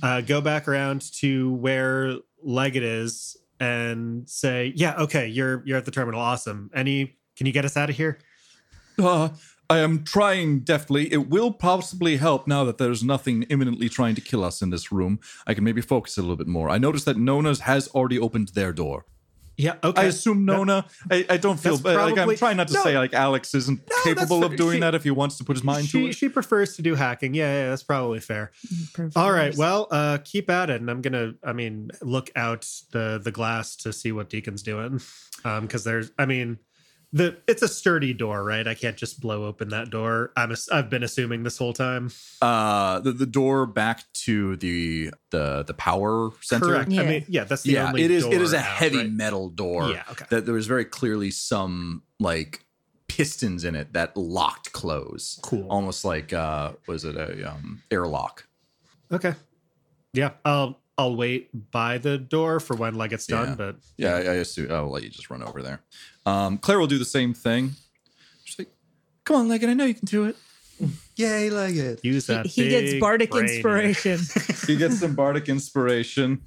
[0.03, 5.85] uh, go back around to where Leggett is and say, "Yeah, okay, you're you're at
[5.85, 6.19] the terminal.
[6.19, 6.69] Awesome.
[6.75, 7.17] Any?
[7.37, 8.19] Can you get us out of here?"
[8.99, 9.29] Uh,
[9.69, 11.11] I am trying deftly.
[11.11, 14.91] It will possibly help now that there's nothing imminently trying to kill us in this
[14.91, 15.19] room.
[15.45, 16.69] I can maybe focus a little bit more.
[16.69, 19.05] I noticed that Nona's has already opened their door.
[19.59, 20.03] Yeah, okay.
[20.03, 20.85] I assume Nona.
[21.09, 22.11] I, I don't feel That's bad.
[22.11, 22.83] like I'm trying not to No.
[22.83, 25.55] say like Alex isn't that's capable of doing She- that if he wants to put
[25.55, 26.13] his mind to it.
[26.13, 27.33] she prefers to do hacking.
[27.33, 28.51] Yeah, yeah, that's probably fair.
[29.15, 33.19] All right, well, uh, keep at it, and I'm gonna, I mean, look out the
[33.21, 35.01] the glass to see what Deacon's doing,
[35.43, 36.59] um, because there's, I mean,
[37.13, 38.67] the it's a sturdy door, right?
[38.67, 40.31] I can't just blow open that door.
[40.35, 42.11] I'm, ass- I've been assuming this whole time.
[42.41, 46.65] uh, the, the door back to the the the power center.
[46.65, 46.91] Correct.
[46.91, 47.09] I Yeah.
[47.09, 48.23] mean, yeah, that's the Yeah, only it is.
[48.23, 49.11] Door is a out, heavy right?
[49.11, 49.89] metal door.
[49.89, 50.25] Yeah, okay.
[50.29, 52.65] That there was very clearly some like
[53.07, 55.39] pistons in it that locked close.
[55.43, 55.65] Cool.
[55.69, 58.45] Almost like uh, was it a um, airlock?
[59.11, 59.33] Okay.
[60.13, 63.55] Yeah, I'll I'll wait by the door for when like it's done, Yeah.
[63.55, 65.79] but Yeah, I, I assume I'll let you just run over there.
[66.27, 67.71] Um, Claire will do the same thing.
[68.43, 68.69] She's like,
[69.23, 70.35] "Come on, Leggett, I know you can do it."
[71.15, 72.03] Yay, like it.
[72.03, 72.45] use He, that.
[72.45, 74.19] he gets bardic brain inspiration.
[74.67, 76.41] He gets some bardic inspiration.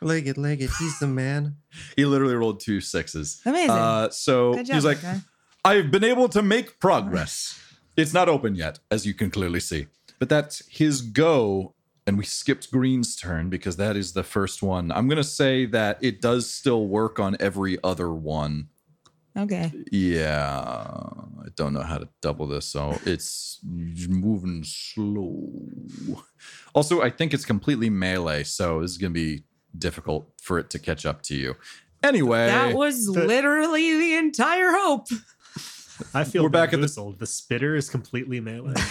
[0.00, 0.70] Leg it, leg it.
[0.78, 1.56] He's the man.
[1.96, 3.40] He literally rolled two sixes.
[3.44, 3.70] Amazing.
[3.70, 5.20] Uh, so job, he's like, Micah.
[5.64, 7.60] I've been able to make progress.
[7.96, 9.86] It's not open yet, as you can clearly see.
[10.18, 11.74] But that's his go.
[12.06, 14.90] and we skipped Green's turn because that is the first one.
[14.90, 18.68] I'm going to say that it does still work on every other one.
[19.36, 19.70] Okay.
[19.92, 25.60] Yeah, I don't know how to double this, so it's moving slow.
[26.74, 29.44] Also, I think it's completely melee, so this is going to be
[29.78, 31.54] difficult for it to catch up to you.
[32.02, 35.06] Anyway, That was literally the entire hope.
[36.14, 37.18] I feel We're back at the- bamboozled.
[37.18, 38.74] the spitter is completely melee.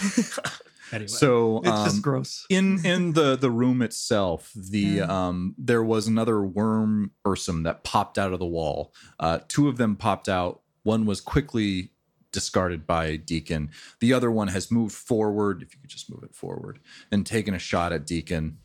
[0.92, 2.46] anyway, so It's um, just gross.
[2.50, 8.18] in in the the room itself the um there was another worm ursum that popped
[8.18, 8.94] out of the wall.
[9.20, 10.62] Uh two of them popped out.
[10.84, 11.92] One was quickly
[12.32, 13.72] discarded by deacon.
[14.02, 16.80] The other one has moved forward if you could just move it forward
[17.12, 18.58] and taken a shot at deacon.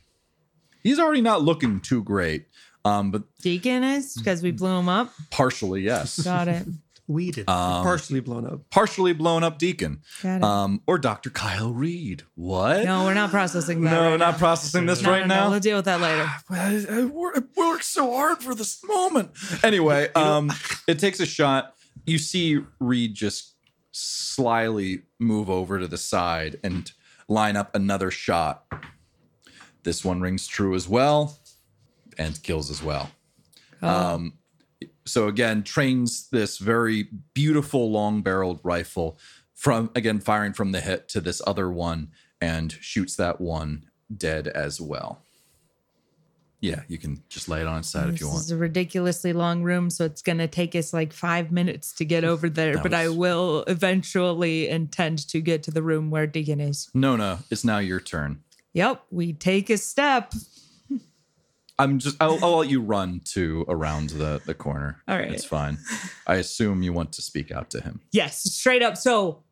[0.82, 2.46] He's already not looking too great
[2.84, 4.14] um but Deacon is?
[4.16, 5.12] Because we blew him up.
[5.30, 6.18] partially yes.
[6.20, 6.66] Got it.
[7.10, 7.48] we did.
[7.48, 8.70] um, Partially blown up.
[8.70, 13.90] partially blown up deacon um or dr kyle reed what no, we're not processing that.
[13.90, 14.38] no right not now.
[14.38, 16.30] processing this No, right no, no, now We'll deal with that later.
[16.50, 19.30] I, I, wor- worked so hard for this moment.
[19.64, 20.52] Anyway, um,
[20.86, 21.74] it takes a shot.
[22.06, 23.54] You see Reed just
[23.92, 26.90] slyly move over to the side and
[27.28, 28.64] line up another shot.
[29.82, 31.38] This one rings true as well
[32.18, 33.10] and kills as well.
[33.82, 34.34] Um,
[35.04, 39.18] so again, trains this very beautiful long barreled rifle
[39.54, 42.10] from again firing from the hip to this other one
[42.40, 45.22] and shoots that one dead as well.
[46.60, 48.38] Yeah, you can just lay it on its side if you want.
[48.38, 51.92] This is a ridiculously long room, so it's going to take us like five minutes
[51.94, 52.74] to get over there.
[52.74, 56.90] That but I will eventually intend to get to the room where Deacon is.
[56.92, 58.42] No, no, it's now your turn.
[58.74, 60.34] Yep, we take a step.
[61.80, 65.02] I'm just I'll, I'll let you run to around the the corner.
[65.08, 65.32] All right.
[65.32, 65.78] It's fine.
[66.26, 68.00] I assume you want to speak out to him.
[68.12, 68.98] Yes, straight up.
[68.98, 69.42] So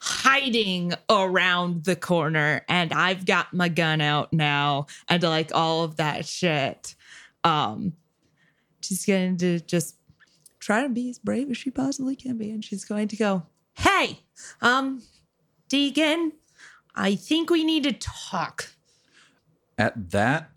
[0.00, 5.96] hiding around the corner, and I've got my gun out now, and like all of
[5.96, 6.96] that shit.
[7.44, 7.92] Um,
[8.82, 9.96] she's going to just
[10.58, 13.46] try to be as brave as she possibly can be, and she's going to go,
[13.74, 14.20] "Hey,
[14.60, 15.02] um,
[15.68, 16.32] Deacon,
[16.96, 18.72] I think we need to talk."
[19.78, 20.50] At that,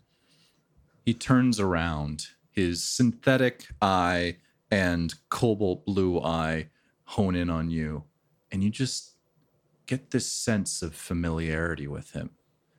[1.04, 2.28] he turns around.
[2.50, 4.36] His synthetic eye
[4.70, 6.70] and cobalt blue eye
[7.04, 8.04] hone in on you,
[8.52, 9.16] and you just
[9.86, 12.30] get this sense of familiarity with him,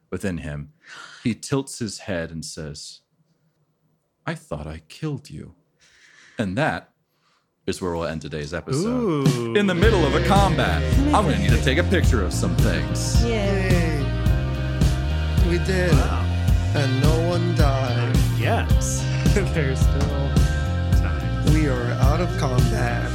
[0.10, 0.72] within him.
[1.24, 3.02] He tilts his head and says,
[4.26, 5.56] "I thought I killed you,"
[6.38, 6.94] and that
[7.68, 9.28] is where we'll end today's episode.
[9.28, 9.56] Ooh.
[9.56, 10.82] In the middle of a combat,
[11.14, 13.26] I'm gonna need to take a picture of some things.
[13.26, 14.00] Yeah.
[15.50, 17.15] We did, and no one died
[18.46, 19.04] yes,
[19.54, 20.30] there's still
[21.02, 21.46] time.
[21.54, 23.12] We are out of combat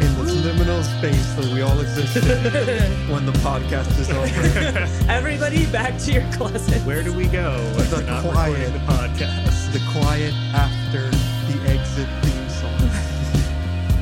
[0.00, 2.22] in this liminal space that we all exist in
[3.12, 4.86] when the podcast is over.
[5.10, 6.80] Everybody back to your closet.
[6.86, 9.72] Where do we go when the we're not quiet, recording the podcast?
[9.72, 11.10] The quiet after
[11.50, 12.78] the exit theme song.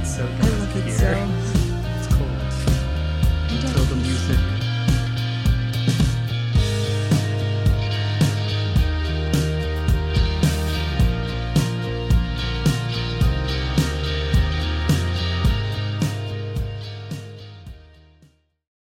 [0.05, 0.61] so good.
[0.61, 0.99] I here.
[0.99, 1.44] so